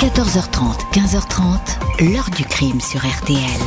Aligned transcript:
14h30, 0.00 0.90
15h30, 0.92 2.12
l'heure 2.12 2.28
du 2.36 2.44
crime 2.44 2.80
sur 2.80 3.00
RTL. 3.00 3.62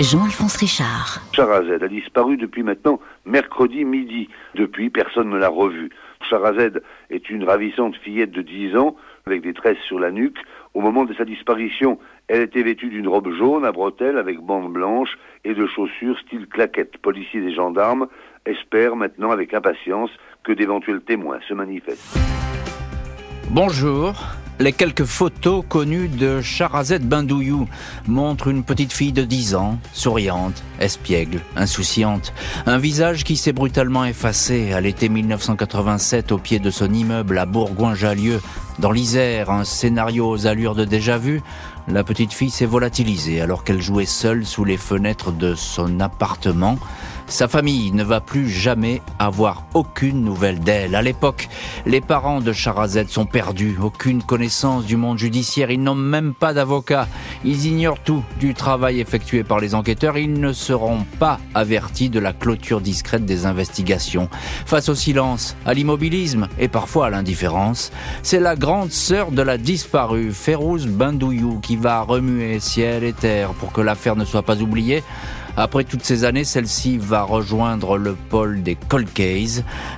Jean-Alphonse 0.00 0.56
Richard. 0.56 1.20
Charazed 1.32 1.82
a 1.82 1.88
disparu 1.88 2.36
depuis 2.36 2.64
maintenant 2.64 3.00
mercredi 3.24 3.84
midi. 3.84 4.28
Depuis, 4.56 4.90
personne 4.90 5.30
ne 5.30 5.38
l'a 5.38 5.48
revu. 5.48 5.90
Charazed 6.28 6.82
est 7.10 7.30
une 7.30 7.44
ravissante 7.44 7.94
fillette 7.96 8.32
de 8.32 8.42
10 8.42 8.76
ans 8.76 8.96
avec 9.26 9.42
des 9.42 9.54
tresses 9.54 9.78
sur 9.86 10.00
la 10.00 10.10
nuque. 10.10 10.38
Au 10.74 10.80
moment 10.80 11.04
de 11.04 11.14
sa 11.14 11.24
disparition, 11.24 11.98
elle 12.26 12.42
était 12.42 12.62
vêtue 12.62 12.88
d'une 12.88 13.08
robe 13.08 13.32
jaune 13.32 13.64
à 13.64 13.70
bretelles 13.70 14.18
avec 14.18 14.40
bandes 14.40 14.72
blanches 14.72 15.18
et 15.44 15.54
de 15.54 15.66
chaussures 15.66 16.18
style 16.18 16.48
claquettes. 16.48 16.98
Policiers 16.98 17.42
et 17.42 17.54
gendarmes 17.54 18.08
espèrent 18.44 18.96
maintenant 18.96 19.30
avec 19.30 19.54
impatience 19.54 20.10
que 20.42 20.52
d'éventuels 20.52 21.02
témoins 21.02 21.38
se 21.48 21.54
manifestent. 21.54 22.18
Bonjour. 23.50 24.14
Les 24.60 24.74
quelques 24.74 25.06
photos 25.06 25.64
connues 25.66 26.08
de 26.08 26.42
Charazette 26.42 27.08
Bindouillou 27.08 27.66
montrent 28.06 28.48
une 28.48 28.62
petite 28.62 28.92
fille 28.92 29.10
de 29.10 29.22
10 29.22 29.54
ans, 29.54 29.78
souriante, 29.94 30.62
espiègle, 30.78 31.40
insouciante. 31.56 32.34
Un 32.66 32.76
visage 32.76 33.24
qui 33.24 33.38
s'est 33.38 33.54
brutalement 33.54 34.04
effacé 34.04 34.74
à 34.74 34.82
l'été 34.82 35.08
1987 35.08 36.30
au 36.32 36.36
pied 36.36 36.58
de 36.58 36.70
son 36.70 36.92
immeuble 36.92 37.38
à 37.38 37.46
Bourgoin-Jallieu, 37.46 38.42
dans 38.78 38.92
l'Isère, 38.92 39.48
un 39.48 39.64
scénario 39.64 40.28
aux 40.28 40.46
allures 40.46 40.74
de 40.74 40.84
déjà-vu. 40.84 41.40
La 41.88 42.04
petite 42.04 42.34
fille 42.34 42.50
s'est 42.50 42.66
volatilisée 42.66 43.40
alors 43.40 43.64
qu'elle 43.64 43.80
jouait 43.80 44.04
seule 44.04 44.44
sous 44.44 44.66
les 44.66 44.76
fenêtres 44.76 45.32
de 45.32 45.54
son 45.54 46.00
appartement. 46.00 46.78
Sa 47.30 47.46
famille 47.46 47.92
ne 47.92 48.02
va 48.02 48.20
plus 48.20 48.50
jamais 48.50 49.00
avoir 49.20 49.64
aucune 49.74 50.24
nouvelle 50.24 50.58
d'elle. 50.58 50.96
À 50.96 51.00
l'époque, 51.00 51.48
les 51.86 52.00
parents 52.00 52.40
de 52.40 52.52
Charazette 52.52 53.08
sont 53.08 53.24
perdus, 53.24 53.78
aucune 53.80 54.20
connaissance 54.20 54.84
du 54.84 54.96
monde 54.96 55.16
judiciaire, 55.16 55.70
ils 55.70 55.80
n'ont 55.80 55.94
même 55.94 56.34
pas 56.34 56.52
d'avocat, 56.52 57.06
ils 57.44 57.66
ignorent 57.66 58.00
tout 58.00 58.24
du 58.40 58.52
travail 58.52 58.98
effectué 58.98 59.44
par 59.44 59.60
les 59.60 59.76
enquêteurs, 59.76 60.18
ils 60.18 60.40
ne 60.40 60.52
seront 60.52 61.06
pas 61.20 61.38
avertis 61.54 62.10
de 62.10 62.18
la 62.18 62.32
clôture 62.32 62.80
discrète 62.80 63.24
des 63.24 63.46
investigations. 63.46 64.28
Face 64.66 64.88
au 64.88 64.96
silence, 64.96 65.54
à 65.64 65.72
l'immobilisme 65.72 66.48
et 66.58 66.66
parfois 66.66 67.06
à 67.06 67.10
l'indifférence, 67.10 67.92
c'est 68.24 68.40
la 68.40 68.56
grande 68.56 68.90
sœur 68.90 69.30
de 69.30 69.42
la 69.42 69.56
disparue, 69.56 70.32
Férouz 70.32 70.88
Bindouillou, 70.88 71.60
qui 71.60 71.76
va 71.76 72.02
remuer 72.02 72.58
ciel 72.58 73.04
et 73.04 73.12
terre 73.12 73.50
pour 73.50 73.72
que 73.72 73.80
l'affaire 73.80 74.16
ne 74.16 74.24
soit 74.24 74.42
pas 74.42 74.60
oubliée. 74.60 75.04
Après 75.56 75.84
toutes 75.84 76.04
ces 76.04 76.24
années, 76.24 76.44
celle-ci 76.44 76.98
va 76.98 77.22
rejoindre 77.22 77.96
le 77.96 78.14
pôle 78.14 78.62
des 78.62 78.76
cold 78.76 79.08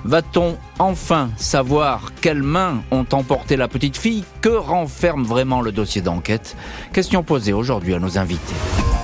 Va-t-on 0.04 0.56
enfin 0.78 1.30
savoir 1.36 2.12
quelles 2.20 2.42
mains 2.42 2.82
ont 2.90 3.06
emporté 3.12 3.56
la 3.56 3.68
petite 3.68 3.96
fille? 3.96 4.24
Que 4.40 4.48
renferme 4.48 5.24
vraiment 5.24 5.60
le 5.60 5.72
dossier 5.72 6.00
d'enquête? 6.00 6.56
Question 6.92 7.22
posée 7.22 7.52
aujourd'hui 7.52 7.94
à 7.94 7.98
nos 7.98 8.18
invités. 8.18 8.54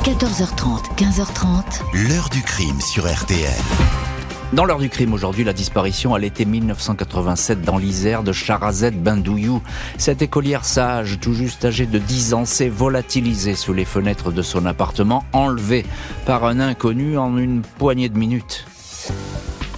14h30, 0.05 0.97
15h30. 0.97 2.09
L'heure 2.09 2.29
du 2.31 2.43
crime 2.43 2.81
sur 2.81 3.07
RTL. 3.07 4.08
Dans 4.55 4.65
l'heure 4.65 4.79
du 4.79 4.89
crime 4.89 5.13
aujourd'hui, 5.13 5.45
la 5.45 5.53
disparition 5.53 6.15
à 6.15 6.19
l'été 6.19 6.47
1987 6.47 7.61
dans 7.61 7.77
l'Isère 7.77 8.23
de 8.23 8.33
Charazette 8.33 9.01
Bindouillou. 9.03 9.61
Cette 9.99 10.23
écolière 10.23 10.65
sage, 10.65 11.19
tout 11.21 11.35
juste 11.35 11.67
âgée 11.67 11.85
de 11.85 11.99
10 11.99 12.33
ans, 12.33 12.45
s'est 12.47 12.71
volatilisée 12.71 13.55
sous 13.55 13.75
les 13.75 13.85
fenêtres 13.85 14.33
de 14.33 14.41
son 14.41 14.65
appartement, 14.65 15.23
enlevée 15.35 15.85
par 16.25 16.47
un 16.47 16.61
inconnu 16.61 17.19
en 17.19 17.37
une 17.37 17.61
poignée 17.61 18.09
de 18.09 18.17
minutes. 18.17 18.65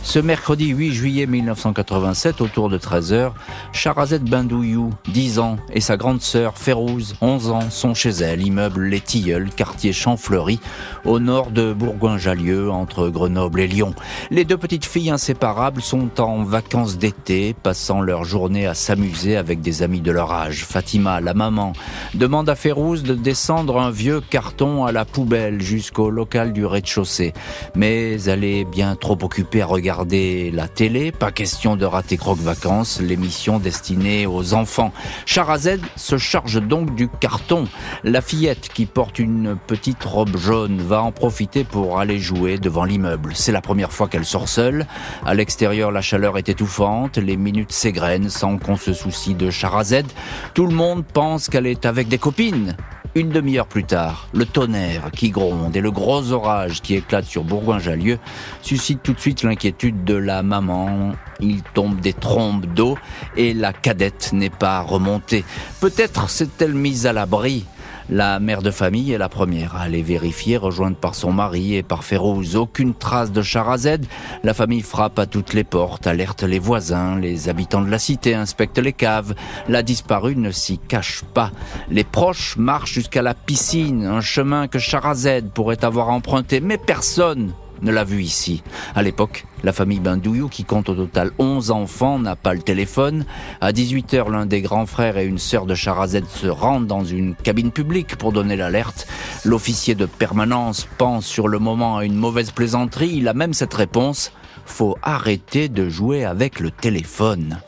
Ce 0.03 0.19
mercredi 0.19 0.69
8 0.69 0.93
juillet 0.93 1.27
1987, 1.27 2.41
autour 2.41 2.71
de 2.71 2.79
13h, 2.79 3.33
Charazette 3.73 4.25
Bindouillou, 4.25 4.91
10 5.09 5.39
ans, 5.39 5.57
et 5.73 5.81
sa 5.81 5.99
grande 5.99 6.23
sœur 6.23 6.57
Férouz, 6.57 7.17
11 7.21 7.51
ans, 7.51 7.71
sont 7.71 7.95
chez 7.95 8.11
elle, 8.11 8.45
immeuble 8.45 8.85
Les 8.87 9.01
Tilleuls, 9.01 9.51
quartier 9.51 9.93
Champfleury, 9.93 10.59
au 11.05 11.21
nord 11.21 11.51
de 11.51 11.75
Bourgoin-Jallieu, 11.75 12.71
entre 12.71 13.09
Grenoble 13.09 13.61
et 13.61 13.69
Lyon. 13.69 13.95
Les 14.31 14.45
deux 14.45 14.57
petites 14.57 14.87
filles 14.87 15.11
inséparables 15.11 15.83
sont 15.83 16.21
en 16.21 16.45
vacances 16.45 16.97
d'été, 16.97 17.55
passant 17.63 18.01
leur 18.01 18.25
journée 18.25 18.67
à 18.67 18.75
s'amuser 18.75 19.37
avec 19.37 19.61
des 19.61 19.83
amis 19.83 20.01
de 20.01 20.11
leur 20.11 20.33
âge. 20.33 20.65
Fatima, 20.65 21.21
la 21.21 21.35
maman, 21.35 21.75
demande 22.15 22.49
à 22.49 22.57
Férouz 22.57 23.03
de 23.03 23.15
descendre 23.15 23.79
un 23.79 23.91
vieux 23.91 24.23
carton 24.23 24.87
à 24.87 24.93
la 24.93 25.05
poubelle 25.05 25.61
jusqu'au 25.61 26.11
local 26.11 26.53
du 26.53 26.65
rez-de-chaussée. 26.65 27.35
Mais 27.77 28.21
elle 28.23 28.45
est 28.45 28.65
bien 28.65 28.97
trop 28.97 29.19
occupée 29.23 29.63
à 29.63 29.67
regarder 29.67 29.90
regarder 29.91 30.53
la 30.53 30.69
télé, 30.69 31.11
pas 31.11 31.33
question 31.33 31.75
de 31.75 31.85
rater 31.85 32.17
Croque 32.17 32.39
Vacances, 32.39 33.01
l'émission 33.01 33.59
destinée 33.59 34.25
aux 34.25 34.55
enfants. 34.55 34.93
Charazed 35.27 35.81
se 35.97 36.17
charge 36.17 36.63
donc 36.63 36.95
du 36.95 37.09
carton. 37.09 37.65
La 38.05 38.21
fillette 38.21 38.69
qui 38.73 38.87
porte 38.87 39.19
une 39.19 39.57
petite 39.67 40.05
robe 40.05 40.37
jaune 40.37 40.81
va 40.81 41.03
en 41.03 41.11
profiter 41.11 41.65
pour 41.65 41.99
aller 41.99 42.21
jouer 42.21 42.57
devant 42.59 42.85
l'immeuble. 42.85 43.33
C'est 43.35 43.51
la 43.51 43.61
première 43.61 43.91
fois 43.91 44.07
qu'elle 44.07 44.25
sort 44.25 44.49
seule. 44.49 44.87
À 45.27 45.35
l'extérieur, 45.35 45.91
la 45.91 46.03
chaleur 46.03 46.39
est 46.39 46.49
étouffante, 46.49 47.19
les 47.19 47.37
minutes 47.37 47.73
s'égrènent 47.73 48.31
sans 48.31 48.59
qu'on 48.59 48.77
se 48.77 48.93
soucie 48.93 49.35
de 49.35 49.51
Charazed. 49.51 50.07
Tout 50.55 50.67
le 50.69 50.75
monde 50.75 51.05
pense 51.05 51.49
qu'elle 51.49 51.67
est 51.67 51.85
avec 51.85 52.07
des 52.07 52.19
copines. 52.19 52.77
Une 53.17 53.31
demi-heure 53.31 53.67
plus 53.67 53.83
tard, 53.83 54.29
le 54.33 54.47
tonnerre 54.47 55.11
qui 55.11 55.31
gronde 55.31 55.75
et 55.75 55.81
le 55.81 55.91
gros 55.91 56.31
orage 56.31 56.81
qui 56.81 56.95
éclate 56.95 57.25
sur 57.25 57.43
Bourgoin-Jallieu 57.43 58.19
suscitent 58.63 59.03
tout 59.03 59.15
de 59.15 59.19
suite 59.19 59.43
l'inquiétude 59.43 59.80
de 59.89 60.15
la 60.15 60.43
maman. 60.43 61.13
Il 61.41 61.63
tombe 61.63 62.01
des 62.01 62.13
trombes 62.13 62.67
d'eau 62.67 62.99
et 63.37 63.55
la 63.55 63.73
cadette 63.73 64.31
n'est 64.33 64.51
pas 64.51 64.81
remontée. 64.83 65.45
Peut-être 65.81 66.29
s'est-elle 66.29 66.75
mise 66.75 67.07
à 67.07 67.13
l'abri 67.13 67.65
la 68.13 68.41
mère 68.41 68.61
de 68.61 68.73
famille 68.73 69.13
est 69.13 69.19
la 69.19 69.29
première 69.29 69.77
à 69.77 69.83
aller 69.83 70.03
vérifier, 70.03 70.57
rejointe 70.57 70.97
par 70.97 71.15
son 71.15 71.31
mari 71.31 71.77
et 71.77 71.85
par 71.85 72.03
Férouz. 72.03 72.57
Aucune 72.57 72.93
trace 72.93 73.31
de 73.31 73.41
Charazed. 73.41 74.05
La 74.43 74.53
famille 74.53 74.81
frappe 74.81 75.21
à 75.21 75.27
toutes 75.27 75.55
les 75.55 75.63
portes, 75.63 76.09
alerte 76.09 76.43
les 76.43 76.59
voisins, 76.59 77.21
les 77.21 77.49
habitants 77.49 77.83
de 77.83 77.89
la 77.89 78.01
cité 78.01 78.35
inspectent 78.35 78.81
les 78.81 78.93
caves. 78.93 79.37
La 79.69 79.85
disparue 79.85 80.35
ne 80.35 80.51
s'y 80.51 80.79
cache 80.79 81.23
pas. 81.35 81.53
Les 81.89 82.03
proches 82.03 82.57
marchent 82.57 82.95
jusqu'à 82.95 83.23
la 83.23 83.35
piscine, 83.35 84.05
un 84.05 84.21
chemin 84.21 84.67
que 84.67 84.81
Charazed 84.81 85.49
pourrait 85.51 85.85
avoir 85.85 86.09
emprunté, 86.09 86.61
mais 86.61 86.79
personne 86.79 87.53
ne 87.83 87.91
l'a 87.91 88.05
vu 88.05 88.23
ici. 88.23 88.63
À 88.95 89.03
l'époque, 89.03 89.47
la 89.63 89.73
famille 89.73 90.01
Bindouillou, 90.01 90.49
qui 90.49 90.65
compte 90.65 90.89
au 90.89 90.95
total 90.95 91.31
11 91.39 91.71
enfants, 91.71 92.19
n'a 92.19 92.37
pas 92.37 92.55
le 92.55 92.63
téléphone. 92.63 93.25
À 93.61 93.73
18h, 93.73 94.31
l'un 94.31 94.47
des 94.47 94.63
grands 94.63 94.87
frères 94.87 95.19
et 95.19 95.27
une 95.27 95.39
sœur 95.39 95.67
de 95.67 95.75
Charazette 95.75 96.29
se 96.29 96.47
rendent 96.47 96.87
dans 96.87 97.05
une 97.05 97.35
cabine 97.35 97.71
publique 97.71 98.17
pour 98.17 98.33
donner 98.33 98.57
l'alerte. 98.57 99.07
L'officier 99.45 99.95
de 99.95 100.07
permanence 100.07 100.87
pense 100.99 101.27
sur 101.27 101.49
le 101.49 101.59
moment 101.59 101.99
à 101.99 102.05
une 102.05 102.17
mauvaise 102.17 102.51
plaisanterie. 102.51 103.13
Il 103.15 103.29
a 103.29 103.35
même 103.35 103.55
cette 103.55 103.75
réponse. 103.75 104.33
Faut 104.67 104.97
arrêter 105.03 105.69
de 105.69 105.89
jouer 105.89 106.25
avec 106.25 106.61
le 106.61 106.71
téléphone. 106.71 107.59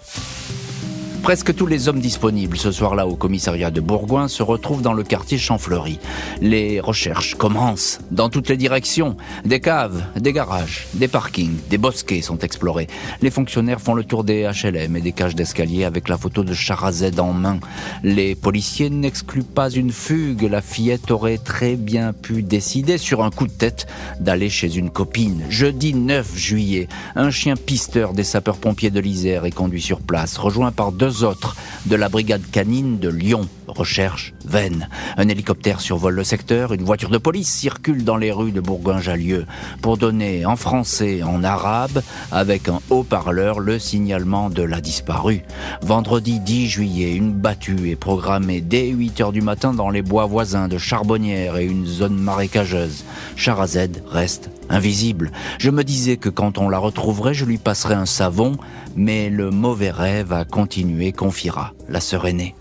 Presque 1.23 1.55
tous 1.55 1.67
les 1.67 1.87
hommes 1.87 2.01
disponibles 2.01 2.57
ce 2.57 2.73
soir-là 2.73 3.07
au 3.07 3.15
commissariat 3.15 3.71
de 3.71 3.81
Bourgoin 3.81 4.27
se 4.27 4.43
retrouvent 4.43 4.83
dans 4.83 4.93
le 4.93 5.05
quartier 5.05 5.39
Champfleury. 5.39 6.01
Les 6.41 6.81
recherches 6.81 7.37
commencent 7.37 8.01
dans 8.11 8.29
toutes 8.29 8.49
les 8.49 8.57
directions. 8.57 9.17
Des 9.45 9.61
caves, 9.61 10.03
des 10.19 10.33
garages, 10.33 10.89
des 10.95 11.07
parkings, 11.07 11.55
des 11.71 11.79
bosquets 11.79 12.23
sont 12.23 12.39
explorés. 12.39 12.89
Les 13.23 13.31
fonctionnaires 13.31 13.81
font 13.81 13.95
le 13.95 14.03
tour 14.03 14.25
des 14.25 14.51
HLM 14.51 14.97
et 14.97 15.01
des 15.01 15.13
cages 15.13 15.37
d'escalier 15.37 15.85
avec 15.85 16.09
la 16.09 16.19
photo 16.19 16.43
de 16.43 16.55
Charazed 16.55 17.21
en 17.21 17.33
main. 17.33 17.61
Les 18.03 18.35
policiers 18.35 18.91
n'excluent 18.91 19.45
pas 19.45 19.71
une 19.71 19.93
fugue. 19.93 20.43
La 20.43 20.61
fillette 20.61 21.13
aurait 21.13 21.39
très 21.39 21.77
bien 21.77 22.13
pu 22.13 22.43
décider 22.43 22.99
sur 22.99 23.23
un 23.23 23.31
coup 23.31 23.47
de 23.47 23.53
tête 23.53 23.87
d'aller 24.19 24.51
chez 24.51 24.77
une 24.77 24.91
copine. 24.91 25.45
Jeudi 25.49 25.95
9 25.95 26.37
juillet, 26.37 26.89
un 27.15 27.31
chien 27.31 27.55
pisteur 27.55 28.13
des 28.13 28.25
sapeurs-pompiers 28.25 28.91
de 28.91 28.99
l'Isère 28.99 29.45
est 29.45 29.53
conduit 29.53 29.83
sur 29.83 30.01
place, 30.01 30.37
rejoint 30.37 30.73
par 30.73 30.91
deux 30.91 31.12
autres 31.21 31.57
de 31.87 31.97
la 31.97 32.09
brigade 32.09 32.43
canine 32.51 32.99
de 32.99 33.09
Lyon. 33.09 33.49
Recherche 33.67 34.35
vaine. 34.45 34.89
Un 35.17 35.29
hélicoptère 35.29 35.81
survole 35.81 36.15
le 36.15 36.25
secteur, 36.25 36.73
une 36.73 36.85
voiture 36.85 37.09
de 37.11 37.19
police 37.19 37.49
circule 37.49 38.05
dans 38.05 38.17
les 38.17 38.33
rues 38.33 38.53
de 38.53 38.61
Bourgoin-Jallieu 38.61 39.47
pour 39.81 39.97
donner 39.97 40.45
en 40.45 40.57
français, 40.57 41.23
en 41.23 41.43
arabe, 41.43 42.03
avec 42.31 42.69
un 42.69 42.81
haut-parleur, 42.91 43.61
le 43.61 43.79
signalement 43.79 44.51
de 44.51 44.63
la 44.63 44.81
disparue. 44.81 45.43
Vendredi 45.83 46.41
10 46.41 46.69
juillet, 46.69 47.15
une 47.15 47.33
battue 47.33 47.91
est 47.91 47.97
programmée 47.97 48.61
dès 48.61 48.89
8 48.89 49.21
heures 49.21 49.33
du 49.33 49.43
matin 49.43 49.73
dans 49.73 49.91
les 49.91 50.03
bois 50.03 50.27
voisins 50.27 50.69
de 50.69 50.79
Charbonnières 50.79 51.57
et 51.57 51.65
une 51.65 51.87
zone 51.87 52.19
marécageuse. 52.19 53.05
Charazed 53.37 54.03
reste 54.11 54.51
invisible. 54.69 55.33
Je 55.59 55.71
me 55.71 55.85
disais 55.85 56.17
que 56.17 56.29
quand 56.29 56.59
on 56.59 56.69
la 56.69 56.79
retrouverait, 56.79 57.35
je 57.35 57.45
lui 57.45 57.59
passerais 57.59 57.95
un 57.95 58.07
savon, 58.07 58.57
mais 58.97 59.31
le 59.31 59.51
mauvais 59.51 59.91
rêve 59.91 60.33
a 60.33 60.45
continué, 60.45 61.13
confiera 61.13 61.73
la 61.89 62.01
sœur 62.01 62.27
aînée. 62.27 62.55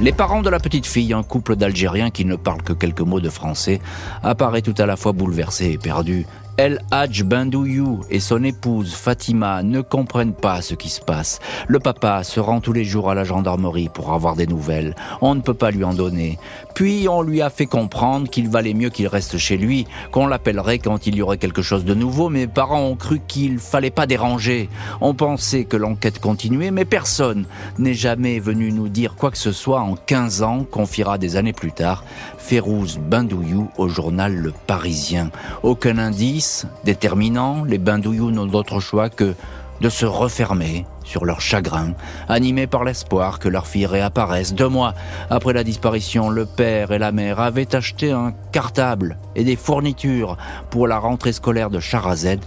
Les 0.00 0.12
parents 0.12 0.42
de 0.42 0.50
la 0.50 0.58
petite 0.58 0.86
fille, 0.86 1.14
un 1.14 1.22
couple 1.22 1.56
d'Algériens 1.56 2.10
qui 2.10 2.26
ne 2.26 2.36
parlent 2.36 2.62
que 2.62 2.74
quelques 2.74 3.00
mots 3.00 3.20
de 3.20 3.30
français, 3.30 3.80
apparaît 4.22 4.60
tout 4.60 4.74
à 4.76 4.84
la 4.84 4.96
fois 4.96 5.12
bouleversé 5.12 5.70
et 5.70 5.78
perdu. 5.78 6.26
El 6.58 6.80
Hadj 6.90 7.22
Bendouyou 7.22 8.00
et 8.08 8.18
son 8.18 8.42
épouse 8.42 8.94
Fatima 8.94 9.62
ne 9.62 9.82
comprennent 9.82 10.32
pas 10.32 10.62
ce 10.62 10.74
qui 10.74 10.88
se 10.88 11.02
passe. 11.02 11.38
Le 11.68 11.80
papa 11.80 12.24
se 12.24 12.40
rend 12.40 12.60
tous 12.60 12.72
les 12.72 12.84
jours 12.84 13.10
à 13.10 13.14
la 13.14 13.24
gendarmerie 13.24 13.90
pour 13.90 14.14
avoir 14.14 14.36
des 14.36 14.46
nouvelles. 14.46 14.94
On 15.20 15.34
ne 15.34 15.42
peut 15.42 15.52
pas 15.52 15.70
lui 15.70 15.84
en 15.84 15.92
donner. 15.92 16.38
Puis 16.74 17.08
on 17.10 17.20
lui 17.20 17.42
a 17.42 17.50
fait 17.50 17.66
comprendre 17.66 18.30
qu'il 18.30 18.48
valait 18.48 18.72
mieux 18.72 18.88
qu'il 18.88 19.06
reste 19.06 19.36
chez 19.36 19.58
lui, 19.58 19.86
qu'on 20.12 20.26
l'appellerait 20.26 20.78
quand 20.78 21.06
il 21.06 21.16
y 21.16 21.22
aurait 21.22 21.36
quelque 21.36 21.60
chose 21.60 21.84
de 21.84 21.92
nouveau. 21.92 22.30
Mes 22.30 22.46
parents 22.46 22.84
ont 22.84 22.96
cru 22.96 23.20
qu'il 23.28 23.58
fallait 23.58 23.90
pas 23.90 24.06
déranger. 24.06 24.70
On 25.02 25.12
pensait 25.12 25.64
que 25.64 25.76
l'enquête 25.76 26.20
continuait, 26.20 26.70
mais 26.70 26.86
personne 26.86 27.44
n'est 27.78 27.92
jamais 27.92 28.40
venu 28.40 28.72
nous 28.72 28.88
dire 28.88 29.14
quoi 29.14 29.30
que 29.30 29.38
ce 29.38 29.52
soit 29.52 29.80
en 29.80 29.94
15 29.94 30.42
ans, 30.42 30.64
confiera 30.64 31.18
des 31.18 31.36
années 31.36 31.52
plus 31.52 31.72
tard 31.72 32.02
Férouz 32.38 32.98
Bendouyou 32.98 33.68
au 33.76 33.88
journal 33.88 34.34
Le 34.34 34.52
Parisien. 34.66 35.30
Aucun 35.62 35.98
indice 35.98 36.45
déterminant, 36.84 37.64
les 37.64 37.78
Bendouyou 37.78 38.30
n'ont 38.30 38.46
d'autre 38.46 38.80
choix 38.80 39.08
que 39.08 39.34
de 39.80 39.88
se 39.88 40.06
refermer 40.06 40.86
sur 41.04 41.24
leur 41.24 41.40
chagrin, 41.40 41.92
animés 42.28 42.66
par 42.66 42.84
l'espoir 42.84 43.38
que 43.38 43.48
leur 43.48 43.66
fille 43.66 43.86
réapparaisse. 43.86 44.54
Deux 44.54 44.68
mois 44.68 44.94
après 45.30 45.52
la 45.52 45.64
disparition, 45.64 46.30
le 46.30 46.46
père 46.46 46.92
et 46.92 46.98
la 46.98 47.12
mère 47.12 47.40
avaient 47.40 47.74
acheté 47.74 48.10
un 48.10 48.32
cartable 48.52 49.18
et 49.34 49.44
des 49.44 49.56
fournitures 49.56 50.36
pour 50.70 50.88
la 50.88 50.98
rentrée 50.98 51.32
scolaire 51.32 51.70
de 51.70 51.80
Charazed, 51.80 52.40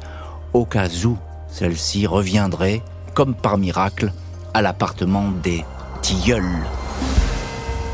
au 0.54 0.66
cas 0.66 0.90
où 1.06 1.18
celle-ci 1.48 2.08
reviendrait, 2.08 2.82
comme 3.14 3.34
par 3.34 3.58
miracle, 3.58 4.12
à 4.54 4.62
l'appartement 4.62 5.26
des 5.44 5.64
tilleuls. 6.02 6.60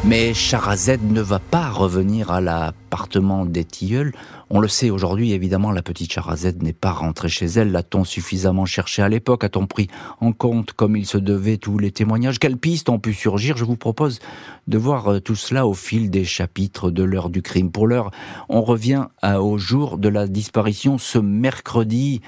Mais 0.08 0.36
Charazed 0.36 1.02
ne 1.02 1.22
va 1.22 1.40
pas 1.40 1.68
revenir 1.72 2.30
à 2.30 2.40
l'appartement 2.40 3.44
des 3.44 3.66
tilleuls. 3.66 4.14
On 4.52 4.60
le 4.60 4.68
sait 4.68 4.92
aujourd'hui, 4.92 5.32
évidemment, 5.32 5.72
la 5.72 5.82
petite 5.82 6.14
Charazed 6.14 6.62
n'est 6.62 6.74
pas 6.74 6.92
rentrée 6.92 7.28
chez 7.28 7.48
elle. 7.48 7.72
L'a-t-on 7.72 8.04
suffisamment 8.04 8.66
cherché 8.66 9.02
à 9.02 9.10
l'époque? 9.10 9.44
A-t-on 9.44 9.66
pris 9.66 9.88
en 10.22 10.32
compte, 10.32 10.74
comme 10.74 10.96
il 10.96 11.08
se 11.08 11.18
devait, 11.18 11.58
tous 11.58 11.80
les 11.80 11.90
témoignages? 11.90 12.38
Quelles 12.38 12.58
pistes 12.58 12.90
ont 12.90 13.00
pu 13.00 13.16
surgir? 13.16 13.58
Je 13.58 13.66
vous 13.66 13.78
propose 13.78 14.20
de 14.68 14.78
voir 14.78 15.12
euh, 15.12 15.20
tout 15.20 15.36
cela 15.36 15.66
au 15.66 15.74
fil 15.74 16.12
des 16.12 16.24
chapitres 16.24 16.92
de 16.92 17.02
l'heure 17.02 17.32
du 17.32 17.42
crime. 17.42 17.72
Pour 17.72 17.88
l'heure, 17.88 18.12
on 18.48 18.62
revient 18.62 19.06
au 19.24 19.58
jour 19.58 19.98
de 19.98 20.08
la 20.08 20.28
disparition 20.28 21.00
ce 21.00 21.18
mercredi. 21.18 22.22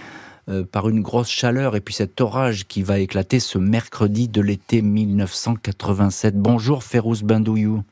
Euh, 0.50 0.64
par 0.64 0.88
une 0.88 1.02
grosse 1.02 1.30
chaleur 1.30 1.76
et 1.76 1.82
puis 1.82 1.94
cet 1.94 2.22
orage 2.22 2.68
qui 2.68 2.82
va 2.82 3.00
éclater 3.00 3.42
ce 3.42 3.58
mercredi 3.58 4.30
de 4.30 4.40
l'été 4.40 4.82
1987. 4.82 6.38
Bonjour 6.38 6.86
Férouz 6.86 7.22
Bendouyou. 7.22 7.84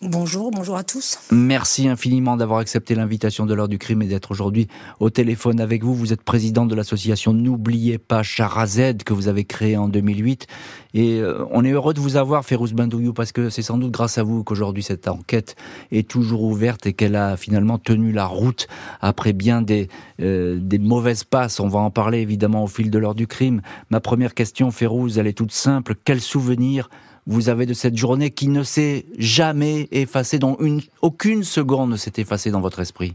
Bonjour, 0.00 0.52
bonjour 0.52 0.76
à 0.76 0.84
tous. 0.84 1.18
Merci 1.32 1.88
infiniment 1.88 2.36
d'avoir 2.36 2.60
accepté 2.60 2.94
l'invitation 2.94 3.46
de 3.46 3.54
l'heure 3.54 3.66
du 3.66 3.78
crime 3.78 4.00
et 4.00 4.06
d'être 4.06 4.30
aujourd'hui 4.30 4.68
au 5.00 5.10
téléphone 5.10 5.58
avec 5.58 5.82
vous. 5.82 5.92
Vous 5.92 6.12
êtes 6.12 6.22
président 6.22 6.66
de 6.66 6.76
l'association 6.76 7.32
N'oubliez 7.32 7.98
pas 7.98 8.22
Charazed 8.22 9.02
que 9.02 9.12
vous 9.12 9.26
avez 9.26 9.44
créée 9.44 9.76
en 9.76 9.88
2008. 9.88 10.46
Et 10.94 11.18
euh, 11.18 11.44
on 11.50 11.64
est 11.64 11.72
heureux 11.72 11.94
de 11.94 12.00
vous 12.00 12.16
avoir, 12.16 12.44
Férouz 12.44 12.74
Bendouyou, 12.74 13.12
parce 13.12 13.32
que 13.32 13.50
c'est 13.50 13.62
sans 13.62 13.76
doute 13.76 13.90
grâce 13.90 14.18
à 14.18 14.22
vous 14.22 14.44
qu'aujourd'hui 14.44 14.84
cette 14.84 15.08
enquête 15.08 15.56
est 15.90 16.08
toujours 16.08 16.44
ouverte 16.44 16.86
et 16.86 16.92
qu'elle 16.92 17.16
a 17.16 17.36
finalement 17.36 17.78
tenu 17.78 18.12
la 18.12 18.26
route 18.26 18.68
après 19.00 19.32
bien 19.32 19.62
des, 19.62 19.88
euh, 20.20 20.60
des 20.62 20.78
mauvaises 20.78 21.24
passes. 21.24 21.58
On 21.58 21.66
va 21.66 21.80
en 21.80 21.90
parler 21.90 22.20
évidemment 22.20 22.62
au 22.62 22.68
fil 22.68 22.92
de 22.92 22.98
l'heure 23.00 23.16
du 23.16 23.26
crime. 23.26 23.62
Ma 23.90 23.98
première 23.98 24.34
question, 24.34 24.70
Férouz, 24.70 25.18
elle 25.18 25.26
est 25.26 25.36
toute 25.36 25.50
simple. 25.50 25.96
Quel 26.04 26.20
souvenir 26.20 26.88
vous 27.28 27.50
avez 27.50 27.66
de 27.66 27.74
cette 27.74 27.96
journée 27.96 28.30
qui 28.30 28.48
ne 28.48 28.62
s'est 28.64 29.04
jamais 29.18 29.86
effacée, 29.92 30.38
dont 30.38 30.56
une, 30.60 30.80
aucune 31.02 31.44
seconde 31.44 31.90
ne 31.90 31.96
s'est 31.96 32.14
effacée 32.16 32.50
dans 32.50 32.62
votre 32.62 32.80
esprit 32.80 33.14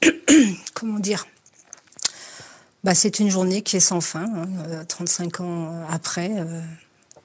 Comment 0.74 1.00
dire? 1.00 1.26
Bah, 2.84 2.94
C'est 2.94 3.18
une 3.18 3.30
journée 3.30 3.62
qui 3.62 3.76
est 3.76 3.80
sans 3.80 4.00
fin. 4.00 4.26
35 4.88 5.40
hein. 5.40 5.44
euh, 5.44 5.46
ans 5.46 5.86
après, 5.90 6.30
euh, 6.36 6.60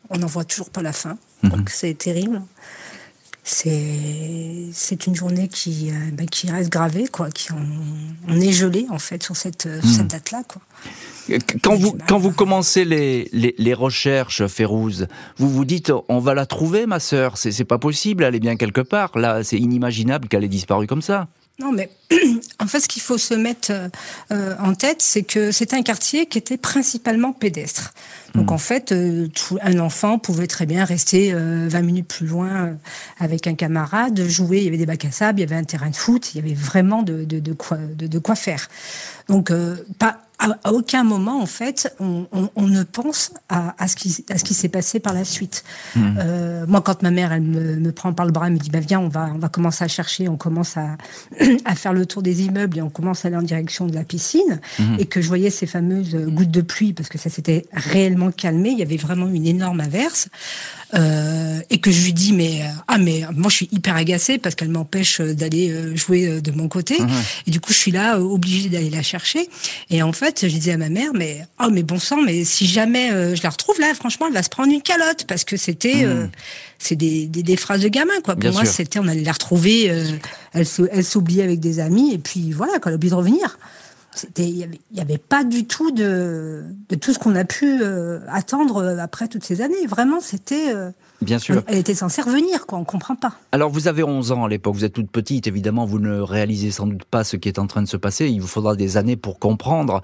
on 0.10 0.18
n'en 0.18 0.28
voit 0.28 0.44
toujours 0.44 0.72
pas 0.72 0.82
la 0.82 0.94
fin. 0.94 1.20
Mhm. 1.44 1.52
Donc 1.52 1.70
c'est 1.70 1.94
terrible. 1.94 2.42
C'est 3.54 5.08
une 5.08 5.16
journée 5.16 5.50
qui, 5.50 5.92
euh, 5.92 5.94
bah, 6.14 6.24
qui 6.26 6.50
reste 6.50 6.72
gravée, 6.72 7.08
quoi. 7.08 7.30
Qui, 7.30 7.50
on, 7.52 8.40
est 8.40 8.52
gelé, 8.52 8.86
en 8.90 8.98
fait, 8.98 9.22
sur 9.22 9.36
cette, 9.36 9.66
mhm. 9.66 9.82
cette 9.84 10.08
date-là, 10.08 10.44
quoi. 10.48 10.62
Quand 11.62 11.76
vous, 11.76 11.98
quand 12.08 12.18
vous 12.18 12.32
commencez 12.32 12.86
les, 12.86 13.30
les, 13.34 13.54
les 13.58 13.74
recherches, 13.74 14.48
Férouz, 14.48 15.08
vous 15.38 15.50
vous 15.50 15.66
dites, 15.66 15.92
on 16.10 16.20
va 16.20 16.34
la 16.34 16.46
trouver, 16.46 16.86
ma 16.86 17.00
sœur. 17.00 17.38
C'est 17.38 17.66
pas 17.66 17.78
possible, 17.78 18.24
elle 18.24 18.36
est 18.36 18.40
bien 18.40 18.56
quelque 18.56 18.82
part. 18.82 19.18
Là, 19.18 19.44
c'est 19.44 19.58
inimaginable 19.58 20.28
qu'elle 20.28 20.44
ait 20.44 20.50
disparu 20.50 20.88
comme 20.88 21.02
ça. 21.02 21.28
Non, 21.62 21.72
mais 21.72 21.92
en 22.60 22.66
fait, 22.66 22.80
ce 22.80 22.88
qu'il 22.88 23.04
faut 23.04 23.20
se 23.20 23.36
mettre 23.36 23.72
euh, 24.32 24.56
en 24.60 24.74
tête, 24.74 25.02
c'est 25.02 25.22
que 25.22 25.52
c'était 25.52 25.76
un 25.76 25.84
quartier 25.84 26.26
qui 26.26 26.40
était 26.40 26.58
principalement 26.58 27.34
pédestre. 27.34 27.94
Donc 28.34 28.50
hmm. 28.50 28.54
en 28.54 28.58
fait, 28.58 28.92
euh, 28.92 29.28
un 29.62 29.78
enfant 29.80 30.18
pouvait 30.18 30.48
très 30.48 30.66
bien 30.66 30.84
rester 30.86 31.34
20 31.34 31.40
euh, 31.40 31.82
minutes 31.84 32.08
plus 32.08 32.26
loin 32.26 32.78
avec 33.20 33.46
un 33.46 33.54
camarade, 33.54 34.28
jouer. 34.28 34.58
Il 34.58 34.64
y 34.64 34.68
avait 34.70 34.78
des 34.78 34.88
bacs 34.88 35.06
à 35.06 35.12
sable, 35.12 35.40
il 35.40 35.44
y 35.44 35.46
avait 35.46 35.56
un 35.56 35.64
terrain 35.64 35.90
de 35.90 35.96
foot, 35.96 36.34
il 36.34 36.38
y 36.38 36.44
avait 36.44 36.56
vraiment 36.56 37.04
de, 37.04 37.26
de, 37.26 37.40
de 37.40 37.54
quoi, 37.54 37.78
de, 37.78 38.20
quoi 38.20 38.36
faire. 38.36 38.68
Donc 39.28 39.52
pas 40.00 40.18
à, 40.42 40.74
aucun 40.74 41.04
moment, 41.04 41.42
en 41.42 41.46
fait, 41.46 41.96
on, 42.00 42.28
ne 42.58 42.84
pense 42.84 43.32
à, 43.50 43.88
ce 43.88 43.96
qui, 43.96 44.26
à 44.30 44.38
ce 44.38 44.44
qui 44.44 44.54
s'est 44.54 44.70
passé 44.70 45.00
par 45.00 45.14
la 45.14 45.24
suite. 45.24 45.64
Hmm. 45.96 46.16
Euh, 46.18 46.66
moi, 46.68 46.82
quand 46.82 47.04
ma 47.04 47.12
mère, 47.12 47.32
elle 47.32 47.42
me, 47.42 47.92
prend 47.92 48.14
par 48.14 48.26
le 48.26 48.32
bras, 48.32 48.48
elle 48.48 48.54
me 48.54 48.58
dit, 48.58 48.70
bah, 48.70 48.80
viens, 48.80 49.00
on 49.00 49.08
va, 49.08 49.32
on 49.36 49.38
va 49.38 49.50
commencer 49.50 49.84
à 49.84 49.88
chercher, 49.88 50.28
on 50.28 50.38
commence 50.38 50.78
à, 50.78 50.98
à 51.66 51.76
faire 51.76 51.94
le 51.94 52.06
tour 52.06 52.22
des 52.22 52.44
immeubles 52.44 52.80
et 52.80 52.82
on 52.82 52.90
commence 52.90 53.26
à 53.26 53.28
aller 53.28 53.38
en 53.38 53.42
direction 53.42 53.86
de 53.86 53.94
la 53.94 54.04
piscine, 54.04 54.60
hmm. 54.80 54.96
et 55.00 55.06
que 55.06 55.22
je 55.22 55.28
voyais 55.28 55.50
ces 55.50 55.68
fameuses 55.68 56.16
gouttes 56.16 56.52
de 56.52 56.62
pluie, 56.62 56.94
parce 56.94 57.10
que 57.10 57.18
ça 57.18 57.30
s'était 57.30 57.66
réellement 57.74 58.32
calmé, 58.32 58.70
il 58.72 58.80
y 58.80 58.84
avait 58.84 58.98
vraiment 58.98 59.28
une 59.28 59.46
énorme 59.46 59.80
averse. 59.80 60.30
Euh, 60.94 61.62
et 61.70 61.80
que 61.80 61.90
je 61.90 62.04
lui 62.04 62.12
dis 62.12 62.34
mais 62.34 62.64
euh, 62.64 62.68
ah 62.90 62.98
mais 62.98 63.22
moi 63.34 63.50
je 63.50 63.56
suis 63.56 63.70
hyper 63.72 63.96
agacée 63.96 64.38
parce 64.38 64.56
qu'elle 64.56 64.68
m'empêche 64.68 65.22
euh, 65.22 65.34
d'aller 65.34 65.96
jouer 65.96 66.42
de 66.42 66.52
mon 66.52 66.68
côté 66.68 67.00
mhm. 67.00 67.10
et 67.48 67.52
du 67.52 67.62
coup 67.62 67.72
je 67.72 67.78
suis 67.78 67.92
là 67.92 68.20
obligée 68.20 68.68
d'aller 68.68 68.90
la 68.90 69.02
chercher 69.02 69.48
et 69.90 70.04
en 70.04 70.12
fait 70.12 70.31
je 70.40 70.48
disais 70.48 70.74
à 70.74 70.78
ma 70.78 70.90
mère 70.90 71.12
mais 71.14 71.46
oh 71.64 71.70
mais 71.72 71.84
bon 71.84 72.00
sang 72.00 72.22
mais 72.22 72.44
si 72.44 72.66
jamais 72.66 73.36
je 73.36 73.44
la 73.44 73.50
retrouve 73.50 73.80
là 73.80 73.94
franchement 73.94 74.28
elle 74.28 74.34
va 74.34 74.44
se 74.44 74.50
prendre 74.50 74.72
une 74.72 74.82
calotte 74.82 75.26
parce 75.28 75.44
que 75.44 75.58
c'était 75.58 76.06
mhm. 76.06 76.30
c'est 76.80 76.96
des, 76.96 77.28
des, 77.28 77.44
des, 77.44 77.58
phrases 77.58 77.82
de 77.82 77.88
gamin 77.88 78.20
quoi. 78.24 78.36
Pour 78.36 78.52
moi 78.52 78.66
c'était 78.66 79.00
on 79.00 79.08
allait 79.08 79.24
la 79.24 79.34
retrouver 79.34 79.86
elle 80.54 80.66
elle 80.92 81.04
s'oubliait 81.06 81.44
avec 81.44 81.60
des 81.60 81.80
amis 81.80 82.14
et 82.14 82.18
puis 82.18 82.52
voilà 82.52 82.74
quand 82.80 82.90
elle 82.90 82.94
a 82.94 82.98
oublié 82.98 83.12
de 83.12 83.16
revenir 83.16 83.58
il 84.38 84.70
n'y 84.92 85.00
avait, 85.00 85.18
pas 85.18 85.44
du 85.44 85.66
tout 85.66 85.92
de, 85.92 86.66
de 86.90 86.96
tout 86.96 87.14
ce 87.14 87.20
qu'on 87.20 87.36
a 87.36 87.46
pu 87.46 87.82
euh, 87.82 88.20
attendre 88.28 88.78
euh, 88.78 88.98
après 88.98 89.28
toutes 89.28 89.44
ces 89.44 89.62
années. 89.62 89.88
Vraiment, 89.88 90.20
c'était. 90.20 90.74
Euh, 90.74 90.92
Bien 91.22 91.40
sûr. 91.40 91.64
Elle 91.68 91.78
était 91.78 91.94
censée 91.94 92.22
revenir, 92.22 92.66
quoi. 92.66 92.80
On 92.80 92.84
comprend 92.84 93.16
pas. 93.16 93.34
Alors, 93.52 93.70
vous 93.70 93.88
avez 93.88 94.04
11 94.04 94.32
ans 94.32 94.46
à 94.46 94.50
l'époque. 94.50 94.76
Vous 94.76 94.84
êtes 94.84 94.94
toute 94.94 95.10
petite. 95.10 95.48
Évidemment, 95.48 95.86
vous 95.86 96.00
ne 96.00 96.20
réalisez 96.20 96.72
sans 96.72 96.88
doute 96.88 97.06
pas 97.06 97.24
ce 97.24 97.38
qui 97.38 97.48
est 97.48 97.60
en 97.60 97.68
train 97.68 97.82
de 97.82 97.88
se 97.88 97.98
passer. 97.98 98.28
Il 98.28 98.42
vous 98.42 98.48
faudra 98.48 98.76
des 98.76 98.98
années 98.98 99.16
pour 99.16 99.40
comprendre. 99.40 100.02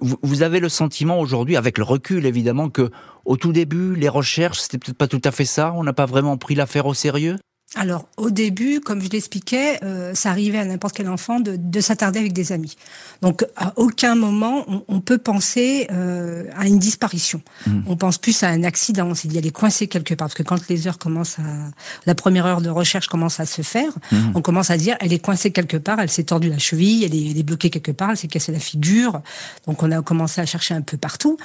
vous, 0.00 0.16
vous, 0.22 0.42
avez 0.42 0.60
le 0.60 0.68
sentiment 0.68 1.18
aujourd'hui, 1.20 1.56
avec 1.56 1.78
le 1.78 1.84
recul 1.84 2.26
évidemment, 2.26 2.70
que 2.70 2.90
au 3.24 3.36
tout 3.36 3.52
début, 3.52 3.94
les 3.96 4.08
recherches, 4.08 4.60
c'était 4.60 4.78
peut-être 4.78 4.96
pas 4.96 5.08
tout 5.08 5.20
à 5.24 5.30
fait 5.30 5.44
ça. 5.44 5.72
On 5.76 5.84
n'a 5.84 5.92
pas 5.92 6.06
vraiment 6.06 6.36
pris 6.36 6.54
l'affaire 6.54 6.86
au 6.86 6.94
sérieux? 6.94 7.36
Alors, 7.74 8.06
au 8.18 8.30
début, 8.30 8.80
comme 8.80 9.00
je 9.00 9.08
l'expliquais, 9.08 9.78
euh, 9.82 10.12
ça 10.14 10.28
arrivait 10.28 10.58
à 10.58 10.64
n'importe 10.66 10.94
quel 10.94 11.08
enfant 11.08 11.40
de, 11.40 11.56
de 11.56 11.80
s'attarder 11.80 12.18
avec 12.18 12.34
des 12.34 12.52
amis. 12.52 12.76
Donc, 13.22 13.46
à 13.56 13.72
aucun 13.76 14.14
moment, 14.14 14.64
on, 14.68 14.84
on 14.88 15.00
peut 15.00 15.16
penser 15.16 15.86
euh, 15.90 16.44
à 16.54 16.66
une 16.66 16.78
disparition. 16.78 17.40
Mmh. 17.66 17.80
On 17.86 17.96
pense 17.96 18.18
plus 18.18 18.42
à 18.42 18.48
un 18.48 18.62
accident. 18.62 19.06
On 19.06 19.14
s'est 19.14 19.28
dit, 19.28 19.38
elle 19.38 19.46
est 19.46 19.50
coincée 19.50 19.86
quelque 19.86 20.12
part. 20.12 20.26
Parce 20.26 20.34
que 20.34 20.42
quand 20.42 20.68
les 20.68 20.86
heures 20.86 20.98
commencent 20.98 21.38
à... 21.38 21.70
La 22.04 22.14
première 22.14 22.44
heure 22.44 22.60
de 22.60 22.68
recherche 22.68 23.08
commence 23.08 23.40
à 23.40 23.46
se 23.46 23.62
faire, 23.62 23.92
mmh. 24.10 24.32
on 24.34 24.42
commence 24.42 24.70
à 24.70 24.76
dire, 24.76 24.96
elle 25.00 25.14
est 25.14 25.18
coincée 25.18 25.50
quelque 25.50 25.78
part, 25.78 25.98
elle 25.98 26.10
s'est 26.10 26.24
tordue 26.24 26.50
la 26.50 26.58
cheville, 26.58 27.04
elle 27.04 27.14
est, 27.14 27.30
elle 27.30 27.38
est, 27.38 27.42
bloquée 27.42 27.70
quelque 27.70 27.92
part, 27.92 28.10
elle 28.10 28.18
s'est 28.18 28.28
cassée 28.28 28.52
la 28.52 28.60
figure. 28.60 29.22
Donc, 29.66 29.82
on 29.82 29.90
a 29.92 30.02
commencé 30.02 30.42
à 30.42 30.46
chercher 30.46 30.74
un 30.74 30.82
peu 30.82 30.98
partout. 30.98 31.38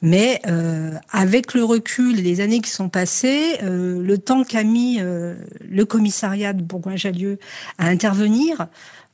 Mais 0.00 0.40
euh, 0.46 0.92
avec 1.12 1.52
le 1.52 1.62
recul 1.62 2.16
les 2.16 2.40
années 2.40 2.60
qui 2.60 2.70
sont 2.70 2.88
passées, 2.88 3.58
euh, 3.62 4.02
le 4.02 4.18
temps 4.18 4.44
qu'a 4.44 4.64
mis 4.64 4.98
euh, 5.00 5.34
le 5.74 5.84
commissariat 5.84 6.52
de 6.52 6.62
Bourgoin-Jallieu 6.62 7.38
à 7.78 7.88
intervenir, 7.88 8.68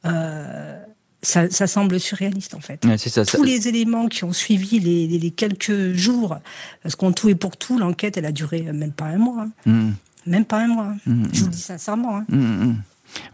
euh, 0.05 0.79
ça, 1.23 1.51
ça, 1.51 1.67
semble 1.67 1.99
surréaliste 1.99 2.55
en 2.55 2.61
fait. 2.61 2.87
ça, 2.97 3.25
Tous 3.25 3.43
les 3.43 3.69
éléments 3.69 4.09
qui 4.09 4.25
ont 4.25 4.33
suivi 4.33 4.79
les, 4.79 5.07
les, 5.07 5.31
quelques 5.31 5.93
jours, 5.93 6.39
parce 6.83 6.95
qu'on 6.97 7.13
tout 7.13 7.29
et 7.29 7.35
pour 7.35 7.57
tout, 7.57 7.79
l'enquête 7.79 8.17
elle 8.17 8.27
a 8.27 8.33
duré 8.33 8.63
même 8.63 8.93
pas 8.93 9.07
un 9.07 9.19
mois. 9.19 9.47
Hein. 9.67 9.71
Hmm. 9.71 9.91
Même 10.27 10.45
pas 10.45 10.61
un 10.61 10.69
mois. 10.69 10.85
Hein. 10.85 10.97
Hmm, 11.07 11.25
Je 11.33 11.41
vous 11.41 11.47
le 11.47 11.53
dis 11.53 11.61
sincèrement. 11.61 12.19
Hein. 12.19 12.27
Hmm, 12.29 12.75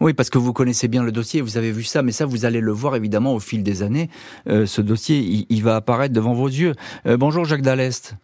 oui, 0.01 0.13
parce 0.13 0.29
que 0.29 0.37
vous 0.37 0.53
connaissez 0.53 0.87
bien 0.87 1.03
le 1.03 1.11
dossier, 1.11 1.41
vous 1.41 1.57
avez 1.57 1.71
vu 1.71 1.83
ça, 1.83 2.01
mais 2.01 2.11
ça, 2.11 2.25
vous 2.25 2.45
allez 2.45 2.61
le 2.61 2.71
voir 2.71 2.95
évidemment 2.95 3.33
au 3.33 3.39
fil 3.39 3.63
des 3.63 3.83
années. 3.83 4.09
Euh, 4.49 4.65
ce 4.65 4.81
dossier, 4.81 5.45
il, 5.49 5.63
va 5.63 5.75
apparaître 5.75 6.13
devant 6.13 6.33
vos 6.33 6.47
yeux. 6.47 6.73
Euh, 7.05 7.17
bonjour 7.17 7.45
Jacques 7.45 7.61
Dallest. 7.61 8.15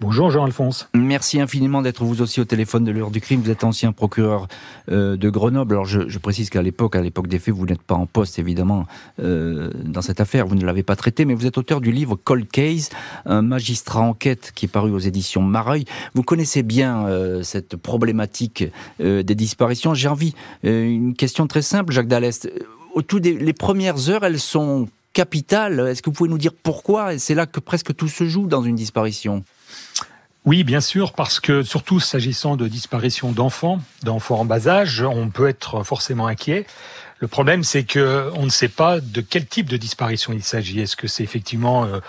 Bonjour 0.00 0.30
Jean-Alphonse. 0.30 0.88
Merci 0.94 1.40
infiniment 1.40 1.82
d'être 1.82 2.04
vous 2.04 2.22
aussi 2.22 2.40
au 2.40 2.44
téléphone 2.44 2.84
de 2.84 2.92
l'heure 2.92 3.10
du 3.10 3.20
crime. 3.20 3.40
Vous 3.40 3.50
êtes 3.50 3.64
ancien 3.64 3.90
procureur 3.90 4.46
euh, 4.92 5.16
de 5.16 5.28
Grenoble. 5.28 5.74
Alors 5.74 5.86
je, 5.86 6.18
précise 6.18 6.50
qu'à 6.50 6.62
l'époque, 6.62 6.94
à 6.94 7.02
l'époque 7.02 7.26
des 7.26 7.40
faits, 7.40 7.52
vous 7.52 7.66
n'êtes 7.66 7.82
pas 7.82 7.96
en 7.96 8.06
poste 8.06 8.38
évidemment 8.38 8.86
euh, 9.20 9.72
dans 9.84 10.00
cette 10.00 10.20
affaire. 10.20 10.46
Vous 10.46 10.54
ne 10.54 10.64
l'avez 10.64 10.84
pas 10.84 10.94
traité, 10.94 11.24
mais 11.24 11.34
vous 11.34 11.46
êtes 11.46 11.58
auteur 11.58 11.80
du 11.80 11.90
livre 11.90 12.14
Cold 12.14 12.48
Case, 12.48 12.90
un 13.26 13.42
magistrat 13.42 14.00
enquête 14.00 14.52
qui 14.54 14.66
est 14.66 14.68
paru 14.68 14.92
aux 14.92 15.00
éditions 15.00 15.42
Mareuil. 15.42 15.84
Vous 16.14 16.22
connaissez 16.22 16.62
bien 16.62 17.08
euh, 17.08 17.42
cette 17.42 17.74
problématique 17.74 18.64
des 19.00 19.34
disparitions. 19.34 19.94
J'ai 19.94 20.08
envie 20.08 20.34
une 20.62 21.14
question 21.14 21.48
très 21.48 21.62
simple, 21.62 21.92
Jacques 21.92 22.06
Dallest. 22.06 22.48
Au 22.94 23.02
tout 23.02 23.18
des 23.18 23.36
les 23.36 23.52
premières 23.52 24.10
heures, 24.10 24.24
elles 24.24 24.38
sont 24.38 24.88
capitales. 25.12 25.80
Est-ce 25.88 26.02
que 26.02 26.10
vous 26.10 26.14
pouvez 26.14 26.30
nous 26.30 26.38
dire 26.38 26.52
pourquoi? 26.54 27.18
C'est 27.18 27.34
là 27.34 27.46
que 27.46 27.58
presque 27.58 27.96
tout 27.96 28.06
se 28.06 28.28
joue 28.28 28.46
dans 28.46 28.62
une 28.62 28.76
disparition. 28.76 29.42
Oui, 30.48 30.64
bien 30.64 30.80
sûr, 30.80 31.12
parce 31.12 31.40
que 31.40 31.62
surtout 31.62 32.00
s'agissant 32.00 32.56
de 32.56 32.68
disparition 32.68 33.32
d'enfants, 33.32 33.82
d'enfants 34.02 34.40
en 34.40 34.44
bas 34.46 34.66
âge, 34.66 35.02
on 35.02 35.28
peut 35.28 35.46
être 35.46 35.82
forcément 35.82 36.26
inquiet. 36.26 36.66
Le 37.18 37.28
problème, 37.28 37.64
c'est 37.64 37.84
que 37.84 38.30
on 38.32 38.44
ne 38.44 38.48
sait 38.48 38.68
pas 38.68 38.98
de 38.98 39.20
quel 39.20 39.44
type 39.44 39.68
de 39.68 39.76
disparition 39.76 40.32
il 40.32 40.42
s'agit. 40.42 40.80
Est-ce 40.80 40.96
que 40.96 41.06
c'est 41.06 41.22
effectivement 41.22 41.84
euh, 41.84 42.00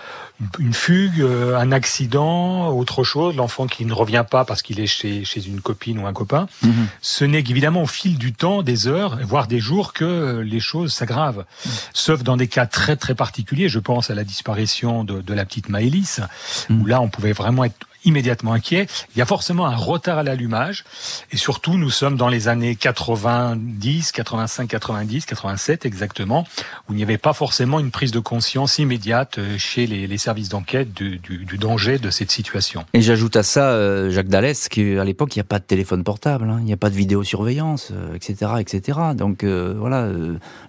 une 0.58 0.72
fugue, 0.72 1.20
euh, 1.20 1.58
un 1.58 1.70
accident, 1.70 2.68
autre 2.68 3.04
chose, 3.04 3.36
l'enfant 3.36 3.66
qui 3.66 3.84
ne 3.84 3.92
revient 3.92 4.24
pas 4.30 4.46
parce 4.46 4.62
qu'il 4.62 4.80
est 4.80 4.86
chez, 4.86 5.22
chez 5.26 5.46
une 5.46 5.60
copine 5.60 5.98
ou 5.98 6.06
un 6.06 6.14
copain? 6.14 6.48
Mhm. 6.62 6.86
Ce 7.02 7.26
n'est 7.26 7.42
qu'évidemment 7.42 7.82
au 7.82 7.86
fil 7.86 8.16
du 8.16 8.32
temps, 8.32 8.62
des 8.62 8.88
heures, 8.88 9.18
voire 9.22 9.48
des 9.48 9.60
jours, 9.60 9.92
que 9.92 10.40
les 10.46 10.60
choses 10.60 10.94
s'aggravent. 10.94 11.44
Sauf 11.92 12.22
dans 12.22 12.38
des 12.38 12.48
cas 12.48 12.64
très 12.64 12.96
très 12.96 13.14
particuliers. 13.14 13.68
Je 13.68 13.80
pense 13.80 14.08
à 14.08 14.14
la 14.14 14.24
disparition 14.24 15.04
de, 15.04 15.20
de 15.20 15.34
la 15.34 15.44
petite 15.44 15.68
Maëlys, 15.68 16.22
où 16.70 16.86
là 16.86 17.02
on 17.02 17.10
pouvait 17.10 17.32
vraiment 17.32 17.64
être 17.64 17.76
immédiatement 18.04 18.52
inquiet. 18.52 18.86
Il 19.14 19.18
y 19.18 19.22
a 19.22 19.26
forcément 19.26 19.66
un 19.66 19.76
retard 19.76 20.18
à 20.18 20.22
l'allumage. 20.22 20.84
Et 21.32 21.36
surtout, 21.36 21.76
nous 21.76 21.90
sommes 21.90 22.16
dans 22.16 22.28
les 22.28 22.48
années 22.48 22.76
90, 22.76 24.12
85, 24.12 24.68
90, 24.68 25.26
87 25.26 25.86
exactement, 25.86 26.46
où 26.88 26.92
il 26.92 26.96
n'y 26.96 27.02
avait 27.02 27.18
pas 27.18 27.32
forcément 27.32 27.80
une 27.80 27.90
prise 27.90 28.12
de 28.12 28.20
conscience 28.20 28.78
immédiate 28.78 29.38
euh, 29.38 29.58
chez 29.58 29.86
les, 29.86 30.18
services 30.18 30.48
d'enquête 30.48 30.92
du, 30.92 31.20
danger 31.58 31.98
de 31.98 32.10
cette 32.10 32.30
situation. 32.30 32.84
Et 32.92 33.00
j'ajoute 33.00 33.36
à 33.36 33.42
ça, 33.42 33.70
euh, 33.70 34.10
Jacques 34.10 34.28
Dallès, 34.28 34.68
qu'à 34.68 35.04
l'époque, 35.04 35.34
il 35.34 35.38
n'y 35.38 35.42
a 35.42 35.44
pas 35.44 35.58
de 35.58 35.64
téléphone 35.64 36.04
portable, 36.04 36.48
hein, 36.50 36.56
il 36.60 36.64
n'y 36.64 36.72
a 36.72 36.76
pas 36.76 36.90
de 36.90 36.94
vidéosurveillance, 36.94 37.90
euh, 37.92 38.14
etc., 38.14 38.52
etc. 38.58 38.98
Donc 39.14 39.44
voilà, 39.44 40.08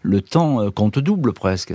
le 0.01 0.21
temps 0.21 0.71
compte 0.71 0.99
double 0.99 1.33
presque. 1.33 1.73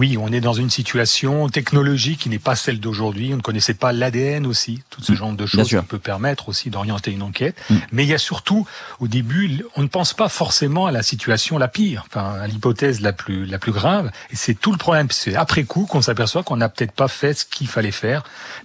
Oui, 0.00 0.16
on 0.18 0.32
est 0.32 0.40
dans 0.40 0.54
une 0.54 0.70
situation 0.70 1.50
technologique 1.50 2.20
qui 2.20 2.30
n'est 2.30 2.38
pas 2.38 2.54
celle 2.56 2.80
d'aujourd'hui. 2.80 3.34
On 3.34 3.36
ne 3.36 3.42
connaissait 3.42 3.74
pas 3.74 3.92
l'ADN 3.92 4.46
aussi, 4.46 4.82
tout 4.88 5.02
ce 5.02 5.12
Mm. 5.12 5.14
genre 5.14 5.32
de 5.34 5.44
choses 5.44 5.68
qui 5.68 5.76
peut 5.86 5.98
permettre 5.98 6.48
aussi 6.48 6.70
d'orienter 6.70 7.10
une 7.10 7.20
enquête. 7.22 7.54
Mm. 7.68 7.74
Mais 7.92 8.04
il 8.04 8.08
y 8.08 8.14
a 8.14 8.18
surtout, 8.18 8.66
au 9.00 9.08
début, 9.08 9.62
on 9.76 9.82
ne 9.82 9.88
pense 9.88 10.14
pas 10.14 10.30
forcément 10.30 10.86
à 10.86 10.90
la 10.90 11.02
situation 11.02 11.58
la 11.58 11.68
pire, 11.68 12.04
enfin 12.06 12.32
à 12.40 12.46
l'hypothèse 12.46 13.02
la 13.02 13.12
plus 13.12 13.44
la 13.44 13.58
plus 13.58 13.72
grave. 13.72 14.10
Et 14.30 14.36
c'est 14.36 14.54
tout 14.54 14.72
le 14.72 14.78
problème. 14.78 15.08
C'est 15.10 15.36
après 15.36 15.64
coup 15.64 15.84
qu'on 15.84 16.00
s'aperçoit 16.00 16.42
qu'on 16.44 16.56
n'a 16.56 16.70
peut-être 16.70 16.92
pas 16.92 17.08
fait 17.08 17.34
ce 17.34 17.44
qu'il 17.44 17.68
fallait 17.68 17.90
faire, 17.90 18.22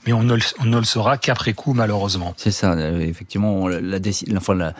mais 0.07 0.13
on 0.13 0.23
ne, 0.23 0.35
le- 0.35 0.41
on 0.59 0.65
ne 0.65 0.77
le 0.77 0.85
saura 0.85 1.17
qu'après 1.17 1.51
coup, 1.53 1.73
malheureusement. 1.73 2.33
C'est 2.37 2.51
ça, 2.51 2.71
euh, 2.71 3.01
effectivement, 3.01 3.67
la, 3.67 3.81
la, 3.81 3.99
enfin, 4.37 4.53
la, 4.55 4.73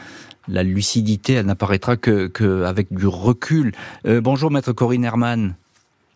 la 0.47 0.63
lucidité, 0.63 1.33
elle 1.33 1.47
n'apparaîtra 1.47 1.97
que, 1.97 2.27
que 2.27 2.63
avec 2.63 2.93
du 2.93 3.07
recul. 3.07 3.73
Euh, 4.07 4.21
bonjour, 4.21 4.51
maître 4.51 4.71
Corinne 4.71 5.03
Herman. 5.03 5.55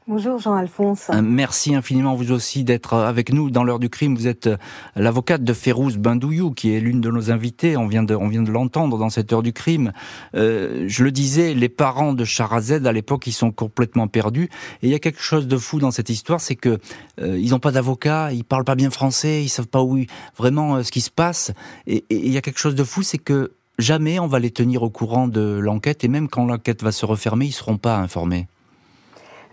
Bonjour 0.10 0.40
Jean-Alphonse. 0.40 1.12
Euh, 1.12 1.22
Merci 1.22 1.76
infiniment 1.76 2.16
vous 2.16 2.32
aussi 2.32 2.64
d'être 2.64 2.96
avec 2.96 3.32
nous 3.32 3.52
dans 3.52 3.64
l'heure 3.64 3.78
du 3.78 3.92
crime. 3.92 4.16
Vous 4.16 4.26
êtes 4.26 4.48
euh, 4.48 4.58
l'avocate 4.96 5.44
de 5.44 5.54
Férouz 5.54 5.98
Bindouillou, 5.98 6.50
qui 6.50 6.74
est 6.74 6.80
l'une 6.80 7.00
de 7.00 7.12
nos 7.12 7.30
invitées. 7.30 7.78
On 7.78 7.86
vient 7.86 8.02
de, 8.02 8.16
on 8.16 8.28
vient 8.28 8.42
de 8.42 8.50
l'entendre 8.50 8.98
dans 8.98 9.12
cette 9.12 9.32
heure 9.32 9.44
du 9.44 9.54
crime. 9.54 9.94
Euh, 10.34 10.86
je 10.88 11.04
le 11.04 11.12
disais, 11.12 11.54
les 11.54 11.70
parents 11.70 12.14
de 12.14 12.26
Charazed 12.26 12.88
à 12.88 12.92
l'époque, 12.92 13.28
ils 13.28 13.34
sont 13.34 13.52
complètement 13.52 14.08
perdus. 14.08 14.50
Et 14.82 14.88
il 14.88 14.90
y 14.90 14.96
a 14.96 15.00
quelque 15.00 15.22
chose 15.22 15.48
de 15.48 15.58
fou 15.58 15.78
dans 15.78 15.92
cette 15.92 16.10
histoire, 16.10 16.42
c'est 16.42 16.56
que 16.56 16.80
euh, 17.22 17.38
ils 17.38 17.52
n'ont 17.52 17.60
pas 17.60 17.72
d'avocat, 17.72 18.34
ils 18.34 18.44
parlent 18.44 18.66
pas 18.66 18.74
bien 18.74 18.90
français, 18.90 19.44
ils 19.44 19.50
savent 19.50 19.68
pas 19.68 19.84
où 19.84 20.00
vraiment 20.36 20.78
euh, 20.78 20.82
ce 20.82 20.92
qui 20.92 21.02
se 21.02 21.12
passe. 21.12 21.52
Et 21.86 22.04
il 22.10 22.34
y 22.34 22.38
a 22.38 22.42
quelque 22.42 22.60
chose 22.60 22.74
de 22.74 22.84
fou, 22.84 23.04
c'est 23.04 23.20
que 23.20 23.52
jamais 23.78 24.18
on 24.18 24.26
va 24.26 24.40
les 24.40 24.50
tenir 24.50 24.82
au 24.82 24.90
courant 24.90 25.28
de 25.28 25.60
l'enquête, 25.62 26.04
et 26.04 26.08
même 26.08 26.30
quand 26.30 26.48
l'enquête 26.48 26.82
va 26.82 26.92
se 26.92 27.06
refermer, 27.06 27.46
ils 27.46 27.52
seront 27.52 27.78
pas 27.78 27.98
informés. 27.98 28.48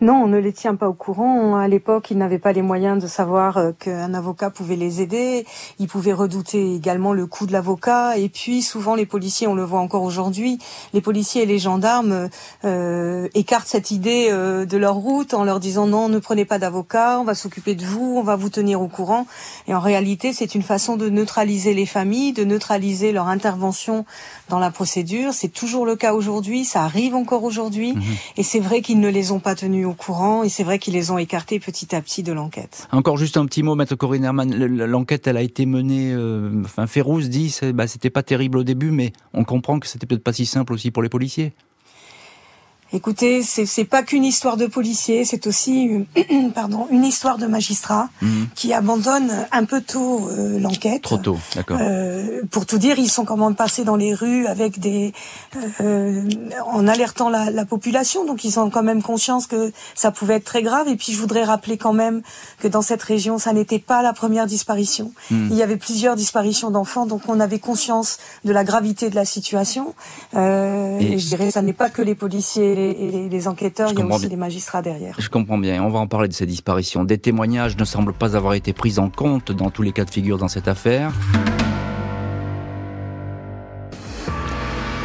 Non, 0.03 0.25
on 0.25 0.27
ne 0.27 0.37
les 0.37 0.53
tient 0.53 0.75
pas 0.75 0.91
au 0.91 0.93
courant. 0.93 1.57
À 1.57 1.69
l'époque, 1.69 2.11
ils 2.11 2.19
n'avaient 2.19 2.39
pas 2.39 2.53
les 2.53 2.61
moyens 2.61 3.03
de 3.03 3.09
savoir 3.09 3.57
euh, 3.57 3.73
qu'un 3.73 4.13
avocat 4.13 4.51
pouvait 4.51 4.77
les 4.77 5.01
aider. 5.01 5.47
Ils 5.79 5.89
pouvaient 5.89 6.13
redouter 6.13 6.75
également 6.75 7.15
le 7.15 7.27
coût 7.27 7.47
de 7.47 7.53
l'avocat. 7.53 8.19
Et 8.19 8.29
puis, 8.29 8.61
souvent, 8.61 8.95
les 8.95 9.07
policiers, 9.07 9.47
on 9.47 9.55
le 9.55 9.65
voit 9.65 9.81
encore 9.81 10.03
aujourd'hui, 10.03 10.59
les 10.93 11.01
policiers 11.01 11.45
et 11.45 11.47
les 11.47 11.59
gendarmes 11.59 12.29
euh, 12.67 13.29
écartent 13.33 13.69
cette 13.69 13.91
idée 13.91 14.29
euh, 14.31 14.67
de 14.67 14.77
leur 14.77 14.97
route 14.97 15.33
en 15.33 15.45
leur 15.45 15.61
disant 15.61 15.87
non, 15.87 16.11
ne 16.11 16.19
prenez 16.19 16.45
pas 16.45 16.59
d'avocat, 16.59 17.19
on 17.19 17.25
va 17.25 17.35
s'occuper 17.35 17.75
de 17.75 17.87
vous, 17.87 18.17
on 18.19 18.23
va 18.23 18.37
vous 18.37 18.51
tenir 18.51 18.83
au 18.83 18.89
courant. 18.89 19.27
Et 19.67 19.75
en 19.75 19.81
réalité, 19.81 20.35
c'est 20.35 20.55
une 20.55 20.63
façon 20.63 20.99
de 20.99 21.09
neutraliser 21.09 21.73
les 21.73 21.87
familles, 21.87 22.35
de 22.35 22.45
neutraliser 22.45 23.13
leur 23.13 23.29
intervention 23.29 24.05
dans 24.51 24.59
la 24.59 24.71
procédure. 24.71 25.33
C'est 25.33 25.49
toujours 25.49 25.87
le 25.87 25.97
cas 25.97 26.13
aujourd'hui, 26.13 26.67
ça 26.67 26.83
arrive 26.83 27.15
encore 27.15 27.45
aujourd'hui. 27.45 27.95
Et 28.37 28.43
c'est 28.43 28.61
vrai 28.61 28.83
qu'ils 28.83 29.01
ne 29.01 29.09
les 29.09 29.33
ont 29.33 29.41
pas 29.41 29.55
tenus 29.55 29.86
au 29.87 29.95
courant 29.95 30.43
et 30.43 30.49
c'est 30.49 30.65
vrai 30.65 30.79
qu'ils 30.79 30.95
les 30.95 31.11
ont 31.11 31.19
écartés 31.19 31.59
petit 31.61 31.95
à 31.95 32.01
petit 32.03 32.23
de 32.23 32.33
l'enquête. 32.33 32.87
Encore 32.93 33.17
juste 33.17 33.37
un 33.37 33.47
petit 33.47 33.63
mot, 33.63 33.75
Maître 33.75 33.95
Corinne 33.95 34.25
Herman. 34.25 34.55
Le- 34.55 34.67
le- 34.67 34.87
L'enquête, 34.87 35.27
elle 35.27 35.37
a 35.37 35.43
été 35.43 35.65
menée. 35.67 36.13
euh, 36.13 36.63
enfin, 36.65 36.87
Férouz 36.87 37.29
dit, 37.31 37.57
bah, 37.75 37.87
c'était 37.87 38.11
pas 38.11 38.23
terrible 38.23 38.59
au 38.59 38.65
début, 38.65 38.91
mais 38.91 39.13
on 39.33 39.45
comprend 39.45 39.79
que 39.81 39.87
c'était 39.87 40.07
peut-être 40.07 40.25
pas 40.25 40.33
si 40.33 40.45
simple 40.47 40.73
aussi 40.73 40.91
pour 40.91 41.03
les 41.03 41.09
policiers. 41.09 41.53
Écoutez, 42.97 43.43
c'est 43.43 43.67
c'est 43.67 43.85
pas 43.85 44.03
qu'une 44.03 44.25
histoire 44.25 44.57
de 44.57 44.65
policier, 44.67 45.25
c'est 45.27 45.47
aussi 45.47 45.83
une, 45.83 46.53
pardon, 46.55 46.87
une 46.91 47.05
histoire 47.05 47.37
de 47.37 47.47
magistrat 47.47 48.09
Mhm. 48.23 48.47
qui 48.55 48.73
abandonne 48.73 49.31
un 49.53 49.65
peu 49.67 49.83
tôt 49.83 50.29
euh, 50.31 50.59
l'enquête. 50.59 51.03
Trop 51.03 51.19
tôt, 51.19 51.39
d'accord. 51.55 51.79
Euh, 51.81 52.41
pour 52.51 52.65
tout 52.65 52.79
dire, 52.79 52.99
ils 52.99 53.11
sont 53.11 53.25
quand 53.27 53.37
même 53.37 53.55
passés 53.55 53.85
dans 53.85 53.97
les 53.97 54.15
rues 54.15 54.47
avec 54.47 54.81
des, 54.81 55.13
euh, 55.83 56.23
en 56.65 56.89
alertant 56.89 57.29
la, 57.29 57.51
la 57.51 57.65
population, 57.67 58.25
donc 58.25 58.45
ils 58.45 58.59
ont 58.59 58.71
quand 58.71 58.83
même 58.83 59.03
conscience 59.03 59.47
que 59.47 59.73
ça 59.95 60.11
pouvait 60.11 60.37
être 60.37 60.45
très 60.45 60.63
grave. 60.63 60.89
Et 60.89 60.97
puis 60.97 61.13
je 61.13 61.19
voudrais 61.21 61.45
rappeler 61.45 61.77
quand 61.77 61.93
même 61.93 62.23
que 62.61 62.69
dans 62.69 62.83
cette 62.83 63.03
région, 63.03 63.39
ça 63.39 63.53
n'était 63.53 63.79
pas 63.79 64.01
la 64.03 64.15
première 64.15 64.47
disparition. 64.47 65.13
Hmm. 65.31 65.49
Il 65.51 65.57
y 65.57 65.63
avait 65.63 65.77
plusieurs 65.77 66.17
disparitions 66.17 66.71
d'enfants, 66.71 67.05
donc 67.07 67.23
on 67.29 67.41
avait 67.41 67.59
conscience 67.59 68.17
de 68.47 68.53
la 68.53 68.65
gravité 68.65 69.11
de 69.11 69.15
la 69.17 69.25
situation. 69.27 69.95
Euh, 70.35 70.99
Et- 71.01 71.13
et 71.15 71.19
je 71.19 71.27
dirais, 71.29 71.51
ça 71.51 71.61
n'est 71.63 71.73
pas 71.75 71.91
que 71.91 72.03
les 72.03 72.15
policiers 72.15 72.86
les, 72.87 73.05
et 73.07 73.11
les- 73.11 73.29
les 73.29 73.49
enquêteurs, 73.49 73.91
il 73.93 73.99
y 73.99 74.03
a 74.03 74.07
aussi 74.07 74.21
bien. 74.21 74.29
les 74.31 74.37
magistrats 74.37 74.83
derrière. 74.83 75.15
Je 75.19 75.29
comprends 75.29 75.59
bien. 75.59 75.83
On 75.83 75.89
va 75.91 75.99
en 75.99 76.07
parler 76.07 76.29
de 76.29 76.33
ces 76.35 76.47
disparitions. 76.47 77.05
Des 77.05 77.19
témoignages 77.19 77.77
ne 77.77 77.85
semblent 77.85 78.13
pas 78.13 78.37
avoir 78.37 78.55
été 78.55 78.73
pris 78.73 78.99
en 78.99 79.09
compte 79.11 79.53
dans 79.53 79.71
tous 79.71 79.83
les 79.83 79.93
cas 79.93 80.05
de 80.05 80.11
figure 80.11 80.39
dans 80.39 80.49
cette 80.49 80.69
affaire. 80.69 81.13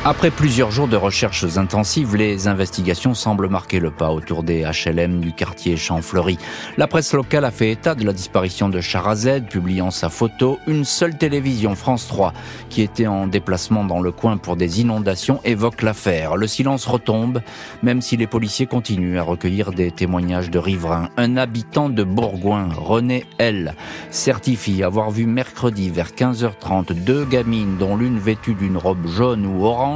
Après 0.04 0.32
plusieurs 0.32 0.72
jours 0.72 0.88
de 0.88 0.96
recherches 0.96 1.58
intensives, 1.58 2.16
les 2.16 2.48
investigations 2.48 3.14
semblent 3.14 3.50
marquer 3.50 3.80
le 3.80 3.92
pas 3.92 4.10
autour 4.10 4.42
des 4.42 4.64
HLM 4.64 5.20
du 5.20 5.32
quartier 5.32 5.78
Champfleury. 5.78 6.40
La 6.76 6.88
presse 6.88 7.14
locale 7.14 7.46
a 7.46 7.52
fait 7.52 7.70
état 7.70 7.94
de 7.94 8.04
la 8.04 8.12
disparition 8.12 8.68
de 8.68 8.82
Charazed, 8.82 9.48
publiant 9.48 9.92
sa 9.92 10.10
photo. 10.10 10.58
Une 10.66 10.86
seule 10.86 11.20
télévision, 11.20 11.76
France 11.76 12.08
3, 12.08 12.34
qui 12.70 12.82
était 12.82 13.06
en 13.06 13.28
déplacement 13.28 13.84
dans 13.84 14.02
le 14.02 14.12
coin 14.12 14.38
pour 14.38 14.56
des 14.56 14.82
inondations, 14.82 15.40
évoque 15.44 15.84
l'affaire. 15.84 16.36
Le 16.36 16.48
silence 16.48 16.88
retombe, 16.88 17.44
même 17.84 18.02
si 18.02 18.18
les 18.18 18.26
policiers 18.26 18.66
continuent 18.66 19.20
à 19.20 19.24
recueillir 19.24 19.70
des 19.70 19.92
témoignages 19.92 20.50
de 20.50 20.58
riverains. 20.58 21.10
Un 21.16 21.38
habitant 21.38 21.90
de 21.90 22.04
Bourgoin, 22.04 22.70
René 22.76 23.28
L, 23.38 23.76
certifie 24.10 24.82
avoir 24.82 25.12
vu 25.12 25.28
mercredi 25.28 25.92
vers 25.92 26.10
15h30 26.10 26.92
deux 26.94 27.24
gamines 27.26 27.78
dont 27.78 27.96
l'une 27.96 28.18
vêtue 28.18 28.56
d'une 28.56 28.78
robe 28.78 29.06
jaune 29.06 29.46
ou 29.46 29.64
orange 29.66 29.91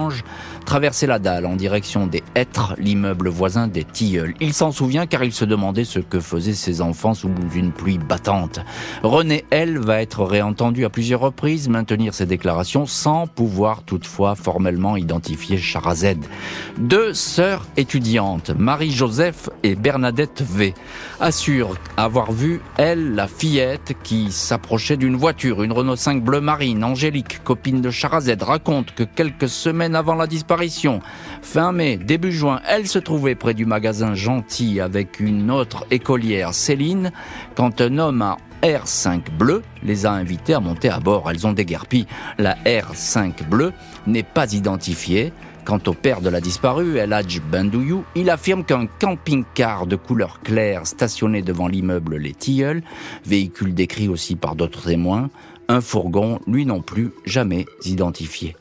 traverser 0.66 1.08
la 1.08 1.20
dalle 1.20 1.46
en 1.46 1.56
direction 1.56 2.08
des 2.08 2.24
Hêtres, 2.36 2.76
l'immeuble 2.78 3.30
voisin 3.30 3.68
des 3.68 3.84
Tilleuls. 3.84 4.34
Il 4.40 4.54
s'en 4.54 4.72
souvient 4.72 5.06
car 5.06 5.24
il 5.24 5.32
se 5.32 5.46
demandait 5.46 5.86
ce 5.86 6.00
que 6.00 6.20
faisaient 6.20 6.54
ses 6.54 6.82
enfants 6.82 7.14
sous 7.14 7.30
une 7.56 7.72
pluie 7.72 7.98
battante. 7.98 8.60
René 9.04 9.46
L 9.52 9.78
va 9.78 10.02
être 10.02 10.24
réentendu 10.24 10.86
à 10.86 10.90
plusieurs 10.90 11.20
reprises, 11.20 11.70
maintenir 11.70 12.14
ses 12.14 12.26
déclarations 12.26 12.86
sans 12.86 13.28
pouvoir 13.28 13.84
toutefois 13.84 14.36
formellement 14.36 14.98
identifier 14.98 15.58
Charazed. 15.58 16.24
Deux 16.78 17.14
sœurs 17.14 17.66
étudiantes, 17.78 18.50
Marie-Joseph 18.50 19.50
et 19.64 19.76
Bernadette 19.76 20.42
V, 20.42 20.74
assurent 21.20 21.76
avoir 21.98 22.32
vu, 22.32 22.62
elle, 22.78 23.16
la 23.16 23.28
fillette 23.28 23.94
qui 24.04 24.32
s'approchait 24.32 24.98
d'une 24.98 25.16
voiture, 25.16 25.64
une 25.64 25.72
Renault 25.72 25.96
5 25.96 26.24
bleu 26.24 26.42
marine. 26.42 26.84
Angélique, 26.84 27.44
copine 27.44 27.82
de 27.82 27.90
Charazed, 27.90 28.42
raconte 28.42 28.94
que 28.94 29.04
quelques 29.04 29.50
semaines 29.50 29.85
avant 29.94 30.16
la 30.16 30.28
disparition, 30.28 31.02
fin 31.42 31.72
mai, 31.72 31.98
début 31.98 32.32
juin, 32.32 32.62
elle 32.68 32.88
se 32.88 33.00
trouvait 33.00 33.36
près 33.36 33.54
du 33.54 33.66
magasin 33.66 34.16
Gentil 34.16 34.80
avec 34.80 35.20
une 35.20 35.52
autre 35.52 35.86
écolière, 35.92 36.54
Céline, 36.54 37.12
quand 37.56 37.82
un 37.82 37.98
homme 37.98 38.22
a 38.22 38.38
R5 38.64 39.30
bleue 39.38 39.62
les 39.84 40.08
a 40.08 40.12
invités 40.12 40.56
à 40.56 40.60
monter 40.60 40.90
à 40.90 41.00
bord. 41.00 41.30
Elles 41.30 41.46
ont 41.46 41.54
déguerpi. 41.54 42.08
La 42.40 42.56
R5 42.66 43.48
bleue 43.48 43.74
n'est 44.08 44.24
pas 44.24 44.52
identifiée. 44.54 45.32
Quant 45.66 45.80
au 45.88 45.94
père 45.94 46.22
de 46.22 46.30
la 46.30 46.42
disparue, 46.42 46.98
El 46.98 47.14
Hadj 47.14 47.42
Bendouyou, 47.42 48.04
il 48.16 48.30
affirme 48.30 48.64
qu'un 48.64 48.86
camping-car 48.86 49.88
de 49.88 49.96
couleur 49.96 50.40
claire 50.42 50.86
stationné 50.86 51.42
devant 51.42 51.68
l'immeuble 51.68 52.18
Les 52.18 52.34
Tilleuls, 52.34 52.84
véhicule 53.26 53.74
décrit 53.74 54.08
aussi 54.08 54.36
par 54.36 54.56
d'autres 54.56 54.86
témoins, 54.86 55.30
un 55.68 55.82
fourgon, 55.82 56.40
lui 56.46 56.68
non 56.68 56.82
plus, 56.82 57.12
jamais 57.26 57.66
identifié. 57.84 58.56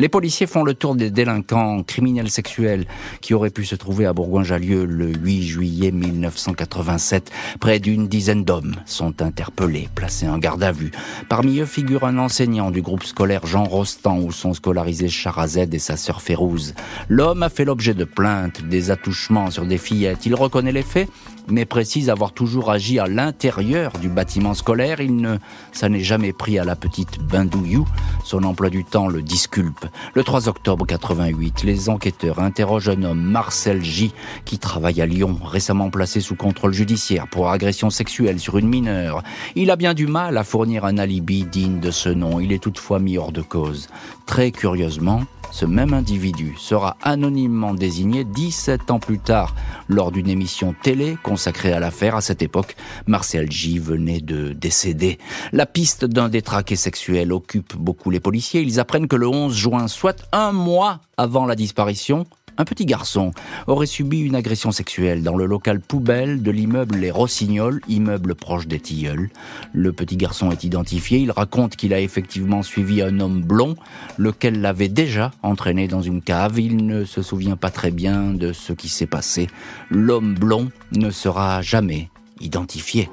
Les 0.00 0.08
policiers 0.08 0.46
font 0.46 0.62
le 0.62 0.72
tour 0.72 0.94
des 0.94 1.10
délinquants 1.10 1.82
criminels 1.82 2.30
sexuels 2.30 2.86
qui 3.20 3.34
auraient 3.34 3.50
pu 3.50 3.66
se 3.66 3.74
trouver 3.74 4.06
à 4.06 4.14
Bourgoin-Jallieu 4.14 4.86
le 4.86 5.12
8 5.12 5.42
juillet 5.42 5.90
1987. 5.90 7.30
Près 7.60 7.80
d'une 7.80 8.08
dizaine 8.08 8.42
d'hommes 8.42 8.76
sont 8.86 9.20
interpellés, 9.20 9.90
placés 9.94 10.26
en 10.26 10.38
garde 10.38 10.62
à 10.62 10.72
vue. 10.72 10.90
Parmi 11.28 11.60
eux 11.60 11.66
figure 11.66 12.04
un 12.04 12.16
enseignant 12.16 12.70
du 12.70 12.80
groupe 12.80 13.04
scolaire 13.04 13.44
Jean 13.44 13.64
Rostand 13.64 14.20
où 14.20 14.32
sont 14.32 14.54
scolarisés 14.54 15.10
Charazed 15.10 15.74
et 15.74 15.78
sa 15.78 15.98
sœur 15.98 16.22
Férouz. 16.22 16.72
L'homme 17.10 17.42
a 17.42 17.50
fait 17.50 17.66
l'objet 17.66 17.92
de 17.92 18.04
plaintes, 18.04 18.66
des 18.66 18.90
attouchements 18.90 19.50
sur 19.50 19.66
des 19.66 19.76
fillettes. 19.76 20.24
Il 20.24 20.34
reconnaît 20.34 20.72
les 20.72 20.82
faits 20.82 21.10
mais 21.50 21.64
précise 21.64 22.10
avoir 22.10 22.32
toujours 22.32 22.70
agi 22.70 22.98
à 22.98 23.06
l'intérieur 23.06 23.92
du 24.00 24.08
bâtiment 24.08 24.54
scolaire. 24.54 25.00
Il 25.00 25.16
ne 25.16 25.38
ça 25.72 25.88
n'est 25.88 26.00
jamais 26.00 26.32
pris 26.32 26.58
à 26.58 26.64
la 26.64 26.76
petite 26.76 27.20
Bindouillou. 27.20 27.86
Son 28.24 28.44
emploi 28.44 28.70
du 28.70 28.84
temps 28.84 29.08
le 29.08 29.22
disculpe. 29.22 29.86
Le 30.14 30.24
3 30.24 30.48
octobre 30.48 30.86
88, 30.86 31.62
les 31.64 31.88
enquêteurs 31.88 32.38
interrogent 32.38 32.88
un 32.88 33.02
homme, 33.02 33.22
Marcel 33.22 33.82
J, 33.82 34.12
qui 34.44 34.58
travaille 34.58 35.00
à 35.00 35.06
Lyon, 35.06 35.38
récemment 35.44 35.90
placé 35.90 36.20
sous 36.20 36.36
contrôle 36.36 36.72
judiciaire 36.72 37.28
pour 37.28 37.50
agression 37.50 37.90
sexuelle 37.90 38.40
sur 38.40 38.58
une 38.58 38.68
mineure. 38.68 39.22
Il 39.54 39.70
a 39.70 39.76
bien 39.76 39.94
du 39.94 40.06
mal 40.06 40.36
à 40.36 40.44
fournir 40.44 40.84
un 40.84 40.98
alibi 40.98 41.44
digne 41.44 41.80
de 41.80 41.90
ce 41.90 42.08
nom. 42.08 42.40
Il 42.40 42.52
est 42.52 42.62
toutefois 42.62 42.98
mis 42.98 43.18
hors 43.18 43.32
de 43.32 43.42
cause. 43.42 43.88
Très 44.26 44.50
curieusement, 44.50 45.22
ce 45.50 45.66
même 45.66 45.94
individu 45.94 46.54
sera 46.58 46.96
anonymement 47.02 47.74
désigné 47.74 48.24
17 48.24 48.90
ans 48.90 49.00
plus 49.00 49.18
tard 49.18 49.54
lors 49.88 50.12
d'une 50.12 50.28
émission 50.28 50.74
télé 50.80 51.18
consacrée 51.40 51.72
à 51.72 51.80
l'affaire. 51.80 52.16
À 52.16 52.20
cette 52.20 52.42
époque, 52.42 52.76
Marcel 53.06 53.50
J 53.50 53.78
venait 53.78 54.20
de 54.20 54.52
décéder. 54.52 55.16
La 55.52 55.64
piste 55.64 56.04
d'un 56.04 56.28
détraqué 56.28 56.76
sexuel 56.76 57.32
occupe 57.32 57.74
beaucoup 57.76 58.10
les 58.10 58.20
policiers. 58.20 58.60
Ils 58.60 58.78
apprennent 58.78 59.08
que 59.08 59.16
le 59.16 59.26
11 59.26 59.56
juin, 59.56 59.88
soit 59.88 60.28
un 60.32 60.52
mois 60.52 61.00
avant 61.16 61.46
la 61.46 61.54
disparition, 61.54 62.26
un 62.58 62.64
petit 62.64 62.86
garçon 62.86 63.32
aurait 63.66 63.86
subi 63.86 64.20
une 64.20 64.34
agression 64.34 64.72
sexuelle 64.72 65.22
dans 65.22 65.36
le 65.36 65.46
local 65.46 65.80
poubelle 65.80 66.42
de 66.42 66.50
l'immeuble 66.50 66.96
Les 66.96 67.10
Rossignols, 67.10 67.80
immeuble 67.88 68.34
proche 68.34 68.66
des 68.66 68.80
Tilleuls. 68.80 69.30
Le 69.72 69.92
petit 69.92 70.16
garçon 70.16 70.50
est 70.50 70.64
identifié, 70.64 71.18
il 71.18 71.30
raconte 71.30 71.76
qu'il 71.76 71.94
a 71.94 72.00
effectivement 72.00 72.62
suivi 72.62 73.02
un 73.02 73.20
homme 73.20 73.42
blond, 73.42 73.76
lequel 74.18 74.60
l'avait 74.60 74.88
déjà 74.88 75.30
entraîné 75.42 75.88
dans 75.88 76.02
une 76.02 76.22
cave. 76.22 76.58
Il 76.60 76.86
ne 76.86 77.04
se 77.04 77.22
souvient 77.22 77.56
pas 77.56 77.70
très 77.70 77.90
bien 77.90 78.32
de 78.32 78.52
ce 78.52 78.72
qui 78.72 78.88
s'est 78.88 79.06
passé. 79.06 79.48
L'homme 79.90 80.34
blond 80.34 80.70
ne 80.92 81.10
sera 81.10 81.62
jamais 81.62 82.10
identifié. 82.40 83.08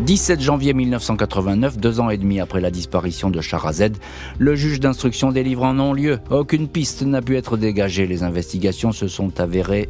17 0.00 0.40
janvier 0.40 0.74
1989, 0.74 1.78
deux 1.78 2.00
ans 2.00 2.10
et 2.10 2.18
demi 2.18 2.40
après 2.40 2.60
la 2.60 2.70
disparition 2.70 3.30
de 3.30 3.40
Charazed, 3.40 3.96
le 4.38 4.54
juge 4.56 4.80
d'instruction 4.80 5.30
délivre 5.30 5.64
un 5.64 5.74
non-lieu. 5.74 6.18
Aucune 6.30 6.68
piste 6.68 7.02
n'a 7.02 7.22
pu 7.22 7.36
être 7.36 7.56
dégagée. 7.56 8.06
Les 8.06 8.24
investigations 8.24 8.90
se 8.90 9.06
sont 9.06 9.40
avérées 9.40 9.88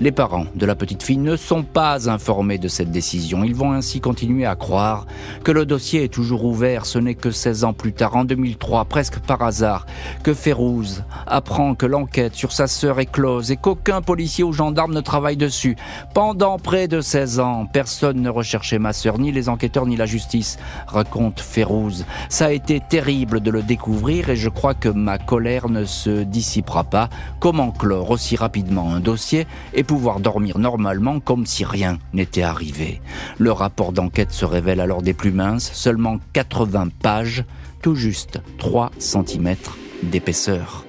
Les 0.00 0.12
parents 0.12 0.46
de 0.54 0.66
la 0.66 0.74
petite 0.74 1.02
fille 1.02 1.18
ne 1.18 1.36
sont 1.36 1.62
pas 1.62 2.10
informés 2.10 2.58
de 2.58 2.68
cette 2.68 2.90
décision. 2.90 3.42
Ils 3.42 3.54
vont 3.54 3.72
ainsi 3.72 4.00
continuer 4.00 4.46
à 4.46 4.54
croire 4.54 5.06
que 5.44 5.52
le 5.52 5.66
dossier 5.66 6.04
est 6.04 6.12
toujours 6.12 6.44
ouvert. 6.44 6.86
Ce 6.86 6.98
n'est 6.98 7.14
que 7.14 7.30
16 7.30 7.64
ans 7.64 7.72
plus 7.72 7.92
tard, 7.92 8.16
en 8.16 8.24
2003, 8.24 8.84
presque 8.84 9.18
par 9.20 9.42
hasard, 9.42 9.86
que 10.22 10.34
Férouz 10.34 11.04
apprend 11.26 11.74
que 11.74 11.86
l'enquête 11.86 12.34
sur 12.34 12.52
sa 12.52 12.66
sœur 12.66 13.00
est 13.00 13.10
close 13.10 13.50
et 13.50 13.56
qu'aucun 13.56 14.02
policier 14.02 14.44
ou 14.44 14.52
gendarme 14.52 14.94
ne 14.94 15.00
travaille 15.00 15.36
dessus. 15.36 15.76
Pendant 16.14 16.58
près 16.58 16.86
de 16.86 17.00
16 17.00 17.40
ans, 17.40 17.66
personne 17.66 18.20
ne 18.20 18.30
recherchait 18.30 18.78
ma 18.78 18.92
sœur, 18.92 19.18
ni 19.18 19.32
les 19.32 19.48
enquêteurs, 19.48 19.86
ni 19.86 19.96
la 19.96 20.06
justice, 20.06 20.58
raconte 20.86 21.40
Férouz. 21.40 22.04
Ça 22.28 22.46
a 22.46 22.52
été 22.52 22.80
terrible 22.80 23.40
de 23.40 23.50
le 23.50 23.62
découvrir 23.62 24.28
et 24.28 24.36
je 24.36 24.48
crois 24.48 24.74
que 24.74 24.88
ma 24.88 25.18
colère 25.18 25.68
ne 25.68 25.84
se 25.84 26.22
dissipera 26.22 26.84
pas. 26.84 27.08
Comment 27.40 27.70
clore 27.70 28.10
aussi 28.10 28.36
rapidement 28.36 28.97
dossier 29.00 29.46
et 29.74 29.84
pouvoir 29.84 30.20
dormir 30.20 30.58
normalement 30.58 31.20
comme 31.20 31.46
si 31.46 31.64
rien 31.64 31.98
n'était 32.12 32.42
arrivé. 32.42 33.00
Le 33.38 33.52
rapport 33.52 33.92
d'enquête 33.92 34.32
se 34.32 34.44
révèle 34.44 34.80
alors 34.80 35.02
des 35.02 35.14
plus 35.14 35.32
minces, 35.32 35.70
seulement 35.72 36.18
80 36.32 36.88
pages, 37.02 37.44
tout 37.82 37.94
juste 37.94 38.40
3 38.58 38.90
cm 38.98 39.56
d'épaisseur. 40.02 40.87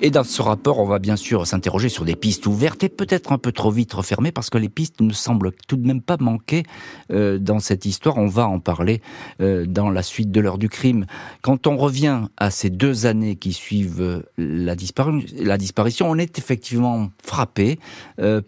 Et 0.00 0.10
dans 0.10 0.22
ce 0.22 0.42
rapport, 0.42 0.78
on 0.78 0.84
va 0.84 1.00
bien 1.00 1.16
sûr 1.16 1.44
s'interroger 1.44 1.88
sur 1.88 2.04
des 2.04 2.14
pistes 2.14 2.46
ouvertes 2.46 2.84
et 2.84 2.88
peut-être 2.88 3.32
un 3.32 3.38
peu 3.38 3.50
trop 3.50 3.72
vite 3.72 3.92
refermées 3.92 4.30
parce 4.30 4.48
que 4.48 4.56
les 4.56 4.68
pistes 4.68 5.00
ne 5.00 5.12
semblent 5.12 5.50
tout 5.66 5.76
de 5.76 5.84
même 5.84 6.00
pas 6.00 6.16
manquer 6.20 6.62
euh, 7.10 7.38
dans 7.38 7.58
cette 7.58 7.84
histoire. 7.84 8.16
On 8.16 8.28
va 8.28 8.46
en 8.46 8.60
parler 8.60 9.02
euh, 9.40 9.66
dans 9.66 9.90
la 9.90 10.04
suite 10.04 10.30
de 10.30 10.40
l'heure 10.40 10.58
du 10.58 10.68
crime. 10.68 11.06
Quand 11.42 11.66
on 11.66 11.76
revient 11.76 12.20
à 12.36 12.52
ces 12.52 12.70
deux 12.70 13.06
années 13.06 13.34
qui 13.34 13.52
suivent 13.52 14.00
euh, 14.00 14.22
la, 14.38 14.76
disparition, 14.76 16.08
on 16.08 16.16
est 16.16 16.38
effectivement 16.38 17.10
frappé 17.20 17.80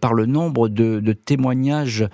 par 0.00 0.14
le 0.14 0.26
nombre 0.26 0.68
de, 0.68 1.12
témoignages 1.12 2.06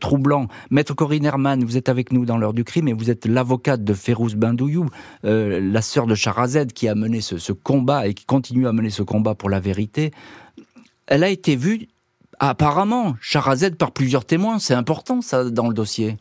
troublants. 0.00 0.46
Maître 0.70 0.94
Corinne 0.94 1.24
Herman, 1.24 1.64
vous 1.64 1.76
êtes 1.76 1.88
avec 1.88 2.12
nous 2.12 2.24
dans 2.24 2.38
l'heure 2.38 2.52
du 2.52 2.64
crime 2.64 2.88
et 2.88 2.92
vous 2.92 3.10
êtes 3.10 3.26
l'avocate 3.26 3.84
de 3.84 3.94
Férouz 3.94 4.34
Bindouillou, 4.34 4.86
la 5.22 5.82
sœur 5.82 6.06
de 6.06 6.14
Charazed 6.14 6.72
qui 6.72 6.88
a 6.88 6.94
mené 6.94 7.20
ce 7.20 7.52
combat 7.52 8.06
et 8.06 8.14
qui 8.14 8.24
continue 8.24 8.59
à 8.66 8.72
mener 8.72 8.90
ce 8.90 9.02
combat 9.02 9.34
pour 9.34 9.50
la 9.50 9.60
vérité, 9.60 10.12
elle 11.06 11.24
a 11.24 11.28
été 11.28 11.56
vue 11.56 11.88
apparemment, 12.38 13.16
Charazed, 13.20 13.76
par 13.76 13.92
plusieurs 13.92 14.24
témoins. 14.24 14.58
C'est 14.58 14.74
important 14.74 15.20
ça 15.20 15.44
dans 15.44 15.68
le 15.68 15.74
dossier. 15.74 16.16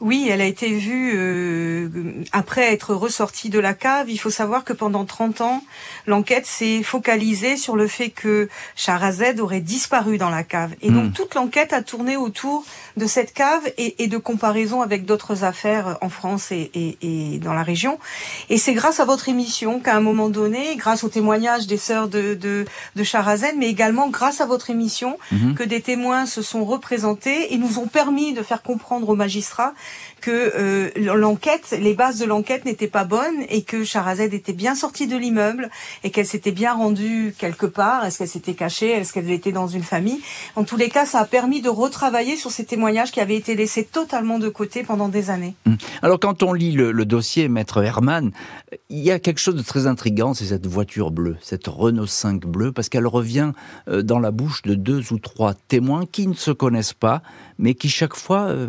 Oui, 0.00 0.28
elle 0.30 0.42
a 0.42 0.44
été 0.44 0.76
vue 0.76 1.12
euh, 1.16 1.88
après 2.32 2.70
être 2.70 2.94
ressortie 2.94 3.48
de 3.48 3.58
la 3.58 3.72
cave. 3.72 4.10
Il 4.10 4.18
faut 4.18 4.28
savoir 4.28 4.62
que 4.62 4.74
pendant 4.74 5.06
30 5.06 5.40
ans, 5.40 5.64
l'enquête 6.06 6.44
s'est 6.44 6.82
focalisée 6.82 7.56
sur 7.56 7.76
le 7.76 7.88
fait 7.88 8.10
que 8.10 8.50
Charazed 8.74 9.40
aurait 9.40 9.62
disparu 9.62 10.18
dans 10.18 10.28
la 10.28 10.42
cave. 10.42 10.74
Et 10.82 10.90
donc 10.90 11.04
hmm. 11.04 11.12
toute 11.12 11.34
l'enquête 11.34 11.72
a 11.72 11.80
tourné 11.80 12.18
autour 12.18 12.66
de 12.98 13.06
cette 13.06 13.32
cave 13.32 13.62
et, 13.78 14.06
de 14.06 14.18
comparaison 14.18 14.82
avec 14.82 15.06
d'autres 15.06 15.44
affaires 15.44 15.96
en 16.02 16.10
France 16.10 16.52
et, 16.52 17.40
dans 17.42 17.54
la 17.54 17.62
région. 17.62 17.98
Et 18.50 18.58
c'est 18.58 18.74
grâce 18.74 19.00
à 19.00 19.06
votre 19.06 19.30
émission 19.30 19.80
qu'à 19.80 19.96
un 19.96 20.00
moment 20.00 20.28
donné, 20.28 20.76
grâce 20.76 21.04
au 21.04 21.08
témoignage 21.08 21.66
des 21.66 21.78
sœurs 21.78 22.08
de, 22.08 22.34
de, 22.34 22.66
Charazed, 23.02 23.54
mais 23.56 23.68
également 23.68 24.08
grâce 24.08 24.42
à 24.42 24.46
votre 24.46 24.68
émission, 24.68 25.18
mhm. 25.32 25.54
que 25.54 25.62
des 25.62 25.80
témoins 25.80 26.26
se 26.26 26.42
sont 26.42 26.66
représentés 26.66 27.54
et 27.54 27.56
nous 27.56 27.78
ont 27.78 27.86
permis 27.86 28.34
de 28.34 28.42
faire 28.42 28.62
comprendre 28.62 29.08
aux 29.08 29.16
magistrats 29.16 29.72
que 30.20 30.52
euh, 30.56 30.90
l'enquête, 31.14 31.76
les 31.78 31.94
bases 31.94 32.18
de 32.18 32.24
l'enquête 32.24 32.64
n'étaient 32.64 32.88
pas 32.88 33.04
bonnes 33.04 33.44
et 33.48 33.62
que 33.62 33.84
Charazed 33.84 34.34
était 34.34 34.52
bien 34.52 34.74
sortie 34.74 35.06
de 35.06 35.16
l'immeuble 35.16 35.70
et 36.04 36.10
qu'elle 36.10 36.26
s'était 36.26 36.52
bien 36.52 36.74
rendue 36.74 37.34
quelque 37.38 37.66
part. 37.66 38.04
Est-ce 38.04 38.18
qu'elle 38.18 38.28
s'était 38.28 38.54
cachée? 38.54 38.90
Est-ce 38.90 39.12
qu'elle 39.12 39.30
était 39.30 39.52
dans 39.52 39.68
une 39.68 39.82
famille? 39.82 40.20
En 40.56 40.64
tous 40.64 40.76
les 40.76 40.88
cas, 40.88 41.06
ça 41.06 41.20
a 41.20 41.24
permis 41.26 41.60
de 41.60 41.68
retravailler 41.68 42.36
sur 42.36 42.50
ces 42.50 42.64
témoignages 42.64 43.12
qui 43.12 43.20
avaient 43.20 43.36
été 43.36 43.54
laissés 43.54 43.84
totalement 43.84 44.38
de 44.38 44.48
côté 44.48 44.82
pendant 44.82 45.08
des 45.08 45.30
années. 45.30 45.54
Hum. 45.66 45.76
Alors 46.02 46.18
quand 46.18 46.42
on 46.42 46.52
lit 46.52 46.72
le, 46.72 47.04
dossier 47.04 47.48
Maître 47.48 47.82
Herman, 47.82 48.32
il 48.90 48.98
y 48.98 49.12
a 49.12 49.20
quelque 49.20 49.38
chose 49.38 49.54
de 49.54 49.62
très 49.62 49.86
intrigant, 49.86 50.34
c'est 50.34 50.46
cette 50.46 50.66
voiture 50.66 51.12
bleue, 51.12 51.36
cette 51.40 51.68
Renault 51.68 52.06
5 52.06 52.46
bleue, 52.46 52.72
parce 52.72 52.88
qu'elle 52.88 53.06
revient 53.06 53.52
euh, 53.88 54.02
dans 54.02 54.18
la 54.18 54.32
bouche 54.32 54.62
de 54.62 54.74
deux 54.74 55.12
ou 55.12 55.18
trois 55.20 55.54
témoins 55.54 56.04
qui 56.10 56.26
ne 56.26 56.34
se 56.34 56.50
connaissent 56.50 56.94
pas, 56.94 57.22
mais 57.58 57.74
qui 57.74 57.88
chaque 57.88 58.14
fois, 58.14 58.48
euh, 58.48 58.68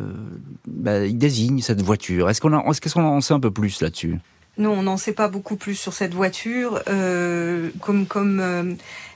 bah, 0.67 1.05
ils 1.05 1.17
désignent 1.17 1.61
cette 1.61 1.81
voiture. 1.81 2.29
Est-ce 2.29 2.41
qu'on 2.41 2.53
en 2.53 3.21
sait 3.21 3.33
un 3.33 3.39
peu 3.39 3.51
plus 3.51 3.81
là-dessus? 3.81 4.17
Non, 4.57 4.71
on 4.71 4.83
n'en 4.83 4.97
sait 4.97 5.13
pas 5.13 5.27
beaucoup 5.27 5.55
plus 5.55 5.75
sur 5.75 5.93
cette 5.93 6.13
voiture. 6.13 6.81
Euh, 6.87 7.69
comme 7.79 8.07
comme 8.07 8.39
euh, 8.39 8.73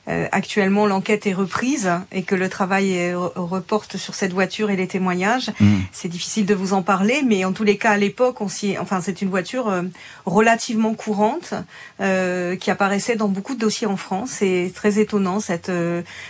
actuellement 0.07 0.85
l'enquête 0.87 1.27
est 1.27 1.33
reprise 1.33 1.89
et 2.11 2.23
que 2.23 2.35
le 2.35 2.49
travail 2.49 3.13
reporte 3.35 3.97
sur 3.97 4.15
cette 4.15 4.33
voiture 4.33 4.69
et 4.69 4.75
les 4.75 4.87
témoignages. 4.87 5.51
Mm. 5.59 5.79
C'est 5.91 6.07
difficile 6.07 6.45
de 6.45 6.55
vous 6.55 6.73
en 6.73 6.81
parler, 6.81 7.21
mais 7.25 7.45
en 7.45 7.51
tous 7.51 7.63
les 7.63 7.77
cas 7.77 7.91
à 7.91 7.97
l'époque, 7.97 8.41
on 8.41 8.47
s'y, 8.47 8.77
enfin 8.77 8.99
c'est 9.01 9.21
une 9.21 9.29
voiture 9.29 9.69
euh, 9.69 9.83
relativement 10.25 10.93
courante 10.93 11.53
euh, 11.99 12.55
qui 12.55 12.71
apparaissait 12.71 13.15
dans 13.15 13.27
beaucoup 13.27 13.55
de 13.55 13.59
dossiers 13.59 13.87
en 13.87 13.97
France. 13.97 14.31
C'est 14.31 14.71
très 14.73 14.99
étonnant 14.99 15.39
cette 15.39 15.71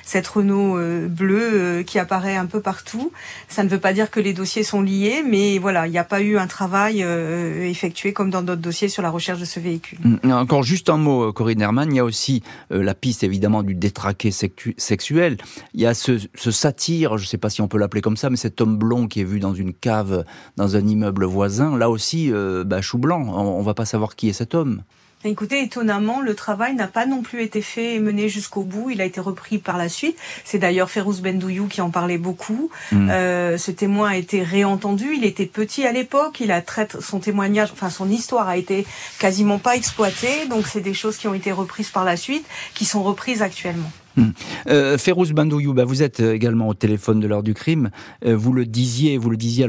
cette 0.03 0.27
Renault 0.27 0.77
bleue 1.07 1.83
qui 1.85 1.99
apparaît 1.99 2.35
un 2.35 2.45
peu 2.45 2.59
partout. 2.59 3.11
Ça 3.47 3.63
ne 3.63 3.69
veut 3.69 3.79
pas 3.79 3.93
dire 3.93 4.11
que 4.11 4.19
les 4.19 4.33
dossiers 4.33 4.63
sont 4.63 4.81
liés, 4.81 5.23
mais 5.27 5.57
voilà, 5.57 5.87
il 5.87 5.91
n'y 5.91 5.97
a 5.97 6.03
pas 6.03 6.21
eu 6.21 6.37
un 6.37 6.47
travail 6.47 7.01
effectué 7.01 8.13
comme 8.13 8.29
dans 8.29 8.41
d'autres 8.41 8.61
dossiers 8.61 8.89
sur 8.89 9.01
la 9.01 9.09
recherche 9.09 9.39
de 9.39 9.45
ce 9.45 9.59
véhicule. 9.59 9.99
Mm. 10.03 10.31
Encore 10.31 10.63
juste 10.63 10.89
un 10.89 10.97
mot, 10.97 11.31
Corinne 11.33 11.61
Herman. 11.61 11.91
Il 11.91 11.95
y 11.95 11.99
a 11.99 12.05
aussi 12.05 12.43
la 12.69 12.93
piste 12.93 13.23
évidemment 13.23 13.60
du 13.63 13.75
détraqué 13.75 14.31
sexuel. 14.31 15.37
Il 15.73 15.81
y 15.81 15.85
a 15.85 15.93
ce, 15.93 16.19
ce 16.35 16.51
satire, 16.51 17.17
je 17.17 17.23
ne 17.23 17.27
sais 17.27 17.37
pas 17.37 17.49
si 17.49 17.61
on 17.61 17.67
peut 17.67 17.77
l'appeler 17.77 18.01
comme 18.01 18.17
ça, 18.17 18.29
mais 18.29 18.37
cet 18.37 18.61
homme 18.61 18.77
blond 18.77 19.07
qui 19.07 19.21
est 19.21 19.25
vu 19.25 19.39
dans 19.39 19.53
une 19.53 19.73
cave, 19.73 20.25
dans 20.57 20.75
un 20.75 20.85
immeuble 20.85 21.25
voisin, 21.25 21.77
là 21.77 21.89
aussi, 21.89 22.31
euh, 22.31 22.63
bah, 22.63 22.81
chou 22.81 22.97
blanc, 22.97 23.21
on, 23.21 23.59
ne 23.59 23.65
va 23.65 23.73
pas 23.73 23.85
savoir 23.85 24.15
qui 24.15 24.29
est 24.29 24.33
cet 24.33 24.55
homme. 24.55 24.83
Écoutez, 25.23 25.61
étonnamment, 25.61 26.19
le 26.19 26.33
travail 26.33 26.73
n'a 26.73 26.87
pas 26.87 27.05
non 27.05 27.21
plus 27.21 27.43
été 27.43 27.61
fait 27.61 27.95
et 27.95 27.99
mené 27.99 28.27
jusqu'au 28.27 28.63
bout. 28.63 28.89
Il 28.89 29.01
a 29.01 29.05
été 29.05 29.19
repris 29.19 29.59
par 29.59 29.77
la 29.77 29.87
suite. 29.87 30.17
C'est 30.43 30.57
d'ailleurs 30.57 30.89
Férouz 30.89 31.21
Bendouillou 31.21 31.67
qui 31.67 31.81
en 31.81 31.91
parlait 31.91 32.17
beaucoup. 32.17 32.71
Hmm. 32.91 33.09
Euh, 33.11 33.57
ce 33.57 33.69
témoin 33.69 34.09
a 34.09 34.15
été 34.15 34.41
réentendu. 34.41 35.13
Il 35.15 35.23
était 35.23 35.45
petit 35.45 35.85
à 35.85 35.91
l'époque. 35.91 36.39
Il 36.39 36.51
a 36.51 36.61
traité 36.61 36.97
son 37.01 37.19
témoignage, 37.19 37.69
enfin 37.71 37.91
son 37.91 38.09
histoire 38.09 38.49
a 38.49 38.57
été 38.57 38.85
quasiment 39.19 39.59
pas 39.59 39.75
exploitée. 39.75 40.47
Donc 40.49 40.65
c'est 40.67 40.81
des 40.81 40.95
choses 40.95 41.17
qui 41.17 41.27
ont 41.27 41.35
été 41.35 41.51
reprises 41.51 41.89
par 41.89 42.03
la 42.03 42.17
suite, 42.17 42.45
qui 42.73 42.85
sont 42.85 43.03
reprises 43.03 43.43
actuellement. 43.43 43.91
Hmm. 44.17 44.31
Euh, 44.67 44.97
Férouz 44.97 45.31
bah, 45.33 45.85
vous 45.85 46.03
êtes 46.03 46.19
euh, 46.19 46.33
également 46.33 46.67
au 46.67 46.73
téléphone 46.73 47.19
de 47.19 47.27
l'heure 47.27 47.43
du 47.43 47.53
crime. 47.53 47.91
Euh, 48.25 48.35
vous 48.35 48.53
le 48.53 48.65
disiez, 48.65 49.17
vous 49.17 49.29
le 49.29 49.37
disiez 49.37 49.65
à 49.65 49.67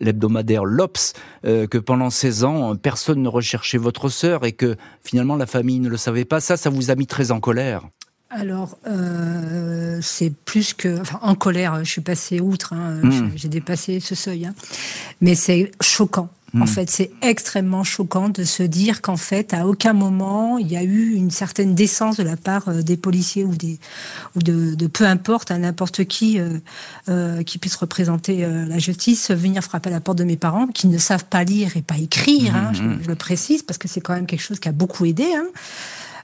l'hebdomadaire 0.00 0.64
L'Obs, 0.64 1.14
euh, 1.44 1.66
que 1.66 1.78
pendant 1.78 2.10
16 2.10 2.44
ans, 2.44 2.76
personne 2.76 3.22
ne 3.22 3.28
recherchait 3.28 3.78
votre 3.78 4.08
sœur 4.08 4.44
et 4.44 4.52
que 4.52 4.76
finalement 5.02 5.36
la 5.36 5.46
famille 5.46 5.80
ne 5.80 5.88
le 5.88 5.96
savait 5.96 6.24
pas. 6.24 6.40
Ça, 6.40 6.56
ça 6.56 6.70
vous 6.70 6.90
a 6.90 6.94
mis 6.94 7.06
très 7.06 7.30
en 7.30 7.40
colère. 7.40 7.82
Alors, 8.30 8.76
euh, 8.86 10.00
c'est 10.02 10.30
plus 10.44 10.74
que... 10.74 11.00
Enfin, 11.00 11.18
en 11.22 11.34
colère, 11.34 11.82
je 11.82 11.90
suis 11.90 12.02
passé 12.02 12.40
outre, 12.40 12.74
hein, 12.74 13.00
hmm. 13.02 13.30
j'ai 13.34 13.48
dépassé 13.48 14.00
ce 14.00 14.14
seuil. 14.14 14.44
Hein. 14.44 14.54
Mais 15.22 15.34
c'est 15.34 15.70
choquant. 15.80 16.28
En 16.54 16.60
hmm. 16.60 16.66
fait, 16.66 16.90
c'est 16.90 17.10
extrêmement 17.20 17.84
choquant 17.84 18.30
de 18.30 18.42
se 18.42 18.62
dire 18.62 19.02
qu'en 19.02 19.18
fait, 19.18 19.52
à 19.52 19.66
aucun 19.66 19.92
moment, 19.92 20.56
il 20.56 20.72
y 20.72 20.78
a 20.78 20.82
eu 20.82 21.12
une 21.12 21.30
certaine 21.30 21.74
décence 21.74 22.16
de 22.16 22.22
la 22.22 22.36
part 22.36 22.68
euh, 22.68 22.80
des 22.80 22.96
policiers 22.96 23.44
ou 23.44 23.54
des 23.54 23.78
ou 24.34 24.40
de, 24.40 24.86
peu 24.86 25.04
importe, 25.04 25.50
à 25.50 25.58
n'importe 25.58 26.04
qui 26.04 26.40
euh, 26.40 26.58
euh, 27.10 27.42
qui 27.42 27.58
puisse 27.58 27.76
représenter 27.76 28.46
la 28.46 28.78
justice, 28.78 29.30
venir 29.30 29.62
frapper 29.62 29.90
à 29.90 29.92
la 29.92 30.00
porte 30.00 30.18
de 30.18 30.24
mes 30.24 30.36
parents 30.36 30.66
qui 30.68 30.86
ne 30.88 30.96
savent 30.96 31.26
pas 31.26 31.44
lire 31.44 31.76
et 31.76 31.82
pas 31.82 31.98
écrire. 31.98 32.56
Hein, 32.56 32.72
hmm, 32.72 32.98
je, 33.02 33.08
le 33.08 33.14
précise 33.14 33.62
parce 33.62 33.78
que 33.78 33.88
c'est 33.88 34.00
quand 34.00 34.14
même 34.14 34.26
quelque 34.26 34.42
chose 34.42 34.58
qui 34.58 34.68
a 34.68 34.72
beaucoup 34.72 35.04
aidé. 35.04 35.26
Hein. 35.34 35.46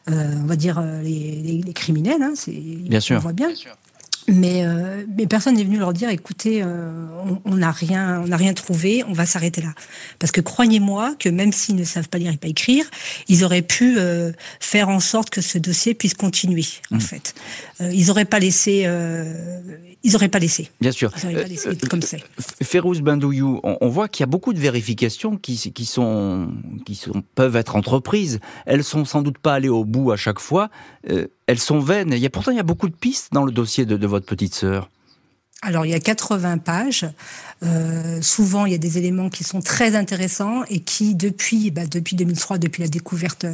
on 0.08 0.46
va 0.46 0.56
dire 0.56 0.82
les, 1.02 1.62
criminels. 1.74 2.22
Hein, 2.22 2.32
bien 2.46 3.00
sûr. 3.00 3.16
On 3.16 3.20
voit 3.20 3.32
bien. 3.32 3.48
Bien 3.48 3.56
sûr. 3.56 3.76
Mais, 4.26 4.64
euh, 4.64 5.04
mais 5.16 5.26
personne 5.26 5.56
n'est 5.56 5.64
venu 5.64 5.78
leur 5.78 5.92
dire, 5.92 6.08
écoutez, 6.08 6.62
euh, 6.62 7.06
on 7.44 7.56
n'a 7.56 7.70
rien, 7.70 8.22
on 8.24 8.28
n'a 8.28 8.36
rien 8.36 8.54
trouvé, 8.54 9.04
on 9.06 9.12
va 9.12 9.26
s'arrêter 9.26 9.60
là. 9.60 9.74
Parce 10.18 10.32
que 10.32 10.40
croyez-moi 10.40 11.14
que 11.18 11.28
même 11.28 11.52
s'ils 11.52 11.76
ne 11.76 11.84
savent 11.84 12.08
pas 12.08 12.18
lire 12.18 12.32
et 12.32 12.36
pas 12.38 12.48
écrire, 12.48 12.86
ils 13.28 13.44
auraient 13.44 13.62
pu 13.62 13.98
euh, 13.98 14.32
faire 14.60 14.88
en 14.88 15.00
sorte 15.00 15.28
que 15.28 15.42
ce 15.42 15.58
dossier 15.58 15.94
puisse 15.94 16.14
continuer. 16.14 16.64
En 16.90 16.96
mmh. 16.96 17.00
fait, 17.00 17.34
ils 17.80 18.06
n'auraient 18.06 18.24
pas 18.24 18.38
laissé, 18.38 18.88
ils 20.02 20.12
n'auraient 20.12 20.28
pas 20.28 20.38
laissé. 20.38 20.70
Bien 20.80 20.92
sûr. 20.92 21.12
Ils 21.22 21.34
pas 21.34 21.42
laissé 21.42 21.76
comme 21.90 22.02
c'est. 22.02 22.22
Férouz 22.62 23.00
Bendouillou, 23.00 23.60
on, 23.62 23.76
on, 23.80 23.88
voit 23.88 24.08
qu'il 24.08 24.22
y 24.22 24.24
a 24.24 24.26
beaucoup 24.28 24.54
de 24.54 24.58
vérifications 24.58 25.36
qui, 25.36 25.72
qui 25.72 25.84
sont, 25.84 26.48
qui 26.86 26.94
sont, 26.94 27.22
peuvent 27.34 27.56
être 27.56 27.76
entreprises. 27.76 28.40
Elles 28.64 28.84
sont 28.84 29.04
sans 29.04 29.22
doute 29.22 29.38
pas 29.38 29.54
allées 29.54 29.68
au 29.68 29.84
bout 29.84 30.12
à 30.12 30.16
chaque 30.16 30.40
fois 30.40 30.70
elles 31.46 31.58
sont 31.58 31.78
vaines. 31.78 32.12
Il 32.12 32.18
y 32.18 32.26
a 32.26 32.30
pourtant 32.30 32.50
il 32.50 32.56
y 32.56 32.60
a 32.60 32.64
beaucoup 32.64 32.88
de 32.88 32.94
pistes 32.94 33.28
dans 33.32 33.44
le 33.44 33.52
dossier 33.52 33.84
de, 33.86 34.06
votre 34.06 34.26
petite 34.26 34.54
sœur. 34.54 34.90
Alors 35.62 35.86
il 35.86 35.92
y 35.92 35.94
a 35.94 36.00
80 36.00 36.58
pages. 36.58 37.06
Euh, 37.62 38.20
souvent 38.20 38.66
il 38.66 38.72
y 38.72 38.74
a 38.74 38.78
des 38.78 38.98
éléments 38.98 39.30
qui 39.30 39.44
sont 39.44 39.60
très 39.60 39.96
intéressants 39.96 40.64
et 40.68 40.80
qui 40.80 41.14
depuis 41.14 41.70
bah, 41.70 41.86
depuis 41.86 42.16
2003, 42.16 42.58
depuis 42.58 42.82
la 42.82 42.88
découverte 42.88 43.46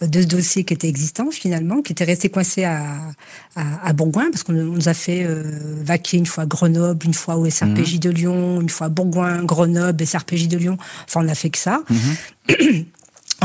de 0.00 0.20
ce 0.20 0.26
dossier 0.26 0.62
qui 0.62 0.74
était 0.74 0.88
existant 0.88 1.30
finalement, 1.32 1.82
qui 1.82 1.92
était 1.92 2.04
resté 2.04 2.28
coincé 2.28 2.64
à 2.64 3.00
à, 3.56 3.92
Bourgoin 3.94 4.30
parce 4.30 4.42
qu'on 4.42 4.52
nous 4.52 4.88
a 4.88 4.94
fait 4.94 5.24
euh, 5.24 5.42
vaquer 5.82 6.18
une 6.18 6.26
fois 6.26 6.46
Grenoble, 6.46 7.06
une 7.06 7.14
fois 7.14 7.36
au 7.36 7.48
SRPJ 7.48 7.94
mhm. 7.94 8.00
de 8.00 8.10
Lyon, 8.10 8.60
une 8.60 8.68
fois 8.68 8.88
Bourgoin, 8.88 9.42
Grenoble, 9.42 10.06
SRPJ 10.06 10.48
de 10.48 10.58
Lyon. 10.58 10.76
Enfin 11.08 11.20
on 11.20 11.24
n'a 11.24 11.34
fait 11.34 11.50
que 11.50 11.58
ça. 11.58 11.82
Mhm. 11.90 12.84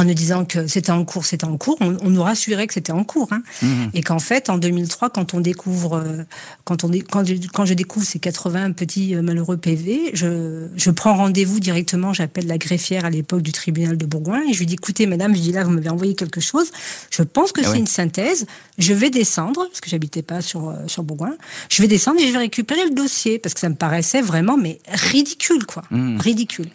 en 0.02 0.06
nous 0.06 0.14
disant 0.16 0.46
que 0.46 0.66
c'était 0.66 0.92
en 0.92 1.06
cours, 1.06 1.26
c'était 1.26 1.46
en 1.46 1.58
cours, 1.58 1.78
on, 1.80 2.10
nous 2.10 2.24
rassurait 2.24 2.66
que 2.66 2.74
c'était 2.74 2.92
en 2.92 3.04
cours, 3.04 3.32
hein. 3.32 3.44
mmh. 3.62 3.68
et 3.94 4.02
qu'en 4.02 4.18
fait, 4.18 4.50
en 4.50 4.58
2003, 4.58 5.12
quand 5.12 5.36
on 5.36 5.40
découvre, 5.40 5.98
euh, 5.98 6.24
quand 6.64 6.84
on 6.84 6.90
quand 6.90 7.24
je, 7.24 7.36
quand 7.54 7.66
je 7.66 7.76
découvre 7.76 8.06
ces 8.06 8.18
80 8.18 8.72
petits 8.72 9.16
euh, 9.16 9.22
malheureux 9.22 9.58
PV, 9.58 10.12
je, 10.14 10.68
je 10.76 10.92
prends 10.92 11.16
rendez-vous 11.16 11.60
directement, 11.60 12.14
j'appelle 12.14 12.48
la 12.48 12.58
greffière 12.58 13.06
à 13.06 13.12
l'époque 13.12 13.44
du 13.44 13.52
tribunal 13.52 13.96
de 13.96 14.06
Bourgoin 14.08 14.42
et 14.50 14.54
je 14.54 14.60
lui 14.60 14.66
dis 14.66 14.74
écoutez, 14.74 15.06
madame, 15.06 15.36
je 15.36 15.42
dis 15.42 15.52
là, 15.52 15.64
vous 15.64 15.72
m'avez 15.72 15.90
envoyé 15.90 16.16
quelque 16.16 16.42
chose, 16.42 16.72
je 17.12 17.22
pense 17.22 17.52
que 17.52 17.62
ah 17.64 17.70
c'est 17.72 17.78
une 17.78 17.88
synthèse, 17.88 18.48
je 18.80 18.94
vais 18.94 19.12
descendre 19.12 19.68
parce 19.68 19.82
que 19.82 19.90
j'habitais 19.90 20.24
pas 20.24 20.42
sur 20.42 20.70
euh, 20.70 20.76
sur 20.88 21.04
Bourgoin, 21.04 21.36
je 21.70 21.80
vais 21.82 21.88
descendre 21.88 22.20
et 22.22 22.28
je 22.28 22.32
vais 22.32 22.40
récupérer 22.40 22.86
le 22.86 22.96
dossier 22.96 23.38
parce 23.38 23.54
que 23.54 23.60
ça 23.60 23.70
me 23.70 23.76
paraissait 23.76 24.22
vraiment 24.22 24.58
mais 24.58 24.80
ridicule 24.88 25.66
quoi, 25.68 25.84
mmh. 25.92 26.18
ridicule. 26.18 26.70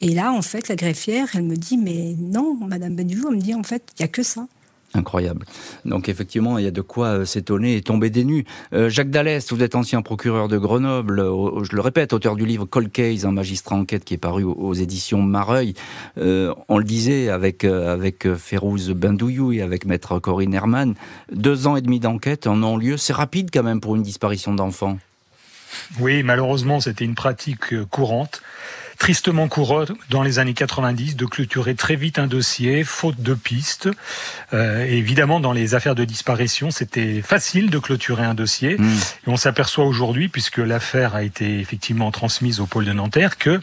Et 0.00 0.14
là, 0.14 0.32
en 0.32 0.42
fait, 0.42 0.68
la 0.68 0.76
greffière, 0.76 1.28
elle 1.34 1.42
me 1.42 1.56
dit, 1.56 1.76
mais 1.76 2.14
non, 2.18 2.56
Madame 2.66 2.96
Benjou, 2.96 3.28
elle 3.28 3.36
me 3.36 3.40
dit, 3.40 3.54
en 3.54 3.62
fait, 3.62 3.82
il 3.98 4.02
n'y 4.02 4.04
a 4.04 4.08
que 4.08 4.22
ça. 4.22 4.46
Incroyable. 4.92 5.46
Donc 5.84 6.08
effectivement, 6.08 6.58
il 6.58 6.64
y 6.64 6.66
a 6.66 6.72
de 6.72 6.80
quoi 6.80 7.06
euh, 7.08 7.24
s'étonner 7.24 7.76
et 7.76 7.80
tomber 7.80 8.10
des 8.10 8.24
nues. 8.24 8.44
Euh, 8.72 8.88
Jacques 8.88 9.10
Dallès, 9.10 9.52
vous 9.52 9.62
êtes 9.62 9.76
ancien 9.76 10.02
procureur 10.02 10.48
de 10.48 10.58
Grenoble, 10.58 11.22
je 11.62 11.76
le 11.76 11.80
répète, 11.80 12.12
auteur 12.12 12.34
du 12.34 12.44
livre 12.44 12.64
Cold 12.64 12.90
Case, 12.90 13.24
un 13.24 13.30
magistrat 13.30 13.76
enquête 13.76 14.04
qui 14.04 14.14
est 14.14 14.18
paru 14.18 14.42
aux, 14.42 14.74
éditions 14.74 15.22
Mareuil. 15.22 15.74
Euh, 16.18 16.52
on 16.68 16.78
le 16.78 16.82
disait 16.82 17.28
avec 17.28 17.62
avec 17.62 18.34
Férouz 18.34 18.90
Bendouillou 18.90 19.52
et 19.52 19.62
avec 19.62 19.84
maître 19.84 20.18
Corinne 20.18 20.54
Herman, 20.54 20.94
deux 21.32 21.68
ans 21.68 21.76
et 21.76 21.82
demi 21.82 22.00
d'enquête 22.00 22.48
en 22.48 22.56
non-lieu, 22.56 22.96
c'est 22.96 23.12
rapide 23.12 23.50
quand 23.52 23.62
même 23.62 23.80
pour 23.80 23.94
une 23.94 24.02
disparition 24.02 24.54
d'enfant. 24.54 24.98
Oui, 26.00 26.24
malheureusement, 26.24 26.80
c'était 26.80 27.04
une 27.04 27.14
pratique 27.14 27.84
courante 27.90 28.42
tristement 29.00 29.48
courant 29.48 29.86
dans 30.10 30.22
les 30.22 30.38
années 30.38 30.52
90 30.52 31.16
de 31.16 31.24
clôturer 31.24 31.74
très 31.74 31.96
vite 31.96 32.18
un 32.18 32.26
dossier, 32.26 32.84
faute 32.84 33.20
de 33.20 33.32
pistes. 33.32 33.88
Euh, 34.52 34.84
évidemment, 34.84 35.40
dans 35.40 35.52
les 35.52 35.74
affaires 35.74 35.94
de 35.94 36.04
disparition, 36.04 36.70
c'était 36.70 37.22
facile 37.22 37.70
de 37.70 37.78
clôturer 37.78 38.24
un 38.24 38.34
dossier. 38.34 38.76
Hmm. 38.78 38.98
Et 39.26 39.30
on 39.30 39.38
s'aperçoit 39.38 39.86
aujourd'hui, 39.86 40.28
puisque 40.28 40.58
l'affaire 40.58 41.14
a 41.14 41.22
été 41.22 41.60
effectivement 41.60 42.10
transmise 42.10 42.60
au 42.60 42.66
pôle 42.66 42.84
de 42.84 42.92
Nanterre, 42.92 43.38
que 43.38 43.58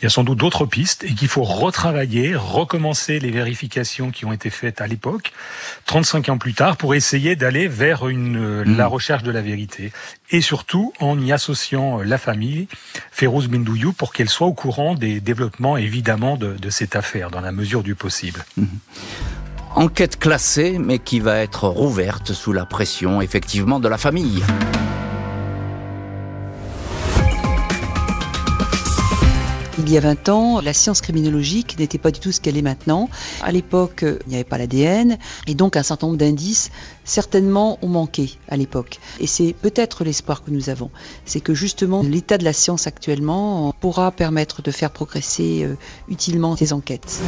il 0.00 0.04
y 0.04 0.06
a 0.06 0.10
sans 0.10 0.24
doute 0.24 0.38
d'autres 0.38 0.66
pistes 0.66 1.04
et 1.04 1.14
qu'il 1.14 1.28
faut 1.28 1.42
retravailler, 1.42 2.34
recommencer 2.34 3.18
les 3.18 3.30
vérifications 3.30 4.10
qui 4.10 4.24
ont 4.24 4.32
été 4.32 4.50
faites 4.50 4.80
à 4.80 4.86
l'époque, 4.86 5.32
35 5.86 6.28
ans 6.28 6.38
plus 6.38 6.54
tard, 6.54 6.76
pour 6.76 6.94
essayer 6.94 7.36
d'aller 7.36 7.66
vers 7.68 8.08
une, 8.08 8.62
mmh. 8.62 8.76
la 8.76 8.86
recherche 8.86 9.22
de 9.22 9.30
la 9.30 9.40
vérité. 9.40 9.92
Et 10.30 10.40
surtout 10.40 10.92
en 11.00 11.18
y 11.18 11.32
associant 11.32 12.02
la 12.02 12.18
famille, 12.18 12.68
Férouz 13.10 13.48
Bindouyou, 13.48 13.92
pour 13.92 14.12
qu'elle 14.12 14.28
soit 14.28 14.46
au 14.46 14.52
courant 14.54 14.94
des 14.94 15.20
développements 15.20 15.76
évidemment 15.76 16.36
de, 16.36 16.52
de, 16.52 16.70
cette 16.70 16.96
affaire, 16.96 17.30
dans 17.30 17.40
la 17.40 17.52
mesure 17.52 17.82
du 17.82 17.94
possible. 17.94 18.44
Mmh. 18.56 18.64
Enquête 19.76 20.18
classée, 20.18 20.78
mais 20.78 20.98
qui 20.98 21.20
va 21.20 21.38
être 21.38 21.68
rouverte 21.68 22.32
sous 22.32 22.52
la 22.52 22.64
pression 22.64 23.20
effectivement 23.20 23.78
de 23.78 23.88
la 23.88 23.98
famille. 23.98 24.42
Il 29.78 29.90
y 29.90 29.98
a 29.98 30.00
20 30.00 30.28
ans, 30.30 30.60
la 30.60 30.72
science 30.72 31.02
criminologique 31.02 31.78
n'était 31.78 31.98
pas 31.98 32.10
du 32.10 32.18
tout 32.18 32.32
ce 32.32 32.40
qu'elle 32.40 32.56
est 32.56 32.62
maintenant. 32.62 33.10
À 33.42 33.52
l'époque, 33.52 34.04
il 34.04 34.28
n'y 34.28 34.34
avait 34.36 34.44
pas 34.44 34.56
l'ADN 34.56 35.18
et 35.46 35.54
donc 35.54 35.76
un 35.76 35.82
certain 35.82 36.06
nombre 36.06 36.18
d'indices 36.18 36.70
certainement 37.04 37.78
ont 37.82 37.88
manqué 37.88 38.38
à 38.48 38.56
l'époque. 38.56 38.98
Et 39.20 39.26
c'est 39.26 39.54
peut-être 39.60 40.02
l'espoir 40.02 40.42
que 40.42 40.50
nous 40.50 40.70
avons. 40.70 40.90
C'est 41.26 41.40
que 41.40 41.52
justement, 41.52 42.02
l'état 42.02 42.38
de 42.38 42.44
la 42.44 42.54
science 42.54 42.86
actuellement 42.86 43.74
pourra 43.80 44.12
permettre 44.12 44.62
de 44.62 44.70
faire 44.70 44.90
progresser 44.90 45.64
euh, 45.64 45.76
utilement 46.08 46.56
ces 46.56 46.72
enquêtes. 46.72 47.20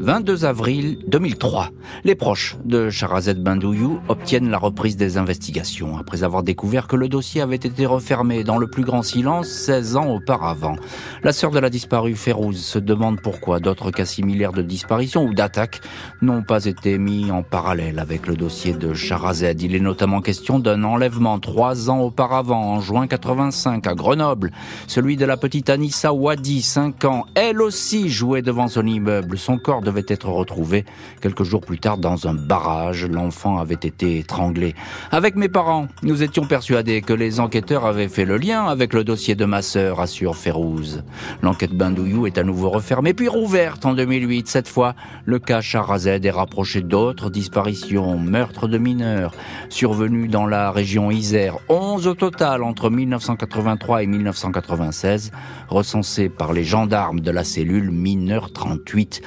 22 0.00 0.46
avril 0.46 0.98
2003. 1.08 1.68
Les 2.04 2.14
proches 2.14 2.56
de 2.64 2.88
Charazet 2.88 3.34
Bindouillou 3.34 4.00
obtiennent 4.08 4.48
la 4.48 4.56
reprise 4.56 4.96
des 4.96 5.18
investigations 5.18 5.98
après 5.98 6.24
avoir 6.24 6.42
découvert 6.42 6.86
que 6.86 6.96
le 6.96 7.06
dossier 7.06 7.42
avait 7.42 7.56
été 7.56 7.84
refermé 7.84 8.42
dans 8.42 8.56
le 8.56 8.66
plus 8.66 8.82
grand 8.82 9.02
silence 9.02 9.48
16 9.48 9.96
ans 9.96 10.08
auparavant. 10.08 10.76
La 11.22 11.34
sœur 11.34 11.50
de 11.50 11.58
la 11.58 11.68
disparue 11.68 12.16
Férouz 12.16 12.56
se 12.56 12.78
demande 12.78 13.20
pourquoi 13.20 13.60
d'autres 13.60 13.90
cas 13.90 14.06
similaires 14.06 14.54
de 14.54 14.62
disparition 14.62 15.22
ou 15.26 15.34
d'attaque 15.34 15.82
n'ont 16.22 16.42
pas 16.42 16.64
été 16.64 16.96
mis 16.96 17.30
en 17.30 17.42
parallèle 17.42 17.98
avec 17.98 18.26
le 18.26 18.36
dossier 18.36 18.72
de 18.72 18.94
Charazed. 18.94 19.60
Il 19.60 19.74
est 19.74 19.80
notamment 19.80 20.22
question 20.22 20.58
d'un 20.58 20.82
enlèvement 20.82 21.38
trois 21.40 21.90
ans 21.90 22.00
auparavant, 22.00 22.72
en 22.72 22.80
juin 22.80 23.06
85, 23.06 23.86
à 23.86 23.94
Grenoble. 23.94 24.50
Celui 24.86 25.18
de 25.18 25.26
la 25.26 25.36
petite 25.36 25.68
Anissa 25.68 26.14
Wadi, 26.14 26.62
5 26.62 27.04
ans, 27.04 27.26
elle 27.34 27.60
aussi 27.60 28.08
jouait 28.08 28.40
devant 28.40 28.68
son 28.68 28.86
immeuble. 28.86 29.36
Son 29.36 29.58
corps 29.58 29.82
devait 29.90 30.06
être 30.08 30.28
retrouvé 30.28 30.84
quelques 31.20 31.42
jours 31.42 31.60
plus 31.60 31.78
tard 31.78 31.98
dans 31.98 32.28
un 32.28 32.34
barrage. 32.34 33.06
L'enfant 33.06 33.58
avait 33.58 33.74
été 33.74 34.18
étranglé. 34.18 34.74
Avec 35.10 35.34
mes 35.34 35.48
parents, 35.48 35.88
nous 36.02 36.22
étions 36.22 36.46
persuadés 36.46 37.02
que 37.02 37.12
les 37.12 37.40
enquêteurs 37.40 37.84
avaient 37.84 38.08
fait 38.08 38.24
le 38.24 38.36
lien 38.36 38.66
avec 38.66 38.94
le 38.94 39.02
dossier 39.02 39.34
de 39.34 39.44
ma 39.44 39.62
sœur, 39.62 40.00
assure 40.00 40.36
Férouz. 40.36 41.02
L'enquête 41.42 41.72
Bindouillou 41.72 42.26
est 42.26 42.38
à 42.38 42.44
nouveau 42.44 42.70
refermée 42.70 43.14
puis 43.14 43.28
rouverte 43.28 43.84
en 43.84 43.94
2008. 43.94 44.46
Cette 44.46 44.68
fois, 44.68 44.94
le 45.24 45.38
cas 45.38 45.60
Charazed 45.60 46.24
est 46.24 46.30
rapproché 46.30 46.82
d'autres 46.82 47.30
disparitions, 47.30 48.16
meurtres 48.18 48.68
de 48.68 48.78
mineurs, 48.78 49.32
survenus 49.68 50.30
dans 50.30 50.46
la 50.46 50.70
région 50.70 51.10
Isère. 51.10 51.58
11 51.68 52.06
au 52.06 52.14
total 52.14 52.62
entre 52.62 52.90
1983 52.90 54.04
et 54.04 54.06
1996, 54.06 55.32
recensés 55.68 56.28
par 56.28 56.52
les 56.52 56.64
gendarmes 56.64 57.20
de 57.20 57.30
la 57.30 57.42
cellule 57.42 57.90
mineur 57.90 58.52
38. 58.52 59.22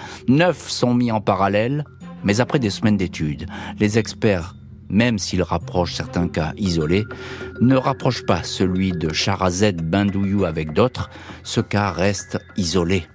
Sont 0.58 0.94
mis 0.94 1.12
en 1.12 1.22
parallèle, 1.22 1.86
mais 2.24 2.40
après 2.40 2.60
des 2.60 2.70
semaines 2.70 2.98
d'études, 2.98 3.46
les 3.80 3.98
experts 3.98 4.56
même 4.94 5.18
s'ils 5.18 5.42
rapprochent 5.42 5.96
certains 5.96 6.28
cas 6.28 6.54
isolés, 6.56 7.06
ne 7.60 7.76
rapprochent 7.76 8.26
pas 8.26 8.44
celui 8.44 8.92
de 8.92 9.12
Charazed 9.12 9.82
Bindouillou 9.82 10.46
avec 10.46 10.72
d'autres. 10.72 11.10
Ce 11.44 11.62
cas 11.62 11.92
reste 11.92 12.40
isolé. 12.58 13.08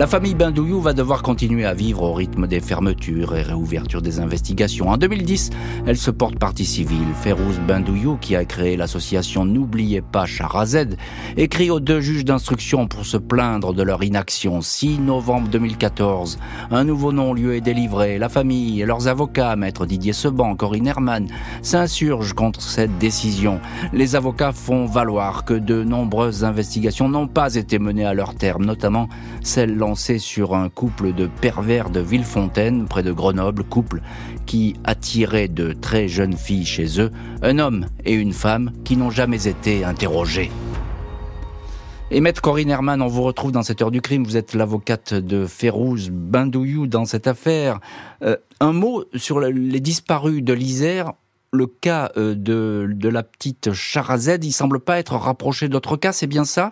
La 0.00 0.06
famille 0.06 0.34
Bindouillou 0.34 0.80
va 0.80 0.94
devoir 0.94 1.22
continuer 1.22 1.66
à 1.66 1.74
vivre 1.74 2.04
au 2.04 2.14
rythme 2.14 2.46
des 2.46 2.60
fermetures 2.60 3.36
et 3.36 3.42
réouvertures 3.42 4.00
des 4.00 4.18
investigations. 4.18 4.88
En 4.88 4.96
2010, 4.96 5.50
elle 5.86 5.98
se 5.98 6.10
porte 6.10 6.38
partie 6.38 6.64
civile. 6.64 7.08
Férouz 7.20 7.60
Bindouillou, 7.68 8.16
qui 8.16 8.34
a 8.34 8.46
créé 8.46 8.78
l'association 8.78 9.44
N'oubliez 9.44 10.00
pas 10.00 10.24
Charazed, 10.24 10.96
écrit 11.36 11.70
aux 11.70 11.80
deux 11.80 12.00
juges 12.00 12.24
d'instruction 12.24 12.86
pour 12.86 13.04
se 13.04 13.18
plaindre 13.18 13.74
de 13.74 13.82
leur 13.82 14.02
inaction. 14.02 14.62
6 14.62 15.00
novembre 15.00 15.48
2014, 15.48 16.38
un 16.70 16.84
nouveau 16.84 17.12
non-lieu 17.12 17.54
est 17.54 17.60
délivré. 17.60 18.16
La 18.16 18.30
famille 18.30 18.80
et 18.80 18.86
leurs 18.86 19.06
avocats, 19.06 19.54
maître 19.54 19.84
Didier 19.84 20.14
Seban, 20.14 20.56
Corinne 20.56 20.86
Herman, 20.86 21.28
s'insurgent 21.60 22.32
contre 22.32 22.62
cette 22.62 22.96
décision. 22.96 23.60
Les 23.92 24.16
avocats 24.16 24.52
font 24.52 24.86
valoir 24.86 25.44
que 25.44 25.52
de 25.52 25.84
nombreuses 25.84 26.42
investigations 26.42 27.10
n'ont 27.10 27.28
pas 27.28 27.54
été 27.56 27.78
menées 27.78 28.06
à 28.06 28.14
leur 28.14 28.34
terme, 28.34 28.64
notamment 28.64 29.06
celle 29.42 29.76
sur 29.94 30.54
un 30.54 30.68
couple 30.68 31.12
de 31.12 31.26
pervers 31.26 31.90
de 31.90 32.00
Villefontaine, 32.00 32.86
près 32.86 33.02
de 33.02 33.12
Grenoble, 33.12 33.64
couple 33.64 34.02
qui 34.46 34.74
attirait 34.84 35.48
de 35.48 35.72
très 35.72 36.08
jeunes 36.08 36.36
filles 36.36 36.66
chez 36.66 37.00
eux, 37.00 37.10
un 37.42 37.58
homme 37.58 37.86
et 38.04 38.14
une 38.14 38.32
femme 38.32 38.72
qui 38.84 38.96
n'ont 38.96 39.10
jamais 39.10 39.46
été 39.46 39.84
interrogés. 39.84 40.50
Et 42.12 42.20
Maître 42.20 42.42
Corinne 42.42 42.70
Herman, 42.70 43.02
on 43.02 43.06
vous 43.06 43.22
retrouve 43.22 43.52
dans 43.52 43.62
cette 43.62 43.82
heure 43.82 43.92
du 43.92 44.00
crime. 44.00 44.24
Vous 44.24 44.36
êtes 44.36 44.54
l'avocate 44.54 45.14
de 45.14 45.46
Férouz 45.46 46.10
Bindouillou 46.10 46.88
dans 46.88 47.04
cette 47.04 47.28
affaire. 47.28 47.78
Euh, 48.22 48.36
un 48.58 48.72
mot 48.72 49.04
sur 49.14 49.38
les 49.38 49.80
disparus 49.80 50.42
de 50.42 50.52
l'Isère. 50.52 51.12
Le 51.52 51.66
cas 51.66 52.10
euh, 52.16 52.34
de, 52.34 52.88
de 52.92 53.08
la 53.08 53.22
petite 53.22 53.72
Charazed, 53.72 54.44
il 54.44 54.52
semble 54.52 54.80
pas 54.80 54.98
être 54.98 55.14
rapproché 55.14 55.68
d'autres 55.68 55.96
cas, 55.96 56.12
c'est 56.12 56.26
bien 56.26 56.44
ça? 56.44 56.70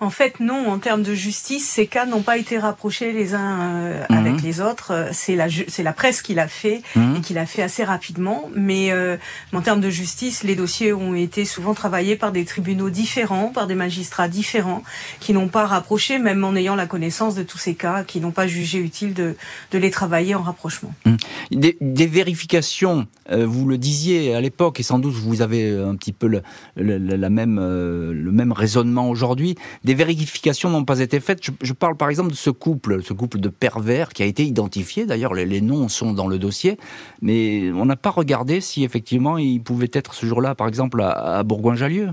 En 0.00 0.08
fait, 0.08 0.40
non. 0.40 0.68
En 0.68 0.78
termes 0.78 1.02
de 1.02 1.14
justice, 1.14 1.68
ces 1.68 1.86
cas 1.86 2.06
n'ont 2.06 2.22
pas 2.22 2.38
été 2.38 2.58
rapprochés 2.58 3.12
les 3.12 3.34
uns 3.34 3.60
euh, 3.60 4.04
mhm. 4.08 4.16
avec 4.16 4.42
les 4.42 4.60
autres. 4.62 4.92
Euh, 4.92 5.08
c'est 5.12 5.36
la 5.36 5.46
c'est 5.68 5.82
la 5.82 5.92
presse 5.92 6.22
qui 6.22 6.32
l'a 6.32 6.48
fait 6.48 6.82
mhm. 6.96 7.16
et 7.16 7.20
qui 7.20 7.34
l'a 7.34 7.44
fait 7.44 7.62
assez 7.62 7.84
rapidement. 7.84 8.50
Mais 8.56 8.92
euh, 8.92 9.18
en 9.52 9.60
termes 9.60 9.82
de 9.82 9.90
justice, 9.90 10.42
les 10.42 10.56
dossiers 10.56 10.94
ont 10.94 11.14
été 11.14 11.44
souvent 11.44 11.74
travaillés 11.74 12.16
par 12.16 12.32
des 12.32 12.46
tribunaux 12.46 12.88
différents, 12.88 13.48
par 13.48 13.66
des 13.66 13.74
magistrats 13.74 14.28
différents, 14.28 14.82
qui 15.20 15.34
n'ont 15.34 15.48
pas 15.48 15.66
rapproché, 15.66 16.18
même 16.18 16.42
en 16.44 16.56
ayant 16.56 16.76
la 16.76 16.86
connaissance 16.86 17.34
de 17.34 17.42
tous 17.42 17.58
ces 17.58 17.74
cas, 17.74 18.02
qui 18.02 18.20
n'ont 18.20 18.30
pas 18.30 18.46
jugé 18.46 18.78
utile 18.78 19.12
de, 19.12 19.36
de 19.70 19.78
les 19.78 19.90
travailler 19.90 20.34
en 20.34 20.42
rapprochement. 20.42 20.94
Mhm. 21.04 21.16
Des, 21.50 21.76
des, 21.80 22.06
vérifications, 22.06 23.06
vous 23.30 23.66
le 23.66 23.76
disiez 23.76 24.34
à 24.34 24.40
l'époque, 24.40 24.80
et 24.80 24.82
sans 24.82 24.98
doute 24.98 25.14
vous 25.14 25.42
avez 25.42 25.76
un 25.76 25.94
petit 25.96 26.12
peu 26.12 26.26
le, 26.26 26.42
le, 26.76 26.96
la 26.98 27.28
même 27.28 27.58
le 27.58 28.32
même 28.32 28.52
raisonnement 28.52 29.10
aujourd'hui 29.10 29.56
des 29.90 29.96
vérifications 29.96 30.70
n'ont 30.70 30.84
pas 30.84 31.00
été 31.00 31.18
faites. 31.18 31.40
Je, 31.62 31.72
parle 31.72 31.96
par 31.96 32.10
exemple 32.10 32.30
de 32.30 32.36
ce 32.36 32.50
couple, 32.50 33.02
ce 33.02 33.12
couple 33.12 33.40
de 33.40 33.48
pervers 33.48 34.10
qui 34.10 34.22
a 34.22 34.26
été 34.26 34.44
identifié. 34.44 35.04
D'ailleurs, 35.04 35.34
les, 35.34 35.60
noms 35.60 35.88
sont 35.88 36.12
dans 36.12 36.28
le 36.28 36.38
dossier, 36.38 36.78
mais 37.22 37.72
on 37.72 37.86
n'a 37.86 37.96
pas 37.96 38.10
regardé 38.10 38.60
si 38.60 38.84
effectivement 38.84 39.36
il 39.36 39.60
pouvait 39.60 39.90
être 39.92 40.14
ce 40.14 40.26
jour-là, 40.26 40.54
par 40.54 40.68
exemple, 40.68 41.02
à, 41.02 41.38
à 41.38 41.42
Bourgoin-Jallieu. 41.42 42.10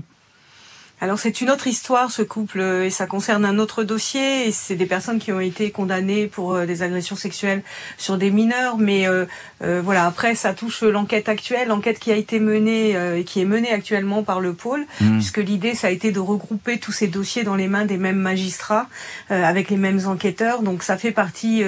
Alors 1.00 1.18
c'est 1.20 1.40
une 1.40 1.50
autre 1.50 1.68
histoire 1.68 2.10
ce 2.10 2.22
couple 2.22 2.60
et 2.60 2.90
ça 2.90 3.06
concerne 3.06 3.44
un 3.44 3.60
autre 3.60 3.84
dossier 3.84 4.48
et 4.48 4.52
c'est 4.52 4.74
des 4.74 4.86
personnes 4.86 5.20
qui 5.20 5.30
ont 5.30 5.38
été 5.38 5.70
condamnées 5.70 6.26
pour 6.26 6.54
euh, 6.54 6.66
des 6.66 6.82
agressions 6.82 7.14
sexuelles 7.14 7.62
sur 7.98 8.18
des 8.18 8.32
mineurs 8.32 8.78
mais 8.78 9.06
euh, 9.06 9.24
euh, 9.62 9.80
voilà 9.82 10.06
après 10.06 10.34
ça 10.34 10.54
touche 10.54 10.82
l'enquête 10.82 11.28
actuelle 11.28 11.68
l'enquête 11.68 12.00
qui 12.00 12.10
a 12.10 12.16
été 12.16 12.40
menée 12.40 12.96
et 13.16 13.22
qui 13.22 13.40
est 13.40 13.44
menée 13.44 13.70
actuellement 13.70 14.24
par 14.24 14.40
le 14.40 14.54
pôle 14.54 14.86
mmh. 15.00 15.12
puisque 15.12 15.38
l'idée 15.38 15.74
ça 15.74 15.86
a 15.86 15.90
été 15.90 16.10
de 16.10 16.18
regrouper 16.18 16.78
tous 16.78 16.92
ces 16.92 17.06
dossiers 17.06 17.44
dans 17.44 17.54
les 17.54 17.68
mains 17.68 17.84
des 17.84 17.96
mêmes 17.96 18.18
magistrats 18.18 18.88
avec 19.30 19.70
les 19.70 19.76
mêmes 19.76 20.00
enquêteurs 20.06 20.62
donc 20.62 20.82
ça 20.82 20.96
fait 20.96 21.12
partie 21.12 21.62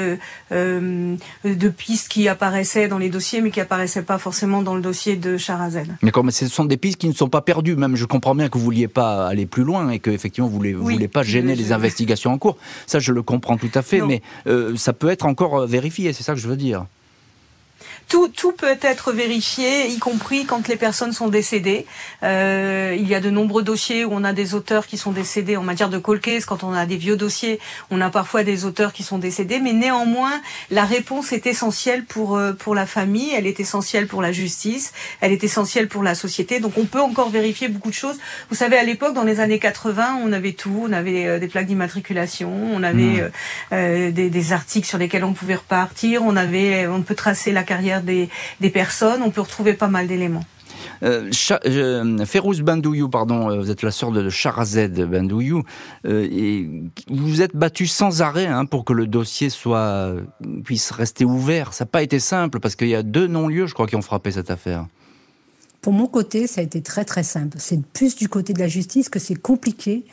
de 0.50 1.68
pistes 1.68 2.08
qui 2.08 2.28
apparaissaient 2.28 2.88
dans 2.88 2.98
les 2.98 3.10
dossiers 3.10 3.40
mais 3.40 3.50
qui 3.50 3.60
apparaissaient 3.60 4.02
pas 4.02 4.18
forcément 4.18 4.62
dans 4.62 4.74
le 4.74 4.82
dossier 4.82 5.16
de 5.16 5.36
Charazed. 5.36 5.88
Mais 6.02 6.10
comme 6.10 6.30
ce 6.30 6.48
sont 6.48 6.64
des 6.64 6.76
pistes 6.76 6.98
qui 6.98 7.08
ne 7.08 7.14
sont 7.14 7.28
pas 7.28 7.42
perdues 7.42 7.76
même 7.76 7.96
je 7.96 8.04
comprends 8.06 8.34
bien 8.34 8.48
que 8.48 8.58
vous 8.58 8.64
vouliez 8.64 8.88
pas 8.88 9.19
aller 9.26 9.46
plus 9.46 9.64
loin 9.64 9.90
et 9.90 9.98
que 9.98 10.10
effectivement 10.10 10.48
vous 10.48 10.62
ne 10.62 10.74
voulez 10.74 11.08
pas 11.08 11.22
gêner 11.22 11.54
les 11.54 11.72
investigations 11.72 12.32
en 12.32 12.38
cours. 12.38 12.56
Ça, 12.86 12.98
je 12.98 13.12
le 13.12 13.22
comprends 13.22 13.56
tout 13.56 13.70
à 13.74 13.82
fait, 13.82 14.00
mais 14.00 14.22
euh, 14.46 14.76
ça 14.76 14.92
peut 14.92 15.08
être 15.08 15.26
encore 15.26 15.60
euh, 15.60 15.66
vérifié, 15.66 16.12
c'est 16.12 16.22
ça 16.22 16.34
que 16.34 16.40
je 16.40 16.48
veux 16.48 16.56
dire 16.56 16.86
tout, 18.10 18.26
tout 18.26 18.50
peut 18.50 18.76
être 18.82 19.12
vérifié, 19.12 19.86
y 19.86 19.98
compris 20.00 20.44
quand 20.44 20.66
les 20.66 20.74
personnes 20.74 21.12
sont 21.12 21.28
décédées. 21.28 21.86
Euh, 22.24 22.94
il 22.98 23.06
y 23.06 23.14
a 23.14 23.20
de 23.20 23.30
nombreux 23.30 23.62
dossiers 23.62 24.04
où 24.04 24.10
on 24.12 24.24
a 24.24 24.32
des 24.32 24.54
auteurs 24.54 24.88
qui 24.88 24.98
sont 24.98 25.12
décédés 25.12 25.56
en 25.56 25.62
matière 25.62 25.88
de 25.88 25.96
cold 25.96 26.20
case. 26.20 26.44
Quand 26.44 26.64
on 26.64 26.72
a 26.72 26.86
des 26.86 26.96
vieux 26.96 27.16
dossiers, 27.16 27.60
on 27.88 28.00
a 28.00 28.10
parfois 28.10 28.42
des 28.42 28.64
auteurs 28.64 28.92
qui 28.92 29.04
sont 29.04 29.18
décédés. 29.18 29.60
Mais 29.60 29.72
néanmoins, 29.72 30.40
la 30.72 30.84
réponse 30.84 31.32
est 31.32 31.46
essentielle 31.46 32.04
pour 32.04 32.36
euh, 32.36 32.52
pour 32.52 32.74
la 32.74 32.84
famille. 32.84 33.30
Elle 33.32 33.46
est 33.46 33.60
essentielle 33.60 34.08
pour 34.08 34.22
la 34.22 34.32
justice. 34.32 34.92
Elle 35.20 35.30
est 35.30 35.44
essentielle 35.44 35.86
pour 35.86 36.02
la 36.02 36.16
société. 36.16 36.58
Donc 36.58 36.78
on 36.78 36.86
peut 36.86 37.00
encore 37.00 37.30
vérifier 37.30 37.68
beaucoup 37.68 37.90
de 37.90 37.94
choses. 37.94 38.18
Vous 38.50 38.56
savez, 38.56 38.76
à 38.76 38.82
l'époque, 38.82 39.14
dans 39.14 39.24
les 39.24 39.38
années 39.38 39.60
80, 39.60 40.18
on 40.24 40.32
avait 40.32 40.54
tout. 40.54 40.82
On 40.88 40.92
avait 40.92 41.26
euh, 41.26 41.38
des 41.38 41.46
plaques 41.46 41.66
d'immatriculation. 41.66 42.52
On 42.74 42.82
avait 42.82 43.22
mmh. 43.22 43.30
euh, 43.72 44.10
des, 44.10 44.30
des 44.30 44.52
articles 44.52 44.88
sur 44.88 44.98
lesquels 44.98 45.22
on 45.22 45.32
pouvait 45.32 45.54
repartir. 45.54 46.22
On 46.24 46.34
avait, 46.34 46.88
on 46.88 47.02
peut 47.02 47.14
tracer 47.14 47.52
la 47.52 47.62
carrière 47.62 47.99
des, 48.02 48.28
personnes, 48.70 49.22
on 49.22 49.30
peut 49.30 49.40
retrouver 49.40 49.74
pas 49.74 49.88
mal 49.88 50.06
d'éléments. 50.06 50.44
Euh, 51.02 51.30
euh 51.66 52.24
Férouz 52.26 52.62
pardon, 53.10 53.50
euh, 53.50 53.60
vous 53.60 53.70
êtes 53.70 53.82
la 53.82 53.90
sœur 53.90 54.12
de 54.12 54.28
Charazed 54.28 55.00
Bendouillou, 55.00 55.62
euh, 56.06 56.28
et 56.30 56.68
vous 57.08 57.26
vous 57.26 57.42
êtes 57.42 57.56
battu 57.56 57.86
sans 57.86 58.22
arrêt 58.22 58.46
hein, 58.46 58.64
pour 58.66 58.84
que 58.84 58.92
le 58.92 59.06
dossier 59.06 59.50
soit 59.50 60.14
puisse 60.64 60.90
rester 60.90 61.24
ouvert. 61.24 61.72
Ça 61.72 61.84
n'a 61.84 61.90
pas 61.90 62.02
été 62.02 62.18
simple 62.18 62.60
parce 62.60 62.76
qu'il 62.76 62.88
y 62.88 62.94
a 62.94 63.02
deux 63.02 63.26
non-lieux, 63.26 63.66
je 63.66 63.74
crois, 63.74 63.86
qui 63.86 63.96
ont 63.96 64.02
frappé 64.02 64.30
cette 64.32 64.50
affaire. 64.50 64.86
Pour 65.80 65.92
mon 65.94 66.06
côté, 66.06 66.46
ça 66.46 66.60
a 66.60 66.64
été 66.64 66.82
très 66.82 67.04
très 67.04 67.22
simple. 67.22 67.56
C'est 67.58 67.82
plus 67.82 68.14
du 68.14 68.28
côté 68.28 68.52
de 68.52 68.58
la 68.58 68.68
justice 68.68 69.08
que 69.08 69.18
c'est 69.18 69.40
compliqué 69.40 70.04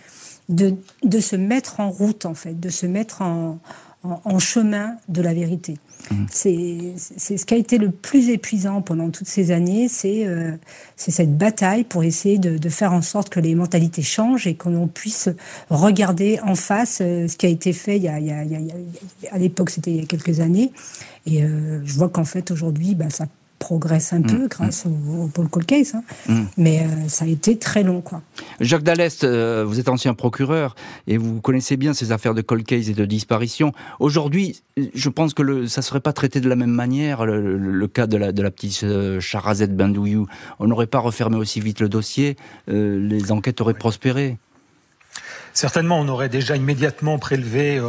de, 0.50 0.76
de 1.04 1.20
se 1.20 1.36
mettre 1.36 1.82
en 1.82 1.90
route, 1.90 2.26
en 2.26 2.34
fait, 2.34 2.58
de 2.58 2.70
se 2.70 2.86
mettre 2.86 3.22
en, 3.22 3.60
en, 4.04 4.40
chemin 4.40 4.96
de 5.10 5.22
la 5.22 5.34
vérité. 5.34 5.78
Mmh. 6.12 6.26
C'est 6.30 7.38
ce 7.38 7.46
qui 7.46 7.54
a 7.54 7.58
été 7.58 7.78
le 7.78 7.92
plus 7.92 8.30
épuisant 8.30 8.82
pendant 8.82 9.10
toutes 9.10 9.28
ces 9.28 9.52
années, 9.52 9.88
c'est 9.90 10.26
euh, 10.26 10.56
cette 10.96 11.38
bataille 11.38 11.84
pour 11.84 12.04
essayer 12.04 12.38
de, 12.38 12.58
de, 12.58 12.70
faire 12.70 12.94
en 12.94 13.02
sorte 13.02 13.30
que 13.30 13.40
les 13.40 13.56
mentalités 13.56 14.04
changent 14.04 14.48
et 14.48 14.56
qu'on 14.56 14.88
puisse 14.88 15.30
regarder 15.70 16.40
en 16.44 16.56
face 16.56 17.00
euh, 17.02 17.28
ce 17.28 17.36
qui 17.36 17.46
a 17.48 17.50
été 17.50 17.74
fait 17.74 17.98
il 17.98 18.04
y 18.04 18.08
a, 18.08 18.20
il 18.20 18.28
y 18.28 18.32
a, 18.32 18.44
il 18.44 18.52
y 18.52 19.28
a, 19.28 19.34
à 19.34 19.38
l'époque, 19.38 19.72
c'était 19.72 19.92
il 19.92 19.98
y 19.98 20.04
a 20.04 20.06
quelques 20.06 20.40
années. 20.40 20.72
Et 21.26 21.44
euh, 21.44 21.82
je 21.84 21.94
vois 21.94 22.10
qu'en 22.10 22.26
fait, 22.26 22.52
aujourd'hui, 22.52 22.96
bah, 22.96 23.10
ça 23.10 23.26
progresse 23.58 24.14
un 24.14 24.22
peu 24.22 24.46
mm. 24.46 24.48
grâce 24.48 24.86
au, 24.86 25.28
Paul 25.28 25.48
Cold 25.50 25.66
Case, 25.66 25.96
hein. 25.96 26.04
mm. 26.28 26.44
mais 26.58 26.82
euh, 26.82 27.08
ça 27.08 27.26
a 27.26 27.28
été 27.28 27.58
très 27.58 27.84
long. 27.84 28.02
Quoi. 28.02 28.22
Jacques 28.60 28.84
Dallest, 28.84 29.24
euh, 29.24 29.64
vous 29.68 29.80
êtes 29.80 29.90
ancien 29.90 30.14
procureur 30.14 30.76
et 31.08 31.18
vous 31.18 31.42
connaissez 31.42 31.78
bien 31.78 31.94
ces 31.94 32.12
affaires 32.12 32.34
de 32.34 32.42
cold 32.42 32.66
case 32.66 32.90
et 32.90 32.94
de 32.94 33.06
disparition. 33.06 33.74
Aujourd'hui, 34.00 34.62
je 34.94 35.10
pense 35.10 35.34
que 35.34 35.42
le, 35.42 35.68
ça 35.68 35.82
ne 35.82 35.84
serait 35.84 36.00
pas 36.00 36.14
traité 36.14 36.40
de 36.40 36.50
la 36.50 36.56
même 36.56 36.72
manière, 36.72 37.26
le, 37.26 37.88
cas 37.88 38.08
de 38.08 38.18
la, 38.18 38.32
de 38.32 38.42
la 38.42 38.52
petite 38.52 38.84
euh, 38.84 39.20
Charazette 39.20 39.76
Bindouillou. 39.76 40.28
On 40.60 40.68
n'aurait 40.68 40.88
pas 40.88 41.00
refermé 41.00 41.38
aussi 41.38 41.60
vite 41.60 41.80
le 41.80 41.90
dossier, 41.90 42.38
les 42.68 43.32
enquêtes 43.32 43.62
auraient 43.62 43.74
prospéré. 43.74 44.38
Certainement, 45.54 46.00
on 46.00 46.08
aurait 46.08 46.30
déjà 46.30 46.56
immédiatement 46.56 47.18
prélevé 47.18 47.82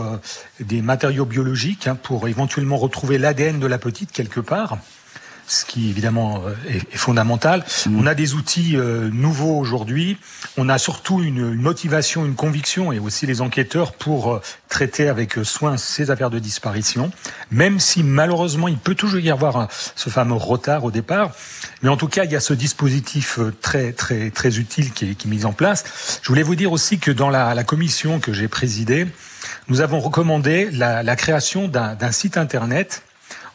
des 0.60 0.80
matériaux 0.80 1.26
biologiques 1.26 1.86
hein, 1.86 1.96
pour 2.02 2.26
éventuellement 2.28 2.78
retrouver 2.78 3.18
l'ADN 3.18 3.58
de 3.58 3.66
la 3.66 3.78
petite 3.78 4.12
quelque 4.12 4.40
part. 4.40 4.78
Ce 5.48 5.64
qui 5.64 5.90
évidemment 5.90 6.42
est, 6.68 6.96
fondamental. 6.96 7.64
Mm. 7.86 7.98
On 7.98 8.06
a 8.06 8.14
des 8.14 8.34
outils 8.34 8.76
nouveaux 9.12 9.58
aujourd'hui. 9.58 10.18
On 10.56 10.68
a 10.68 10.78
surtout 10.78 11.22
une, 11.22 11.54
motivation, 11.54 12.24
une 12.24 12.34
conviction 12.34 12.92
et 12.92 12.98
aussi 12.98 13.26
les 13.26 13.40
enquêteurs 13.40 13.92
pour 13.92 14.40
traiter 14.68 15.08
avec 15.08 15.34
soin 15.42 15.76
ces 15.76 16.10
affaires 16.10 16.30
de 16.30 16.38
disparition, 16.38 17.10
même 17.50 17.80
si 17.80 18.02
malheureusement 18.02 18.68
il 18.68 18.78
peut 18.78 18.94
toujours 18.94 19.20
y 19.20 19.30
avoir 19.30 19.68
ce 19.96 20.10
fameux 20.10 20.34
retard 20.34 20.84
au 20.84 20.90
départ. 20.90 21.32
Mais 21.82 21.88
en 21.88 21.96
tout 21.96 22.08
cas, 22.08 22.24
il 22.24 22.30
y 22.30 22.36
a 22.36 22.40
ce 22.40 22.54
dispositif 22.54 23.38
très 23.60 23.92
très 23.92 24.30
très 24.30 24.58
utile 24.58 24.92
qui 24.92 25.10
est, 25.10 25.14
qui 25.14 25.26
est 25.26 25.30
mis 25.30 25.44
en 25.44 25.52
place. 25.52 26.20
Je 26.22 26.28
voulais 26.28 26.42
vous 26.42 26.56
dire 26.56 26.72
aussi 26.72 26.98
que 26.98 27.10
dans 27.10 27.30
la, 27.30 27.54
la 27.54 27.64
commission 27.64 28.20
que 28.20 28.32
j'ai 28.32 28.48
présidée, 28.48 29.06
nous 29.68 29.80
avons 29.80 30.00
recommandé 30.00 30.68
la, 30.72 31.02
la 31.02 31.16
création 31.16 31.68
d'un 31.68 32.12
site 32.12 32.36
internet 32.36 33.02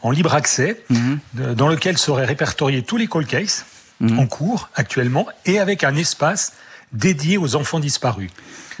en 0.04 0.10
libre 0.10 0.34
accès, 0.34 0.84
mhm. 0.90 1.18
dans 1.54 1.66
lequel 1.66 1.98
seraient 1.98 2.26
répertoriés 2.26 2.82
tous 2.82 2.98
les 2.98 3.08
call 3.08 3.26
cases 3.26 3.64
mhm. 4.00 4.18
en 4.20 4.26
cours 4.26 4.68
actuellement, 4.76 5.26
et 5.46 5.58
avec 5.58 5.82
un 5.82 5.96
espace 5.96 6.52
dédié 6.92 7.38
aux 7.38 7.56
enfants 7.56 7.80
disparus. 7.80 8.30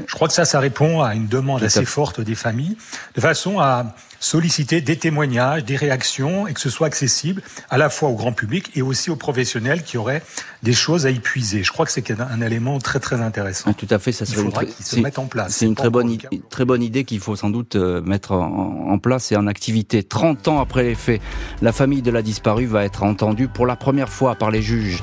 Je 0.06 0.14
crois 0.14 0.28
que 0.28 0.34
ça, 0.34 0.44
ça 0.44 0.60
répond 0.60 1.02
à 1.02 1.14
une 1.14 1.26
demande 1.26 1.62
assez 1.62 1.84
forte 1.84 2.20
des 2.20 2.34
familles, 2.34 2.76
de 3.14 3.20
façon 3.20 3.60
à 3.60 3.94
solliciter 4.24 4.80
des 4.80 4.96
témoignages, 4.96 5.64
des 5.64 5.76
réactions, 5.76 6.46
et 6.46 6.54
que 6.54 6.60
ce 6.60 6.70
soit 6.70 6.86
accessible 6.86 7.42
à 7.68 7.76
la 7.76 7.90
fois 7.90 8.08
au 8.08 8.14
grand 8.14 8.32
public 8.32 8.70
et 8.74 8.80
aussi 8.80 9.10
aux 9.10 9.16
professionnels 9.16 9.82
qui 9.82 9.98
auraient 9.98 10.22
des 10.62 10.72
choses 10.72 11.04
à 11.04 11.10
épuiser. 11.10 11.62
Je 11.62 11.70
crois 11.70 11.84
que 11.84 11.92
c'est 11.92 12.10
un, 12.10 12.40
élément 12.40 12.78
très 12.78 13.00
très 13.00 13.20
intéressant. 13.20 13.70
Ah, 13.70 13.74
tout 13.74 13.86
à 13.90 13.98
fait, 13.98 14.12
ça 14.12 14.24
serait 14.24 14.66
se 14.80 14.98
mettre 15.00 15.20
en 15.20 15.26
place. 15.26 15.52
C'est 15.52 15.66
une 15.66 15.74
très 15.74 15.90
bonne, 15.90 16.16
très 16.48 16.64
bonne 16.64 16.82
idée 16.82 17.04
qu'il 17.04 17.20
faut 17.20 17.36
sans 17.36 17.50
doute 17.50 17.76
euh, 17.76 18.00
mettre 18.00 18.32
en, 18.32 18.88
en 18.90 18.98
place 18.98 19.30
et 19.30 19.36
en 19.36 19.46
activité. 19.46 20.02
30 20.02 20.48
ans 20.48 20.60
après 20.60 20.84
les 20.84 20.94
faits, 20.94 21.20
la 21.60 21.72
famille 21.72 22.02
de 22.02 22.10
la 22.10 22.22
disparue 22.22 22.66
va 22.66 22.84
être 22.84 23.02
entendue 23.02 23.48
pour 23.48 23.66
la 23.66 23.76
première 23.76 24.08
fois 24.08 24.36
par 24.36 24.50
les 24.50 24.62
juges. 24.62 25.02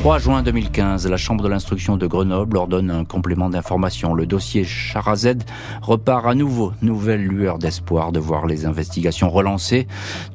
3 0.00 0.20
juin 0.20 0.42
2015, 0.44 1.08
la 1.08 1.16
Chambre 1.16 1.42
de 1.42 1.48
l'instruction 1.48 1.96
de 1.96 2.06
Grenoble 2.06 2.56
ordonne 2.56 2.88
un 2.88 3.04
complément 3.04 3.50
d'information. 3.50 4.14
Le 4.14 4.26
dossier 4.28 4.62
Charazed 4.62 5.42
repart 5.82 6.26
à 6.26 6.34
nouveau. 6.34 6.72
Nouvelle 6.82 7.24
lueur 7.24 7.58
d'espoir 7.58 8.12
de 8.12 8.20
voir 8.20 8.46
les 8.46 8.66
investigations 8.66 9.30
relancées. 9.30 9.88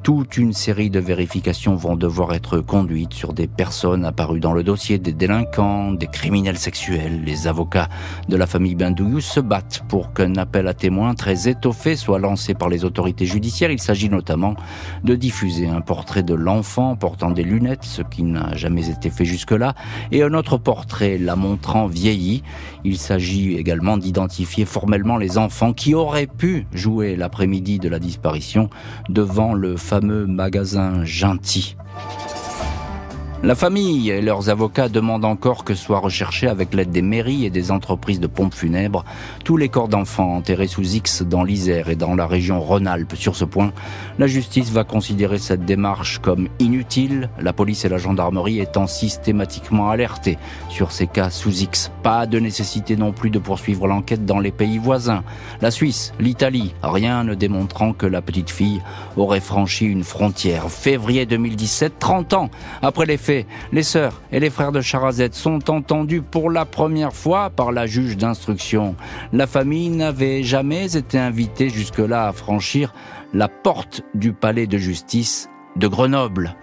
Toute 0.03 0.38
une 0.38 0.51
série 0.51 0.89
de 0.89 0.99
vérifications 0.99 1.75
vont 1.75 1.95
devoir 1.95 2.34
être 2.34 2.60
conduites 2.60 3.13
sur 3.13 3.34
des 3.34 3.47
personnes 3.47 4.03
apparues 4.03 4.41
dans 4.41 4.53
le 4.53 4.63
dossier, 4.63 4.97
des 4.97 5.13
délinquants, 5.13 5.91
des 5.91 6.08
criminels 6.08 6.58
sexuels. 6.58 7.23
Les 7.23 7.47
avocats 7.47 7.88
de 8.27 8.36
la 8.36 8.47
famille 8.47 8.75
Bendouyou 8.75 9.21
se 9.21 9.39
battent 9.39 9.84
pour 9.88 10.13
qu'un 10.13 10.36
appel 10.36 10.67
à 10.67 10.73
témoins 10.73 11.13
très 11.13 11.47
étoffé 11.47 11.95
soit 11.95 12.19
lancé 12.19 12.53
par 12.53 12.69
les 12.69 12.84
autorités 12.84 13.25
judiciaires. 13.25 13.71
Il 13.71 13.79
s'agit 13.79 14.10
notamment 14.10 14.56
de 15.03 15.15
diffuser 15.15 15.67
un 15.67 15.82
portrait 15.82 16.23
de 16.23 16.34
l'enfant 16.34 16.95
portant 16.95 17.32
des 17.32 17.43
lunettes, 17.43 17.84
ce 17.84 18.01
qui 18.01 18.23
n'a 18.23 18.56
jamais 18.56 18.89
été 18.89 19.10
fait 19.10 19.25
jusque 19.25 19.51
là 19.51 19.75
et 20.12 20.23
un 20.23 20.34
autre 20.34 20.58
portrait 20.58 21.17
la 21.19 21.36
montrant 21.36 21.88
vieillie. 21.88 22.43
Il 22.84 22.97
s'agit 22.97 23.56
également 23.56 23.83
d'identifier 23.98 24.65
formellement 24.65 25.17
les 25.17 25.38
enfants 25.38 25.74
qui 25.74 25.93
auraient 25.93 26.28
pu 26.28 26.65
jouer 26.74 27.15
l'après-midi 27.15 27.80
de 27.80 27.89
la 27.89 28.00
disparition 28.00 28.69
devant 29.10 29.54
le 29.54 29.78
fameux 29.78 30.26
magasin 30.26 31.04
Gentil. 31.04 31.76
La 33.45 33.56
famille 33.56 34.10
et 34.10 34.21
leurs 34.21 34.49
avocats 34.49 34.88
demandent 34.88 35.25
encore 35.25 35.65
que 35.65 35.75
soient 35.75 35.99
recherchés 35.99 36.47
avec 36.47 36.73
l'aide 36.73 36.91
des 36.91 37.01
mairies 37.01 37.43
et 37.43 37.49
des 37.49 37.71
entreprises 37.71 38.21
de 38.21 38.27
pompes 38.27 38.53
funèbres 38.53 39.03
tous 39.43 39.58
les 39.58 39.67
corps 39.67 39.89
d'enfants 39.89 40.38
enterrés 40.38 40.67
sous 40.67 40.95
X 40.95 41.23
dans 41.23 41.43
l'Isère 41.43 41.89
et 41.89 41.97
dans 41.97 42.15
la 42.15 42.25
région 42.25 42.62
Rhône-Alpes. 42.62 43.17
Sur 43.17 43.36
ce 43.36 43.43
point, 43.43 43.73
la 44.17 44.27
justice 44.27 44.71
va 44.71 44.86
considérer 44.86 45.39
cette 45.39 45.65
démarche 45.65 46.19
comme 46.19 46.47
inutile, 46.60 47.29
la 47.38 47.51
police 47.51 47.84
et 47.84 47.89
la 47.89 47.97
gendarmerie 47.97 48.62
étant 48.62 48.88
systématiquement 48.88 49.89
alertées 49.89 50.38
sur 50.69 50.93
ces 50.93 51.08
cas 51.08 51.29
sous 51.29 51.63
X. 51.63 51.91
Pas 52.01 52.27
de 52.27 52.39
nécessité 52.39 52.95
non 52.95 53.12
plus 53.12 53.29
de 53.29 53.39
poursuivre 53.39 53.88
l'enquête 53.88 54.25
dans 54.25 54.39
les 54.39 54.51
pays 54.53 54.77
voisins. 54.77 55.25
La 55.60 55.69
Suisse, 55.69 56.13
l'Italie, 56.17 56.73
rien 56.82 57.25
ne 57.25 57.34
démontrant 57.34 57.91
que 57.91 58.06
la 58.06 58.21
petite 58.21 58.51
fille 58.51 58.82
aurait 59.17 59.41
franchi 59.41 59.86
une 59.86 60.06
frontière. 60.06 60.69
Février 60.69 61.25
2017, 61.25 61.99
30 61.99 62.34
ans 62.36 62.49
après 62.82 63.06
les 63.06 63.17
faits 63.17 63.33
les 63.72 63.84
sœurs 63.84 64.22
et 64.32 64.39
les 64.39 64.50
frères 64.50 64.72
de 64.72 64.82
Charazette 64.82 65.34
sont 65.34 65.69
entendus 65.69 66.22
pour 66.22 66.50
la 66.50 66.65
première 66.65 67.13
fois 67.13 67.50
par 67.50 67.72
la 67.72 67.86
juge 67.86 68.17
d'instruction. 68.17 68.96
La 69.32 69.48
famille 69.48 69.89
n'avait 69.89 70.43
jamais 70.43 70.96
été 70.96 71.17
invitée 71.17 71.69
jusque-là 71.69 72.28
à 72.28 72.32
franchir 72.34 72.93
la 73.34 73.48
porte 73.48 74.02
du 74.13 74.34
palais 74.34 74.67
de 74.67 74.78
justice 74.78 75.50
de 75.76 75.88
Grenoble. 75.88 76.56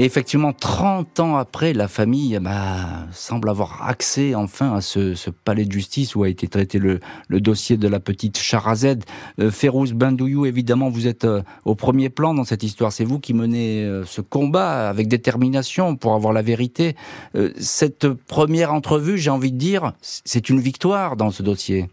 Et 0.00 0.04
effectivement, 0.04 0.54
30 0.54 1.20
ans 1.20 1.36
après, 1.36 1.74
la 1.74 1.86
famille 1.86 2.38
bah, 2.40 3.06
semble 3.12 3.50
avoir 3.50 3.86
accès 3.86 4.34
enfin 4.34 4.72
à 4.72 4.80
ce, 4.80 5.14
ce, 5.14 5.28
palais 5.28 5.66
de 5.66 5.72
justice 5.72 6.14
où 6.14 6.22
a 6.22 6.30
été 6.30 6.48
traité 6.48 6.78
le, 6.78 7.00
le 7.28 7.38
dossier 7.38 7.76
de 7.76 7.86
la 7.86 8.00
petite 8.00 8.38
Charazed. 8.38 9.04
Euh, 9.40 9.50
Férouz 9.50 9.92
Bendouyou, 9.92 10.46
évidemment, 10.46 10.88
vous 10.88 11.06
êtes 11.06 11.26
euh, 11.26 11.42
au 11.66 11.74
premier 11.74 12.08
plan 12.08 12.32
dans 12.32 12.44
cette 12.44 12.62
histoire. 12.62 12.92
C'est 12.92 13.04
vous 13.04 13.18
qui 13.18 13.34
menez 13.34 13.84
euh, 13.84 14.06
ce 14.06 14.22
combat 14.22 14.88
avec 14.88 15.06
détermination 15.06 15.96
pour 15.96 16.14
avoir 16.14 16.32
la 16.32 16.40
vérité. 16.40 16.96
Euh, 17.34 17.52
cette 17.58 18.08
première 18.08 18.72
entrevue, 18.72 19.18
j'ai 19.18 19.28
envie 19.28 19.52
de 19.52 19.58
dire, 19.58 19.92
c'est 20.00 20.48
une 20.48 20.60
victoire 20.60 21.16
dans 21.16 21.30
ce 21.30 21.42
dossier. 21.42 21.90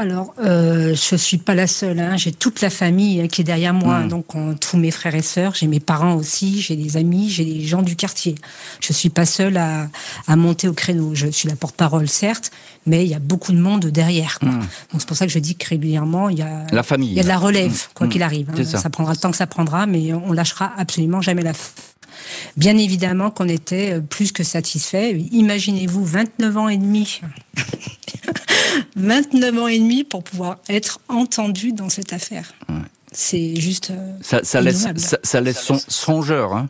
Alors, 0.00 0.32
euh, 0.38 0.94
je 0.94 1.14
suis 1.14 1.36
pas 1.36 1.54
la 1.54 1.66
seule. 1.66 2.00
Hein. 2.00 2.16
J'ai 2.16 2.32
toute 2.32 2.62
la 2.62 2.70
famille 2.70 3.28
qui 3.28 3.42
est 3.42 3.44
derrière 3.44 3.74
moi. 3.74 3.98
Hmm. 3.98 4.08
Donc, 4.08 4.28
tous 4.58 4.78
mes 4.78 4.90
frères 4.90 5.14
et 5.14 5.20
sœurs. 5.20 5.54
J'ai 5.54 5.66
mes 5.66 5.78
parents 5.78 6.14
aussi. 6.14 6.62
J'ai 6.62 6.74
des 6.74 6.96
amis. 6.96 7.28
J'ai 7.28 7.44
des 7.44 7.60
gens 7.66 7.82
du 7.82 7.96
quartier. 7.96 8.34
Je 8.80 8.94
suis 8.94 9.10
pas 9.10 9.26
seule 9.26 9.58
à, 9.58 9.88
à 10.26 10.36
monter 10.36 10.68
au 10.68 10.72
créneau. 10.72 11.10
Je 11.14 11.26
suis 11.26 11.50
la 11.50 11.54
porte-parole, 11.54 12.08
certes, 12.08 12.50
mais 12.86 13.04
il 13.04 13.10
y 13.10 13.14
a 13.14 13.18
beaucoup 13.18 13.52
de 13.52 13.60
monde 13.60 13.88
derrière. 13.88 14.38
Quoi. 14.38 14.48
Hmm. 14.48 14.60
Donc, 14.60 15.00
c'est 15.00 15.06
pour 15.06 15.18
ça 15.18 15.26
que 15.26 15.32
je 15.32 15.38
dis 15.38 15.56
que 15.56 15.68
régulièrement, 15.68 16.30
il 16.30 16.38
y 16.38 16.42
a 16.42 16.66
la 16.72 16.82
famille. 16.82 17.10
Il 17.10 17.16
y 17.16 17.20
a 17.20 17.24
de 17.24 17.28
la 17.28 17.38
relève, 17.38 17.70
hmm. 17.70 17.92
quoi 17.92 18.06
qu'il 18.06 18.22
arrive. 18.22 18.48
Hein. 18.56 18.64
Ça. 18.64 18.78
ça. 18.78 18.88
prendra 18.88 19.12
le 19.12 19.18
temps 19.18 19.30
que 19.30 19.36
ça 19.36 19.46
prendra, 19.46 19.84
mais 19.84 20.14
on 20.14 20.32
lâchera 20.32 20.72
absolument 20.78 21.20
jamais 21.20 21.42
la 21.42 21.52
Bien 22.56 22.76
évidemment 22.76 23.30
qu'on 23.30 23.48
était 23.48 23.94
euh, 23.94 24.00
plus 24.00 24.32
que 24.32 24.42
satisfait. 24.42 25.18
Imaginez-vous 25.32 26.04
29 26.04 26.56
ans 26.56 26.68
et 26.68 26.76
demi. 26.76 27.20
29 28.96 29.58
ans 29.58 29.68
et 29.68 29.78
demi 29.78 30.04
pour 30.04 30.22
pouvoir 30.22 30.58
être 30.68 31.00
entendu 31.08 31.72
dans 31.72 31.88
cette 31.88 32.12
affaire. 32.12 32.52
C'est 33.12 33.56
juste. 33.56 33.90
Euh, 33.90 34.16
ça, 34.22 34.40
ça 34.44 34.60
laisse, 34.60 34.86
ça, 35.22 35.40
laisse 35.40 35.60
son, 35.60 35.78
songeur. 35.88 36.54
Hein. 36.54 36.68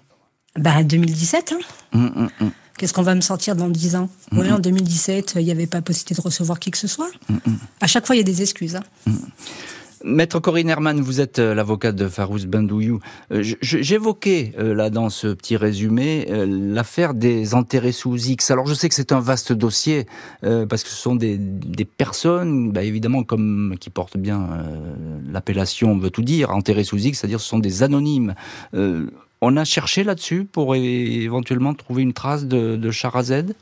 Bah, 0.57 0.83
2017. 0.83 1.53
Hein. 1.53 1.59
Hum, 1.93 2.13
hum, 2.17 2.31
hum. 2.41 2.51
Qu'est-ce 2.79 2.95
qu'on 2.95 3.03
va 3.03 3.15
me 3.15 3.21
sortir 3.21 3.57
dans 3.57 3.69
10 3.69 3.97
ans? 3.97 4.09
Oui, 4.33 4.51
en 4.51 4.59
2017, 4.59 5.35
il 5.37 5.45
n'y 5.45 5.51
avait 5.51 5.67
pas 5.67 5.83
possibilité 5.83 6.15
de 6.15 6.21
recevoir 6.23 6.59
qui 6.59 6.71
que 6.71 6.79
ce 6.79 6.87
soit. 6.87 7.11
À 7.83 7.87
chaque 7.87 8.07
fois, 8.07 8.17
il 8.17 8.21
y 8.21 8.23
a 8.23 8.25
des 8.25 8.41
excuses. 8.41 8.77
Hein. 8.77 9.13
Maître 10.03 10.41
Corinne 10.41 10.71
Herman, 10.71 10.99
vous 10.99 11.21
êtes 11.21 11.41
euh, 11.41 11.55
l'avocate 11.55 11.95
de 11.95 12.09
Farouz 12.09 12.47
Bendouyou. 12.47 13.01
Euh, 13.33 13.43
j'évoquais 13.61 14.53
euh, 14.59 14.75
là 14.75 14.89
dans 14.89 15.11
ce 15.11 15.27
petit 15.27 15.59
résumé 15.59 16.27
l'affaire 16.47 17.13
des 17.13 17.55
enterrés 17.55 17.93
sous 17.93 18.17
X. 18.17 18.51
Alors 18.51 18.67
je 18.67 18.73
sais 18.73 18.89
que 18.89 18.95
c'est 18.95 19.13
un 19.13 19.21
vaste 19.21 19.53
dossier 19.53 20.07
parce 20.41 20.83
que 20.83 20.89
ce 20.89 20.97
sont 20.97 21.17
des, 21.17 21.39
personnes, 21.85 22.73
bah, 22.73 22.83
évidemment 22.83 23.25
comme 23.25 23.75
qui 23.79 23.91
portent 23.91 24.17
bien 24.17 24.49
l'appellation 25.31 25.99
veut 25.99 26.11
tout 26.11 26.23
dire, 26.23 26.51
enterrés 26.51 26.85
sous 26.85 26.99
X, 26.99 27.19
c'est-à-dire 27.19 27.41
ce 27.41 27.49
sont 27.49 27.59
des 27.59 27.83
anonymes. 27.83 28.35
on 28.73 29.57
a 29.57 29.65
cherché 29.65 30.05
là-dessus 30.05 30.45
pour 30.45 30.75
éventuellement 30.75 31.75
trouver 31.75 32.03
une 32.03 32.13
trace 32.13 32.47
de, 32.47 32.77
de 32.77 32.91
Charazed 32.91 33.55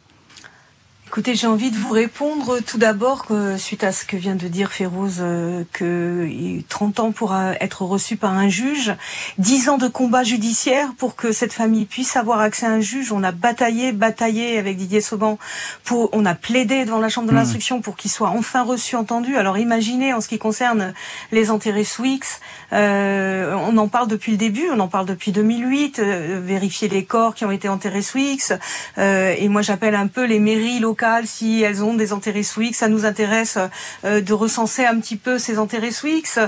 Écoutez, 1.08 1.34
j'ai 1.34 1.46
envie 1.46 1.70
de 1.70 1.76
vous 1.76 1.90
répondre 1.90 2.58
tout 2.60 2.76
d'abord 2.76 3.28
suite 3.56 3.82
à 3.82 3.92
ce 3.92 4.04
que 4.04 4.18
vient 4.18 4.34
de 4.34 4.46
dire 4.46 4.70
Férouz, 4.70 5.20
euh, 5.20 5.64
que 5.72 6.28
30 6.68 7.00
ans 7.00 7.12
pour 7.12 7.34
être 7.34 7.80
reçu 7.80 8.16
par 8.16 8.34
un 8.34 8.50
juge, 8.50 8.92
10 9.38 9.70
ans 9.70 9.78
de 9.78 9.88
combat 9.88 10.22
judiciaire 10.22 10.90
pour 10.98 11.16
que 11.16 11.32
cette 11.32 11.54
famille 11.54 11.86
puisse 11.86 12.14
avoir 12.16 12.40
accès 12.40 12.66
à 12.66 12.72
un 12.72 12.80
juge. 12.80 13.10
On 13.10 13.22
a 13.22 13.32
bataillé, 13.32 13.92
bataillé 13.92 14.58
avec 14.58 14.76
Didier 14.76 15.00
Sauban, 15.00 15.38
pour, 15.82 16.10
on 16.12 16.26
a 16.26 16.34
plaidé 16.34 16.84
devant 16.84 16.98
la 16.98 17.08
chambre 17.08 17.26
de 17.26 17.32
mmh. 17.32 17.36
l'instruction 17.36 17.80
pour 17.80 17.96
qu'il 17.96 18.10
soit 18.10 18.28
enfin 18.28 18.62
reçu, 18.62 18.94
entendu. 18.94 19.38
Alors 19.38 19.56
imaginez, 19.56 20.12
en 20.12 20.20
ce 20.20 20.28
qui 20.28 20.38
concerne 20.38 20.92
les 21.32 21.50
enterrés 21.50 21.84
sous 21.84 22.04
X, 22.04 22.40
euh, 22.74 23.54
on 23.54 23.78
en 23.78 23.88
parle 23.88 24.08
depuis 24.08 24.32
le 24.32 24.38
début, 24.38 24.68
on 24.70 24.78
en 24.78 24.88
parle 24.88 25.06
depuis 25.06 25.32
2008, 25.32 26.00
euh, 26.00 26.40
vérifier 26.44 26.88
les 26.88 27.06
corps 27.06 27.34
qui 27.34 27.46
ont 27.46 27.50
été 27.50 27.70
enterrés 27.70 28.02
sous 28.02 28.18
X, 28.18 28.52
et 28.98 29.48
moi 29.48 29.62
j'appelle 29.62 29.94
un 29.94 30.06
peu 30.06 30.26
les 30.26 30.38
mairies 30.38 30.80
locales 30.80 30.97
si 31.24 31.62
elles 31.62 31.82
ont 31.82 31.94
des 31.94 32.12
enterrés 32.12 32.40
X. 32.40 32.78
Ça 32.78 32.88
nous 32.88 33.04
intéresse 33.04 33.58
de 34.04 34.32
recenser 34.32 34.84
un 34.84 34.98
petit 35.00 35.16
peu 35.16 35.38
ces 35.38 35.58
enterrés 35.58 35.92
X. 36.04 36.38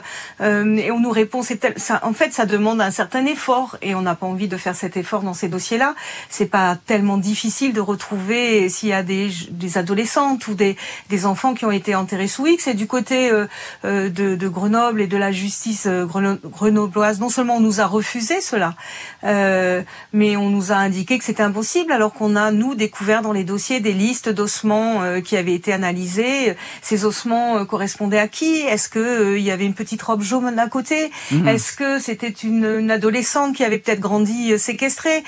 et 0.40 0.90
on 0.90 1.00
nous 1.00 1.10
répond, 1.10 1.42
c'est 1.42 1.60
en 2.02 2.12
fait, 2.12 2.32
ça 2.32 2.46
demande 2.46 2.80
un 2.80 2.90
certain 2.90 3.26
effort 3.26 3.76
et 3.82 3.94
on 3.94 4.02
n'a 4.02 4.14
pas 4.14 4.26
envie 4.26 4.48
de 4.48 4.56
faire 4.56 4.74
cet 4.74 4.96
effort 4.96 5.22
dans 5.22 5.34
ces 5.34 5.48
dossiers-là. 5.48 5.94
C'est 6.28 6.46
pas 6.46 6.76
tellement 6.86 7.18
difficile 7.18 7.72
de 7.72 7.80
retrouver 7.80 8.68
s'il 8.68 8.88
y 8.88 8.92
a 8.92 9.02
des, 9.02 9.30
adolescentes 9.76 10.46
ou 10.48 10.54
des, 10.54 10.76
enfants 11.24 11.54
qui 11.54 11.64
ont 11.64 11.70
été 11.70 11.94
enterrés 11.94 12.28
sous 12.28 12.46
X. 12.46 12.66
Et 12.66 12.74
du 12.74 12.86
côté 12.86 13.30
de, 13.84 14.08
de, 14.08 14.48
Grenoble 14.48 15.00
et 15.00 15.06
de 15.06 15.16
la 15.16 15.32
justice 15.32 15.86
grenobloise, 15.86 17.20
non 17.20 17.28
seulement 17.28 17.56
on 17.56 17.60
nous 17.60 17.80
a 17.80 17.86
refusé 17.86 18.40
cela, 18.40 18.74
mais 19.22 20.36
on 20.36 20.50
nous 20.50 20.72
a 20.72 20.76
indiqué 20.76 21.18
que 21.18 21.24
c'était 21.24 21.42
impossible 21.42 21.92
alors 21.92 22.12
qu'on 22.12 22.36
a, 22.36 22.50
nous, 22.50 22.74
découvert 22.74 23.22
dans 23.22 23.32
les 23.32 23.44
dossiers 23.44 23.80
des 23.80 23.92
listes 23.92 24.28
d'ossements 24.40 25.02
euh, 25.02 25.20
qui 25.20 25.36
avaient 25.36 25.54
été 25.54 25.70
analysés. 25.70 26.56
Ces 26.80 27.04
ossements 27.04 27.58
euh, 27.58 27.64
correspondaient 27.66 28.18
à 28.18 28.26
qui? 28.26 28.60
Est-ce 28.60 28.88
que 28.88 28.98
euh, 28.98 29.38
il 29.38 29.44
y 29.44 29.50
avait 29.50 29.66
une 29.66 29.74
petite 29.74 30.00
robe 30.00 30.22
jaune 30.22 30.58
à 30.58 30.66
côté? 30.66 31.10
Mhm. 31.30 31.46
Est-ce 31.46 31.72
que 31.74 31.98
c'était 31.98 32.28
une, 32.28 32.90
adolescente 32.90 33.54
qui 33.54 33.64
avait 33.64 33.78
peut-être 33.78 34.00
grandi 34.00 34.58
séquestrée? 34.58 35.22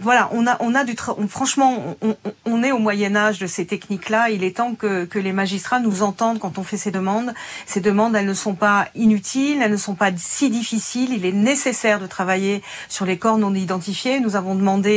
Voilà, 0.00 0.28
on 0.32 0.46
a, 0.46 0.56
on 0.60 0.74
a 0.74 0.84
du, 0.84 0.94
franchement, 1.28 1.96
on, 2.44 2.62
est 2.62 2.72
au 2.72 2.78
Moyen 2.78 3.14
Âge 3.16 3.38
de 3.38 3.46
ces 3.46 3.64
techniques-là. 3.64 4.30
Il 4.30 4.42
est 4.44 4.56
temps 4.56 4.74
que, 4.74 5.04
que 5.04 5.18
les 5.18 5.32
magistrats 5.32 5.80
nous 5.80 6.02
entendent 6.02 6.38
quand 6.38 6.58
on 6.58 6.64
fait 6.64 6.76
ces 6.76 6.90
demandes. 6.90 7.32
Ces 7.66 7.80
demandes, 7.80 8.14
elles 8.16 8.26
ne 8.26 8.34
sont 8.34 8.54
pas 8.54 8.88
inutiles, 8.94 9.60
elles 9.62 9.70
ne 9.70 9.76
sont 9.88 9.94
pas 9.94 10.10
si 10.16 10.50
difficiles. 10.50 11.12
Il 11.12 11.24
est 11.24 11.32
nécessaire 11.32 12.00
de 12.00 12.06
travailler 12.06 12.62
sur 12.88 13.06
les 13.06 13.16
corps 13.16 13.38
non 13.38 13.54
identifiés. 13.54 14.20
Nous 14.20 14.36
avons 14.36 14.54
demandé 14.54 14.94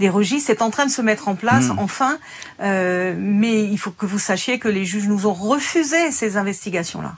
des 0.00 0.08
registres. 0.08 0.48
C'est 0.48 0.62
en 0.62 0.70
train 0.70 0.86
de 0.86 0.90
se 0.90 1.02
mettre 1.02 1.28
en 1.28 1.36
place, 1.36 1.68
hmm. 1.68 1.78
enfin. 1.78 2.18
Euh, 2.60 2.87
mais 3.18 3.64
il 3.64 3.78
faut 3.78 3.90
que 3.90 4.06
vous 4.06 4.18
sachiez 4.18 4.58
que 4.58 4.68
les 4.68 4.84
juges 4.84 5.08
nous 5.08 5.26
ont 5.26 5.32
refusé 5.32 6.10
ces 6.10 6.36
investigations-là. 6.36 7.16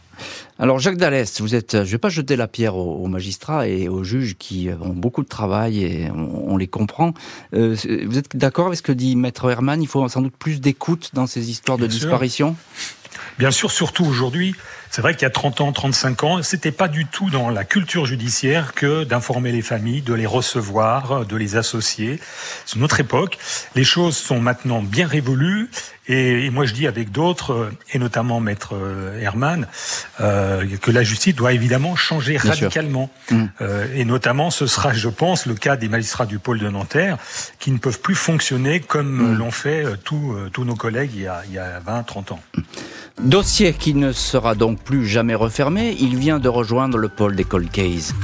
Alors 0.58 0.78
Jacques 0.78 0.96
Dallès, 0.96 1.40
vous 1.40 1.54
êtes, 1.54 1.84
je 1.84 1.90
vais 1.90 1.98
pas 1.98 2.10
jeter 2.10 2.36
la 2.36 2.46
pierre 2.46 2.76
aux, 2.76 3.06
magistrats 3.06 3.66
et 3.66 3.88
aux 3.88 4.04
juges 4.04 4.36
qui 4.38 4.68
ont 4.80 4.90
beaucoup 4.90 5.22
de 5.22 5.28
travail 5.28 5.82
et 5.82 6.10
on, 6.10 6.56
les 6.56 6.66
comprend. 6.66 7.14
Euh, 7.54 7.74
vous 8.06 8.18
êtes 8.18 8.36
d'accord 8.36 8.66
avec 8.66 8.78
ce 8.78 8.82
que 8.82 8.92
dit 8.92 9.16
Maître 9.16 9.50
Herman 9.50 9.82
Il 9.82 9.88
faut 9.88 10.06
sans 10.08 10.20
doute 10.20 10.36
plus 10.38 10.60
d'écoute 10.60 11.10
dans 11.14 11.26
ces 11.26 11.50
histoires 11.50 11.78
de 11.78 11.86
disparition? 11.86 12.56
Bien 13.38 13.50
sûr, 13.50 13.70
surtout 13.70 14.04
aujourd'hui, 14.04 14.54
c'est 14.90 15.02
vrai 15.02 15.14
qu'il 15.14 15.22
y 15.22 15.26
a 15.26 15.30
30 15.30 15.60
ans, 15.60 15.72
35 15.72 16.24
ans, 16.24 16.42
c'était 16.42 16.72
pas 16.72 16.88
du 16.88 17.06
tout 17.06 17.30
dans 17.30 17.48
la 17.48 17.64
culture 17.64 18.06
judiciaire 18.06 18.74
que 18.74 19.04
d'informer 19.04 19.52
les 19.52 19.62
familles, 19.62 20.02
de 20.02 20.14
les 20.14 20.26
recevoir, 20.26 21.24
de 21.26 21.36
les 21.36 21.54
associer. 21.54 22.18
C'est 22.66 22.76
une 22.76 22.82
autre 22.82 22.98
époque. 22.98 23.38
Les 23.76 23.84
choses 23.84 24.16
sont 24.16 24.40
maintenant 24.40 24.82
bien 24.82 25.06
révolues 25.06 25.70
et, 26.12 26.50
moi, 26.50 26.64
je 26.64 26.74
dis 26.74 26.88
avec 26.88 27.12
d'autres, 27.12 27.70
et 27.92 27.98
notamment 28.00 28.40
Maître 28.40 28.74
euh, 28.74 29.20
Herman, 29.20 29.68
euh, 30.20 30.66
que 30.82 30.90
la 30.90 31.04
justice 31.04 31.36
doit 31.36 31.52
évidemment 31.52 31.94
changer 31.94 32.36
radicalement. 32.36 33.10
Mm. 33.30 33.44
Euh, 33.60 33.86
et 33.94 34.04
notamment, 34.04 34.50
ce 34.50 34.66
sera, 34.66 34.92
je 34.92 35.08
pense, 35.08 35.46
le 35.46 35.54
cas 35.54 35.76
des 35.76 35.88
magistrats 35.88 36.26
du 36.26 36.40
pôle 36.40 36.58
de 36.58 36.68
Nanterre, 36.68 37.16
qui 37.60 37.70
ne 37.70 37.78
peuvent 37.78 38.00
plus 38.00 38.16
fonctionner 38.16 38.80
comme 38.80 39.34
mm. 39.34 39.38
l'ont 39.38 39.52
fait 39.52 39.84
tous, 40.02 40.34
tous 40.52 40.64
nos 40.64 40.74
collègues 40.74 41.12
il 41.14 41.22
y 41.22 41.26
a, 41.28 41.42
il 41.46 41.54
y 41.54 41.58
a 41.58 41.78
20, 41.78 42.02
30 42.02 42.32
ans. 42.32 42.40
Dossier 43.22 43.72
qui 43.72 43.94
ne 43.94 44.10
sera 44.10 44.56
donc 44.56 44.82
plus 44.82 45.06
jamais 45.06 45.36
refermé, 45.36 45.96
il 46.00 46.16
vient 46.16 46.40
de 46.40 46.48
rejoindre 46.48 46.98
le 46.98 47.08
pôle 47.08 47.36
des 47.36 47.44
cold 47.44 47.70
case. 47.70 48.14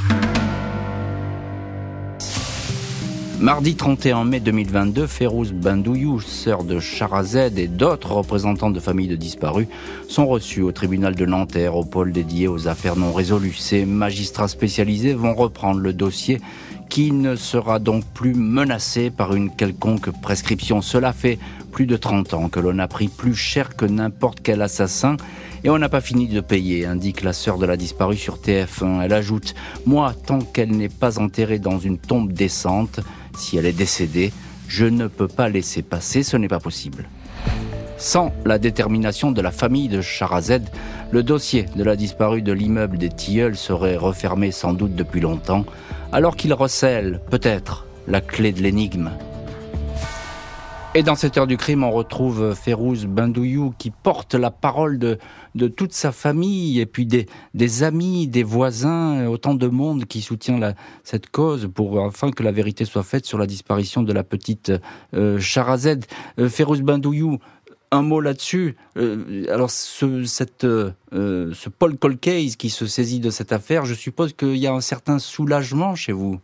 Mardi 3.41 3.77
31 3.77 4.25
mai 4.25 4.41
2022, 4.41 5.07
Férouz 5.07 5.53
Bandouyou, 5.53 6.21
sœur 6.21 6.65
de 6.65 6.81
Charazed 6.81 7.59
et 7.59 7.69
d'autres 7.69 8.13
représentants 8.13 8.71
de 8.71 8.81
familles 8.81 9.09
de 9.09 9.17
disparus 9.17 9.69
sont 10.09 10.27
reçus 10.27 10.63
au 10.63 10.73
tribunal 10.73 11.15
de 11.15 11.27
Nanterre, 11.27 11.77
au 11.77 11.85
pôle 11.85 12.13
dédié 12.13 12.49
aux 12.49 12.67
affaires 12.67 12.97
non 12.97 13.13
résolues. 13.13 13.53
Ces 13.53 13.85
magistrats 13.85 14.49
spécialisés 14.49 15.13
vont 15.13 15.35
reprendre 15.35 15.81
le 15.81 15.93
dossier 15.93 16.41
qui 16.89 17.13
ne 17.13 17.37
sera 17.37 17.79
donc 17.79 18.05
plus 18.15 18.35
menacé 18.35 19.11
par 19.11 19.35
une 19.35 19.55
quelconque 19.55 20.11
prescription. 20.23 20.81
Cela 20.81 21.13
fait 21.13 21.39
plus 21.73 21.85
de 21.85 21.99
30 21.99 22.33
ans 22.33 22.49
que 22.49 22.59
l'on 22.59 22.79
a 22.79 22.89
pris 22.89 23.09
plus 23.09 23.35
cher 23.35 23.77
que 23.77 23.85
n'importe 23.85 24.41
quel 24.43 24.63
assassin 24.63 25.19
et 25.65 25.69
on 25.69 25.79
n'a 25.79 25.89
pas 25.89 26.01
fini 26.01 26.29
de 26.29 26.41
payer, 26.41 26.87
indique 26.87 27.23
la 27.23 27.33
sœur 27.33 27.59
de 27.59 27.67
la 27.67 27.77
disparue 27.77 28.17
sur 28.17 28.39
TF1. 28.39 29.03
Elle 29.03 29.13
ajoute 29.13 29.55
Moi, 29.85 30.15
tant 30.27 30.39
qu'elle 30.39 30.71
n'est 30.71 30.89
pas 30.89 31.19
enterrée 31.19 31.59
dans 31.59 31.79
une 31.79 31.99
tombe 31.99 32.33
décente, 32.33 33.01
si 33.37 33.57
elle 33.57 33.67
est 33.67 33.73
décédée, 33.73 34.33
je 34.69 34.87
ne 34.87 35.07
peux 35.07 35.29
pas 35.29 35.49
laisser 35.49 35.83
passer, 35.83 36.23
ce 36.23 36.37
n'est 36.37 36.49
pas 36.49 36.61
possible. 36.61 37.09
Sans 37.99 38.33
la 38.45 38.59
détermination 38.59 39.31
de 39.31 39.41
la 39.41 39.51
famille 39.51 39.89
de 39.89 40.01
Charazed, 40.01 40.69
le 41.11 41.23
dossier 41.23 41.67
de 41.77 41.85
la 41.85 41.97
disparue 41.97 42.43
de 42.43 42.53
l'immeuble 42.53 42.99
des 42.99 43.09
Tilleuls 43.09 43.57
serait 43.57 43.97
refermé 43.97 44.51
sans 44.51 44.73
doute 44.73 44.95
depuis 44.95 45.21
longtemps, 45.21 45.65
alors 46.13 46.37
qu'il 46.37 46.53
recèle, 46.53 47.21
peut-être, 47.31 47.87
la 48.07 48.21
clé 48.21 48.53
de 48.53 48.63
l'énigme. 48.63 49.11
Et 50.95 51.03
dans 51.03 51.15
cette 51.15 51.37
heure 51.37 51.47
du 51.47 51.59
crime, 51.59 51.85
on 51.85 51.91
retrouve 51.91 52.55
Férouz 52.55 53.05
Bendouyou 53.07 53.75
qui 53.77 53.91
porte 53.91 54.35
la 54.35 54.51
parole 54.51 54.99
de, 54.99 55.19
de 55.57 55.69
toute 55.69 55.93
sa 55.93 56.13
famille 56.13 56.81
et 56.81 56.87
puis 56.87 57.07
des, 57.07 57.83
amis, 57.83 58.29
des 58.29 58.43
voisins, 58.43 59.27
autant 59.27 59.55
de 59.55 59.67
monde 59.67 60.05
qui 60.05 60.21
soutient 60.21 60.75
cette 61.03 61.31
cause 61.31 61.69
pour 61.75 61.99
enfin 62.01 62.31
que 62.31 62.43
la 62.43 62.53
vérité 62.53 62.85
soit 62.85 63.03
faite 63.03 63.27
sur 63.27 63.39
la 63.39 63.47
disparition 63.47 64.03
de 64.03 64.13
la 64.13 64.23
petite 64.23 64.73
euh, 65.15 65.41
Charazed. 65.41 66.05
Euh, 66.39 66.49
Férouz 66.49 66.83
un 67.91 68.03
mot 68.03 68.21
là-dessus. 68.21 68.77
Euh, 68.97 69.45
alors, 69.49 69.71
ce, 69.71 70.25
cette, 70.25 70.65
euh, 70.65 70.93
ce 71.13 71.69
Paul 71.69 71.97
Colcase 71.97 72.57
qui 72.57 72.71
se 72.71 72.87
saisit 72.87 73.21
de 73.21 73.31
cette 73.31 73.53
affaire, 73.53 73.85
je 73.85 73.95
suppose 73.95 74.33
qu'il 74.33 74.57
y 74.57 74.67
a 74.67 74.73
un 74.73 74.81
certain 74.81 75.19
soulagement 75.19 75.95
chez 75.95 76.13
vous? 76.13 76.41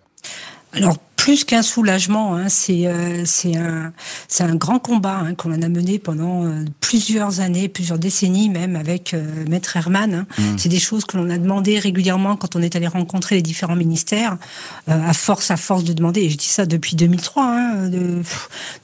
Alors, 0.73 0.97
plus 1.23 1.45
qu'un 1.45 1.63
soulagement. 1.63 2.35
Hein, 2.35 2.49
c'est 2.49 2.89
euh, 2.89 3.23
c'est 3.25 3.55
un 3.55 3.93
c'est 4.27 4.43
un 4.43 4.57
grand 4.57 4.81
combat 4.81 5.21
hein, 5.23 5.35
qu'on 5.37 5.53
a 5.53 5.69
mené 5.69 6.01
pendant 6.01 6.45
euh, 6.45 6.65
plusieurs 6.81 7.39
années, 7.39 7.69
plusieurs 7.69 8.01
décennies 8.01 8.49
même 8.49 8.75
avec 8.75 9.15
euh, 9.15 9.23
Maître 9.49 9.77
Herman. 9.77 10.13
Hein. 10.13 10.27
Mmh. 10.37 10.43
C'est 10.59 10.69
des 10.69 10.81
choses 10.81 11.05
que 11.05 11.17
l'on 11.17 11.31
a 11.31 11.39
demandé 11.39 11.79
régulièrement 11.79 12.35
quand 12.35 12.57
on 12.57 12.61
est 12.61 12.75
allé 12.75 12.89
rencontrer 12.89 13.37
les 13.37 13.43
différents 13.43 13.77
ministères, 13.77 14.37
à 14.89 15.13
force 15.13 15.53
à 15.53 15.57
force 15.57 15.85
de 15.85 15.93
demander. 15.93 16.23
Et 16.23 16.31
je 16.31 16.37
dis 16.37 16.47
ça 16.47 16.67
depuis 16.67 16.97
2003, 16.97 17.45
hein, 17.45 17.89
de 17.89 18.23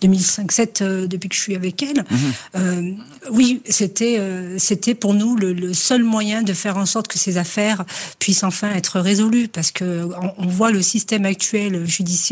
2005-7 0.07 1.09
depuis 1.09 1.29
que 1.29 1.35
je 1.35 1.41
suis 1.41 1.57
avec 1.57 1.83
elle. 1.83 2.05
Mmh. 2.09 3.03
oui, 3.33 3.63
c'était 3.69 4.21
c'était 4.59 4.95
pour 4.95 5.13
nous 5.13 5.35
le, 5.35 5.53
le, 5.53 5.75
seul 5.75 6.05
moyen 6.05 6.43
de 6.43 6.53
faire 6.53 6.77
en 6.77 6.87
sorte 6.87 7.09
que 7.09 7.19
ces 7.19 7.37
affaires 7.37 7.85
puissent 8.21 8.45
enfin 8.45 8.71
être 8.75 9.01
résolues, 9.01 9.49
parce 9.49 9.73
que 9.73 10.09
on 10.39 10.47
voit 10.47 10.71
le 10.71 10.83
système 10.83 11.25
actuel 11.25 11.85
judiciaire 11.85 12.28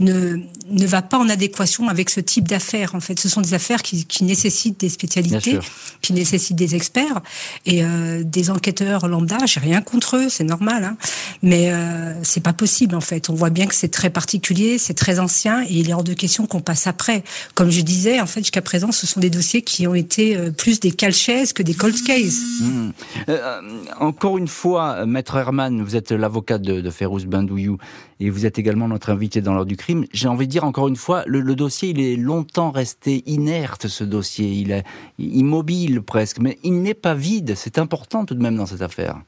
ne, 0.00 0.38
ne 0.68 0.86
va 0.86 1.02
pas 1.02 1.18
en 1.18 1.28
adéquation 1.28 1.88
avec 1.88 2.10
ce 2.10 2.20
type 2.20 2.48
d'affaires. 2.48 2.94
En 2.94 3.00
fait, 3.00 3.18
ce 3.18 3.28
sont 3.28 3.40
des 3.40 3.54
affaires 3.54 3.82
qui, 3.82 4.04
qui 4.04 4.24
nécessitent 4.24 4.80
des 4.80 4.88
spécialités, 4.88 5.58
qui 6.02 6.12
nécessitent 6.12 6.56
des 6.56 6.74
experts 6.74 7.20
et 7.64 7.84
euh, 7.84 8.22
des 8.24 8.50
enquêteurs 8.50 9.08
lambda. 9.08 9.38
J'ai 9.46 9.60
rien 9.60 9.82
contre 9.82 10.16
eux, 10.16 10.28
c'est 10.28 10.44
normal, 10.44 10.84
hein, 10.84 10.96
mais 11.42 11.70
euh, 11.70 12.12
c'est 12.22 12.42
pas 12.42 12.52
possible 12.52 12.94
en 12.94 13.00
fait. 13.00 13.30
On 13.30 13.34
voit 13.34 13.50
bien 13.50 13.66
que 13.66 13.74
c'est 13.74 13.88
très 13.88 14.10
particulier, 14.10 14.78
c'est 14.78 14.94
très 14.94 15.18
ancien 15.18 15.62
et 15.62 15.74
il 15.74 15.90
est 15.90 15.94
hors 15.94 16.04
de 16.04 16.14
question 16.14 16.46
qu'on 16.46 16.60
passe 16.60 16.86
après. 16.86 17.24
Comme 17.54 17.70
je 17.70 17.80
disais, 17.80 18.20
en 18.20 18.26
fait, 18.26 18.40
jusqu'à 18.40 18.62
présent, 18.62 18.92
ce 18.92 19.06
sont 19.06 19.20
des 19.20 19.30
dossiers 19.30 19.62
qui 19.62 19.86
ont 19.86 19.94
été 19.94 20.36
euh, 20.36 20.50
plus 20.50 20.80
des 20.80 20.92
calchaises 20.92 21.52
que 21.52 21.62
des 21.62 21.74
cold 21.74 21.96
cases. 22.04 22.40
Mmh. 22.60 22.90
Euh, 23.28 23.60
encore 23.98 24.38
une 24.38 24.48
fois, 24.48 25.06
Maître 25.06 25.36
Herman, 25.36 25.82
vous 25.82 25.96
êtes 25.96 26.12
l'avocat 26.12 26.58
de, 26.58 26.80
de 26.80 26.90
Férouz 26.90 27.26
Bendouyou 27.26 27.78
et 28.20 28.30
vous 28.30 28.46
êtes 28.46 28.58
également 28.58 28.88
notre 28.88 29.10
invité 29.10 29.40
dans 29.40 29.54
l'heure 29.54 29.66
du 29.66 29.76
crime. 29.76 30.06
J'ai 30.12 30.28
envie 30.28 30.46
de 30.46 30.52
dire 30.52 30.64
encore 30.64 30.88
une 30.88 30.96
fois, 30.96 31.22
le, 31.26 31.42
dossier, 31.54 31.90
il 31.90 32.00
est 32.00 32.16
longtemps 32.16 32.70
resté 32.70 33.22
inerte, 33.26 33.88
ce 33.88 34.04
dossier. 34.04 34.48
Il 34.48 34.70
est 34.70 34.84
immobile 35.18 36.02
presque, 36.02 36.38
mais 36.38 36.58
il 36.62 36.82
n'est 36.82 36.94
pas 36.94 37.14
vide. 37.14 37.54
C'est 37.56 37.78
important 37.78 38.24
tout 38.24 38.34
de 38.34 38.42
même 38.42 38.56
dans 38.56 38.66
cette 38.66 38.82
affaire. 38.82 39.20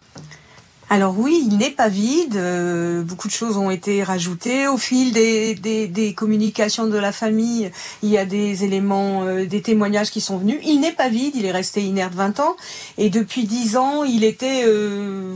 Alors 0.90 1.18
oui, 1.18 1.46
il 1.50 1.58
n'est 1.58 1.70
pas 1.70 1.88
vide. 1.88 2.36
Euh, 2.36 3.02
beaucoup 3.02 3.28
de 3.28 3.32
choses 3.32 3.58
ont 3.58 3.70
été 3.70 4.02
rajoutées 4.02 4.66
au 4.68 4.78
fil 4.78 5.12
des, 5.12 6.14
communications 6.16 6.86
de 6.86 6.96
la 6.96 7.12
famille. 7.12 7.70
Il 8.02 8.08
y 8.08 8.16
a 8.16 8.24
des 8.24 8.64
éléments, 8.64 9.24
euh, 9.24 9.44
des 9.44 9.60
témoignages 9.60 10.10
qui 10.10 10.22
sont 10.22 10.38
venus. 10.38 10.58
Il 10.64 10.80
n'est 10.80 10.92
pas 10.92 11.10
vide. 11.10 11.34
Il 11.36 11.44
est 11.44 11.52
resté 11.52 11.82
inerte 11.82 12.14
20 12.14 12.40
ans 12.40 12.56
et 12.96 13.10
depuis 13.10 13.44
10 13.44 13.76
ans, 13.76 14.04
il 14.04 14.24
était 14.24 14.62
euh, 14.64 15.34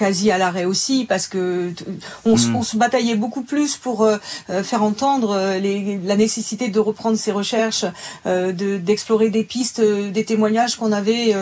quasi 0.00 0.30
à 0.30 0.38
l'arrêt 0.38 0.64
aussi 0.64 1.04
parce 1.04 1.28
que 1.28 1.72
on, 2.24 2.34
hmm. 2.34 2.62
se 2.62 2.76
bataillait 2.76 3.16
beaucoup 3.16 3.42
plus 3.42 3.76
pour 3.76 4.08
faire 4.62 4.82
entendre 4.82 5.58
les, 5.60 6.00
la 6.02 6.16
nécessité 6.16 6.68
de 6.68 6.80
reprendre 6.80 7.18
ses 7.18 7.32
recherches, 7.32 7.84
d'explorer 8.24 9.28
des 9.28 9.44
pistes, 9.44 9.80
des 9.80 10.24
témoignages 10.24 10.76
qu'on 10.76 10.92
avait. 10.92 11.34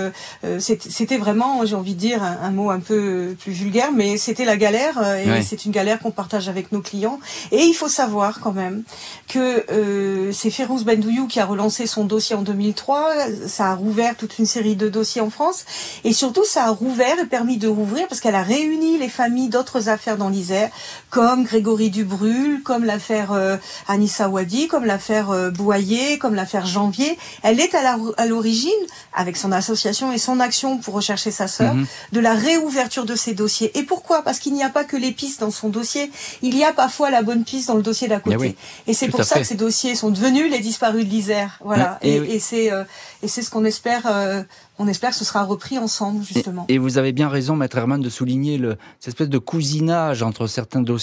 c'était 0.58 1.18
vraiment, 1.18 1.64
j'ai 1.64 1.76
envie 1.76 1.94
de 1.94 2.00
dire, 2.00 2.22
un, 2.22 2.50
mot 2.50 2.70
un 2.70 2.80
peu 2.80 3.36
plus 3.38 3.52
vulgaire, 3.52 3.92
mais 3.92 4.16
c'était 4.16 4.44
la 4.44 4.56
galère 4.56 4.96
et 5.16 5.42
c'est 5.42 5.64
une 5.64 5.72
galère 5.72 6.00
qu'on 6.00 6.10
partage 6.10 6.48
avec 6.48 6.72
nos 6.72 6.80
clients. 6.80 7.20
Et 7.52 7.62
il 7.62 7.74
faut 7.74 7.88
savoir 7.88 8.40
quand 8.40 8.52
même 8.52 8.82
que 9.28 9.64
euh, 9.70 10.32
c'est 10.32 10.50
Férouz 10.50 10.84
Bendouyou 10.84 11.26
qui 11.26 11.40
a 11.40 11.46
relancé 11.46 11.86
son 11.86 12.04
dossier 12.04 12.34
en 12.34 12.42
2003. 12.42 13.14
Ça 13.46 13.66
a 13.68 13.74
rouvert 13.74 14.16
toute 14.16 14.38
une 14.38 14.46
série 14.46 14.76
de 14.76 14.88
dossiers 14.88 15.20
en 15.20 15.30
France. 15.30 15.64
Et 16.04 16.12
surtout, 16.12 16.44
ça 16.44 16.64
a 16.64 16.70
rouvert 16.70 17.18
et 17.18 17.26
permis 17.26 17.58
de 17.58 17.68
rouvrir 17.68 18.06
parce 18.08 18.20
qu'elle 18.20 18.34
a 18.34 18.42
réuni 18.48 18.98
les 18.98 19.08
familles 19.08 19.50
d'autres 19.50 19.88
affaires 19.88 20.16
dans 20.16 20.30
l'Isère, 20.30 20.70
comme 21.10 21.44
Grégory 21.44 21.90
Dubrul, 21.90 22.62
comme 22.62 22.84
l'affaire 22.84 23.32
euh, 23.32 23.56
Anissa 23.86 24.28
Wadi, 24.28 24.68
comme 24.68 24.84
l'affaire 24.84 25.30
euh, 25.30 25.50
Boyer, 25.50 26.18
comme 26.18 26.34
l'affaire 26.34 26.66
Janvier. 26.66 27.18
Elle 27.42 27.60
est 27.60 27.74
à 27.74 28.26
l'origine, 28.26 28.70
avec 29.14 29.36
son 29.36 29.52
association 29.52 30.12
et 30.12 30.18
son 30.18 30.40
action 30.40 30.78
pour 30.78 30.94
rechercher 30.94 31.30
sa 31.30 31.48
sœur, 31.48 31.74
mhm. 31.74 31.86
de 32.12 32.20
la 32.20 32.34
réouverture 32.34 33.04
de 33.04 33.14
ces 33.14 33.34
dossiers. 33.34 33.76
Et 33.78 33.82
pourquoi? 33.82 34.22
Parce 34.22 34.38
qu'il 34.38 34.54
n'y 34.54 34.62
a 34.62 34.68
pas 34.68 34.84
que 34.84 34.96
les 34.96 35.12
pistes 35.12 35.40
dans 35.40 35.50
son 35.50 35.68
dossier. 35.68 36.10
Il 36.42 36.56
y 36.56 36.64
a 36.64 36.72
parfois 36.72 37.10
la 37.10 37.22
bonne 37.22 37.44
piste 37.44 37.68
dans 37.68 37.76
le 37.76 37.82
dossier 37.82 38.08
d'à 38.08 38.20
côté. 38.20 38.56
Et 38.86 38.94
c'est 38.94 39.08
pour 39.08 39.24
ça 39.24 39.38
que 39.38 39.46
ces 39.46 39.56
dossiers 39.56 39.94
sont 39.94 40.10
devenus 40.10 40.50
les 40.50 40.60
disparus 40.60 41.04
de 41.04 41.10
l'Isère. 41.10 41.58
Voilà. 41.64 41.98
Et, 42.02 42.16
et, 42.16 42.38
c'est 42.38 42.72
euh, 42.72 42.84
et 43.22 43.28
c'est 43.28 43.42
ce 43.42 43.50
qu'on 43.50 43.64
espère. 43.64 44.02
Euh, 44.06 44.42
on 44.78 44.86
espère 44.86 45.10
que 45.10 45.16
ce 45.16 45.24
sera 45.24 45.42
repris 45.42 45.76
ensemble, 45.76 46.24
justement. 46.24 46.64
Et, 46.68 46.78
vous 46.78 46.98
avez 46.98 47.12
bien 47.12 47.28
raison, 47.28 47.56
Maître 47.56 47.76
Herman, 47.78 48.00
de 48.00 48.08
souligner 48.08 48.58
le, 48.58 48.76
cette 49.00 49.14
espèce 49.14 49.28
de 49.28 49.38
cousinage 49.38 50.22
entre 50.22 50.46
certains 50.46 50.82
dossiers 50.82 50.97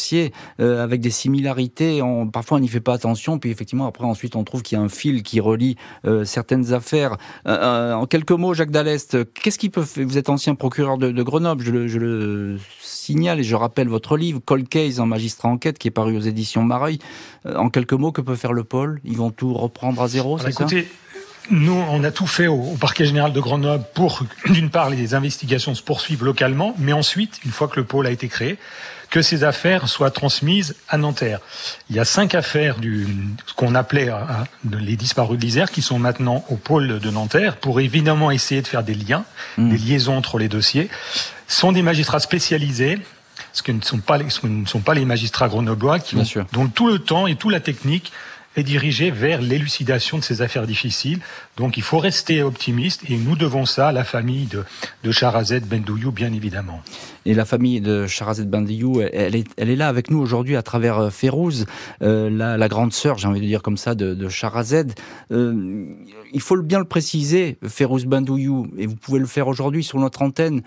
euh, 0.60 0.84
avec 0.84 1.02
des 1.02 1.10
similarités. 1.10 2.02
On, 2.02 2.28
parfois, 2.28 2.58
on 2.58 2.62
n'y 2.62 2.68
fait 2.68 2.80
pas 2.80 2.94
attention, 2.94 3.40
puis 3.40 3.52
effectivement, 3.52 3.88
après, 3.88 4.06
ensuite, 4.06 4.36
on 4.36 4.44
trouve 4.44 4.62
qu'il 4.62 4.78
y 4.78 4.82
a 4.82 4.84
un 4.84 4.90
fil 4.90 5.24
qui 5.24 5.40
relie 5.40 5.76
certaines 6.24 6.74
affaires. 6.74 7.18
en 7.46 8.06
quelques 8.06 8.32
mots, 8.32 8.54
Jacques 8.54 8.72
Dallest, 8.72 9.18
qu'est-ce 9.34 9.60
qui 9.60 9.70
peut 9.70 9.84
faire 9.84 10.06
Vous 10.06 10.18
êtes 10.18 10.30
ancien 10.30 10.56
procureur 10.56 10.98
de, 10.98 11.12
de 11.12 11.24
Grenoble, 11.24 11.64
je 11.64 11.72
le, 11.72 11.88
je 11.88 12.00
le 12.00 12.58
signale 12.82 13.40
et 13.40 13.44
je 13.44 13.56
rappelle 13.56 13.88
votre 13.88 14.18
livre, 14.18 14.40
Cold 14.44 14.68
Case 14.68 15.00
en 15.00 15.06
magistrat 15.06 15.50
enquête, 15.50 15.78
qui 15.78 15.88
est 15.88 15.92
paru 15.92 16.18
aux 16.18 16.22
éditions 16.22 16.64
Mareuil. 16.64 17.00
en 17.46 17.70
quelques 17.70 17.94
mots, 17.94 18.12
que 18.12 18.22
peut 18.22 18.36
faire 18.36 18.54
le 18.54 18.64
pôle? 18.64 19.00
Ils 19.04 19.18
vont 19.18 19.32
tout 19.32 19.54
reprendre 19.54 20.02
à 20.02 20.08
zéro, 20.08 20.38
c'est 20.38 20.52
ça? 20.52 20.68
nous, 21.52 21.74
on 21.74 22.04
a 22.04 22.12
tout 22.12 22.28
fait 22.28 22.48
au, 22.48 22.76
parquet 22.80 23.06
général 23.06 23.34
de 23.34 23.40
Grenoble 23.40 23.84
pour, 23.94 24.24
d'une 24.50 24.70
part, 24.70 24.90
les 24.90 25.14
investigations 25.14 25.76
se 25.76 25.84
poursuivent 25.84 26.24
localement, 26.24 26.74
mais 26.78 26.94
ensuite, 26.94 27.40
une 27.46 27.52
fois 27.52 27.68
que 27.68 27.80
le 27.80 27.86
pôle 27.86 28.08
a 28.08 28.12
été 28.12 28.28
créé, 28.28 28.58
que 29.10 29.22
ces 29.22 29.44
affaires 29.44 29.88
soient 29.88 30.12
transmises 30.12 30.76
à 30.90 30.98
Nanterre. 30.98 31.40
Il 31.90 31.96
y 31.96 32.00
a 32.00 32.06
cinq 32.06 32.36
affaires 32.36 32.78
du 32.78 33.08
ce 33.46 33.54
qu'on 33.54 33.76
appelait 33.76 34.10
hein, 34.10 34.46
les 34.72 34.96
disparus 34.96 35.38
de 35.38 35.44
l'Isère 35.44 35.72
qui 35.72 35.82
sont 35.82 36.00
maintenant 36.00 36.44
au 36.50 36.56
pôle 36.56 37.00
de 37.00 37.10
Nanterre 37.10 37.58
pour 37.58 37.80
évidemment 37.80 38.32
essayer 38.32 38.62
de 38.62 38.68
faire 38.68 38.84
des 38.84 38.96
liens, 38.96 39.26
mmh. 39.58 39.70
des 39.70 39.78
liaisons 39.78 40.18
entre 40.18 40.38
les 40.38 40.50
dossiers. 40.50 40.90
Ce 41.48 41.60
sont 41.60 41.72
des 41.72 41.82
magistrats 41.82 42.20
spécialisés 42.20 43.00
ce 43.56 43.64
que 43.64 43.72
ne 43.72 43.82
sont 43.82 44.00
pas 44.00 44.18
les, 44.18 44.30
ce 44.30 44.46
ne 44.46 44.66
sont 44.66 44.82
pas 44.82 44.94
les 44.94 45.06
magistrats 45.06 45.48
grenoblois 45.48 46.00
qui 46.00 46.16
ont, 46.18 46.24
dont 46.52 46.68
tout 46.68 46.88
le 46.88 47.00
temps 47.00 47.26
et 47.26 47.36
toute 47.36 47.52
la 47.52 47.62
technique 47.62 48.12
est 48.56 48.64
dirigée 48.64 49.12
vers 49.12 49.42
l'élucidation 49.42 50.18
de 50.18 50.24
ces 50.24 50.42
affaires 50.42 50.68
difficiles. 50.68 51.20
Donc 51.58 51.78
il 51.78 51.84
faut 51.84 52.00
rester 52.00 52.44
optimiste 52.44 53.02
et 53.10 53.18
nous 53.18 53.36
devons 53.36 53.66
ça 53.66 53.90
à 53.90 53.92
la 53.92 54.04
famille 54.04 54.46
de, 54.46 54.64
de 55.04 55.12
Charazet 55.12 55.62
Bendouyou, 55.62 56.12
bien 56.12 56.34
évidemment. 56.34 56.82
Et 57.26 57.34
la 57.34 57.46
famille 57.46 57.82
de 57.82 58.06
Charazet 58.06 58.46
Bendouyou, 58.46 59.02
elle 59.02 59.36
est, 59.36 59.48
elle 59.58 59.70
est 59.70 59.76
là 59.76 59.88
avec 59.88 60.12
nous 60.12 60.20
aujourd'hui 60.20 60.56
à 60.56 60.62
travers 60.62 61.00
euh, 61.00 61.10
Férouz, 61.10 61.66
euh, 62.04 62.30
la, 62.30 62.56
la, 62.56 62.68
grande 62.68 62.94
sœur, 62.94 63.18
j'ai 63.18 63.28
envie 63.28 63.42
de 63.42 63.46
dire 63.46 63.64
comme 63.64 63.78
ça, 63.78 63.96
de, 63.96 64.14
de 64.14 64.30
Charazet. 64.30 64.86
Euh, 65.32 65.86
il 66.34 66.42
faut 66.42 66.62
bien 66.62 66.80
le 66.80 66.86
préciser, 66.86 67.58
Férouz 67.68 68.06
Bendouyou, 68.06 68.68
et 68.78 68.86
vous 68.86 68.96
pouvez 68.96 69.20
le 69.20 69.26
faire 69.26 69.48
aujourd'hui 69.48 69.84
sur 69.84 69.98
notre 70.00 70.22
antenne, 70.22 70.62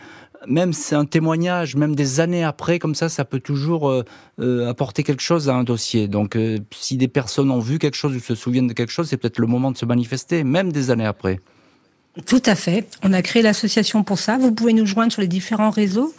même 0.46 0.72
c'est 0.72 0.94
un 0.94 1.04
témoignage, 1.04 1.76
même 1.76 1.94
des 1.94 2.20
années 2.20 2.44
après, 2.44 2.78
comme 2.78 2.94
ça, 2.94 3.08
ça 3.08 3.24
peut 3.24 3.40
toujours 3.40 3.88
euh, 3.88 4.04
euh, 4.40 4.68
apporter 4.68 5.02
quelque 5.02 5.22
chose 5.22 5.48
à 5.48 5.54
un 5.54 5.64
dossier. 5.64 6.08
Donc, 6.08 6.36
euh, 6.36 6.58
si 6.70 6.96
des 6.96 7.08
personnes 7.08 7.50
ont 7.50 7.58
vu 7.58 7.78
quelque 7.78 7.96
chose 7.96 8.14
ou 8.14 8.20
se 8.20 8.34
souviennent 8.34 8.68
de 8.68 8.72
quelque 8.72 8.92
chose, 8.92 9.08
c'est 9.08 9.16
peut-être 9.16 9.38
le 9.38 9.46
moment 9.46 9.70
de 9.70 9.76
se 9.76 9.84
manifester, 9.84 10.44
même 10.44 10.72
des 10.72 10.90
années 10.90 11.06
après. 11.06 11.40
Tout 12.26 12.42
à 12.46 12.54
fait. 12.54 12.88
On 13.02 13.12
a 13.12 13.22
créé 13.22 13.42
l'association 13.42 14.02
pour 14.02 14.18
ça. 14.18 14.38
Vous 14.38 14.52
pouvez 14.52 14.72
nous 14.72 14.86
joindre 14.86 15.12
sur 15.12 15.22
les 15.22 15.28
différents 15.28 15.70
réseaux. 15.70 16.12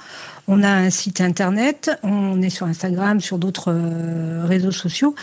On 0.52 0.64
a 0.64 0.70
un 0.72 0.90
site 0.90 1.22
internet, 1.22 1.92
on 2.02 2.42
est 2.42 2.50
sur 2.50 2.66
Instagram, 2.66 3.22
sur 3.22 3.38
d'autres 3.38 3.72
euh, 3.72 4.46
réseaux 4.48 4.72
sociaux. 4.72 5.14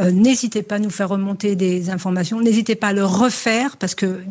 Euh, 0.00 0.10
n'hésitez 0.10 0.64
pas 0.64 0.74
à 0.74 0.78
nous 0.80 0.90
faire 0.90 1.08
remonter 1.08 1.54
des 1.54 1.88
informations. 1.88 2.40
N'hésitez 2.40 2.74
pas 2.74 2.88
à 2.88 2.92
le 2.92 3.04
refaire 3.04 3.76
parce 3.76 3.94
que 3.94 4.24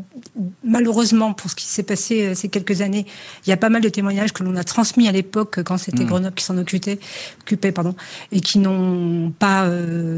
malheureusement, 0.66 1.32
pour 1.32 1.50
ce 1.50 1.56
qui 1.56 1.68
s'est 1.68 1.84
passé 1.84 2.26
euh, 2.26 2.36
ces 2.36 2.50
quelques 2.50 2.82
années, 2.82 3.06
il 3.46 3.50
y 3.50 3.54
a 3.54 3.58
pas 3.58 3.70
mal 3.70 3.82
de 3.82 3.88
témoignages 3.88 4.34
que 4.34 4.44
l'on 4.44 4.58
a 4.58 4.66
transmis 4.66 5.08
à 5.08 5.14
l'époque 5.14 5.64
quand 5.64 5.78
c'était 5.78 6.04
mmh. 6.04 6.08
Grenoble 6.08 6.36
qui 6.36 6.44
s'en 6.44 6.58
occupait, 6.58 7.00
occupait, 7.44 7.72
pardon, 7.72 7.96
et 8.34 8.42
qui 8.42 8.60
n'ont 8.60 9.32
pas 9.32 9.70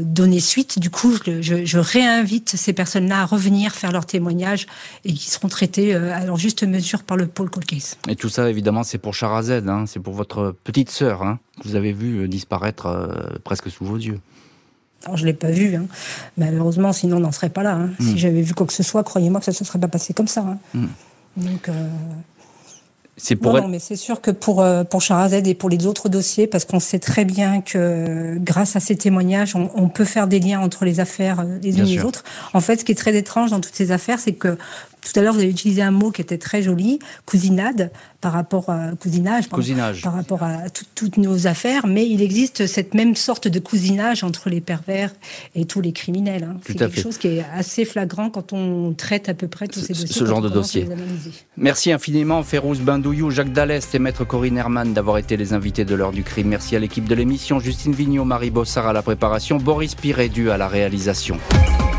donné 0.02 0.40
suite. 0.40 0.80
Du 0.80 0.90
coup, 0.90 1.14
je, 1.24 1.64
je 1.64 1.78
réinvite 1.78 2.56
ces 2.56 2.72
personnes-là 2.72 3.20
à 3.20 3.24
revenir 3.24 3.72
faire 3.72 3.92
leurs 3.92 4.06
témoignages 4.06 4.66
et 5.04 5.12
qui 5.12 5.30
seront 5.30 5.46
traités 5.46 5.94
à 5.94 6.24
leur 6.24 6.38
juste 6.38 6.64
mesure 6.64 7.04
par 7.04 7.16
le 7.16 7.28
pôle 7.28 7.50
Cold 7.50 7.66
Case. 7.66 7.96
Et 8.08 8.16
tout 8.16 8.28
ça, 8.28 8.50
évidemment, 8.50 8.82
c'est 8.82 8.98
pour 8.98 9.14
Charazed, 9.14 9.68
hein, 9.68 9.84
c'est 9.86 10.00
pour 10.00 10.14
votre 10.14 10.23
votre 10.24 10.54
petite 10.64 10.90
sœur, 10.90 11.22
hein, 11.22 11.38
que 11.60 11.68
vous 11.68 11.74
avez 11.74 11.92
vu 11.92 12.22
euh, 12.22 12.28
disparaître 12.28 12.86
euh, 12.86 13.38
presque 13.44 13.70
sous 13.70 13.84
vos 13.84 13.96
yeux. 13.96 14.20
Alors, 15.04 15.18
je 15.18 15.22
ne 15.22 15.26
l'ai 15.26 15.34
pas 15.34 15.50
vue, 15.50 15.76
hein. 15.76 15.84
malheureusement, 16.38 16.94
sinon 16.94 17.18
on 17.18 17.20
n'en 17.20 17.32
serait 17.32 17.50
pas 17.50 17.62
là. 17.62 17.74
Hein. 17.74 17.90
Si 18.00 18.14
hmm. 18.14 18.16
j'avais 18.16 18.40
vu 18.40 18.54
quoi 18.54 18.66
que 18.66 18.72
ce 18.72 18.82
soit, 18.82 19.04
croyez-moi 19.04 19.40
que 19.40 19.44
ça 19.44 19.52
ne 19.52 19.56
se 19.56 19.64
serait 19.64 19.78
pas 19.78 19.88
passé 19.88 20.14
comme 20.14 20.28
ça. 20.28 20.56
Hmm. 20.72 20.86
Donc, 21.36 21.68
euh, 21.68 21.88
c'est 23.18 23.36
pour 23.36 23.52
non, 23.52 23.68
mais 23.68 23.78
c'est 23.78 23.96
sûr 23.96 24.20
que 24.20 24.30
pour 24.30 24.64
pour 24.90 25.00
Charazed 25.00 25.46
et 25.46 25.54
pour 25.54 25.68
les 25.68 25.86
autres 25.86 26.08
dossiers, 26.08 26.48
parce 26.48 26.64
qu'on 26.64 26.80
sait 26.80 26.98
très 26.98 27.24
bien 27.24 27.60
que 27.60 28.36
grâce 28.38 28.74
à 28.74 28.80
ces 28.80 28.96
témoignages, 28.96 29.54
on, 29.54 29.88
peut 29.88 30.04
faire 30.04 30.26
des 30.26 30.40
liens 30.40 30.58
entre 30.58 30.84
les 30.84 30.98
affaires 30.98 31.44
les 31.62 31.78
unes 31.78 31.86
et 31.86 31.96
les 31.96 32.04
autres. 32.04 32.24
En 32.54 32.60
fait, 32.60 32.80
ce 32.80 32.84
qui 32.84 32.90
est 32.90 32.96
très 32.96 33.14
étrange 33.14 33.52
dans 33.52 33.60
toutes 33.60 33.76
ces 33.76 33.92
affaires, 33.92 34.18
c'est 34.18 34.32
que 34.32 34.58
tout 35.04 35.18
à 35.18 35.22
l'heure, 35.22 35.34
vous 35.34 35.40
avez 35.40 35.50
utilisé 35.50 35.82
un 35.82 35.90
mot 35.90 36.10
qui 36.10 36.22
était 36.22 36.38
très 36.38 36.62
joli, 36.62 36.98
cousinade, 37.26 37.90
par 38.20 38.32
rapport 38.32 38.70
à 38.70 38.92
cousinage, 38.98 39.48
par 40.02 40.14
rapport 40.14 40.42
à 40.42 40.70
toutes 40.94 41.18
nos 41.18 41.46
affaires, 41.46 41.86
mais 41.86 42.08
il 42.08 42.22
existe 42.22 42.66
cette 42.66 42.94
même 42.94 43.16
sorte 43.16 43.48
de 43.48 43.58
cousinage 43.58 44.24
entre 44.24 44.48
les 44.48 44.62
pervers 44.62 45.12
et 45.54 45.66
tous 45.66 45.82
les 45.82 45.92
criminels. 45.92 46.44
Hein. 46.44 46.56
C'est 46.66 46.74
quelque 46.74 47.00
chose 47.00 47.18
qui 47.18 47.28
est 47.28 47.44
assez 47.54 47.84
flagrant 47.84 48.30
quand 48.30 48.54
on 48.54 48.94
traite 48.94 49.28
à 49.28 49.34
peu 49.34 49.46
près 49.46 49.68
tous 49.68 49.80
ces 49.80 49.92
dossiers. 49.92 50.06
Ce 50.06 50.24
genre 50.24 50.40
de 50.40 50.48
dossier. 50.48 50.88
Merci 51.58 51.92
infiniment, 51.92 52.42
Férouz 52.42 52.80
Bindouillou, 52.80 53.30
Jacques 53.30 53.52
Dallest 53.52 53.94
et 53.94 53.98
Maître 53.98 54.24
Corinne 54.24 54.56
Herman 54.56 54.94
d'avoir 54.94 55.18
été 55.18 55.36
les 55.36 55.52
invités 55.52 55.84
de 55.84 55.94
l'heure 55.94 56.12
du 56.12 56.22
crime. 56.22 56.48
Merci 56.48 56.76
à 56.76 56.78
l'équipe 56.78 57.06
de 57.06 57.14
l'émission, 57.14 57.60
Justine 57.60 57.92
Vignot, 57.92 58.24
Marie 58.24 58.50
Bossard 58.50 58.86
à 58.86 58.94
la 58.94 59.02
préparation, 59.02 59.58
Boris 59.58 59.94
Pirédu 59.94 60.50
à 60.50 60.56
la 60.56 60.68
réalisation. 60.68 61.38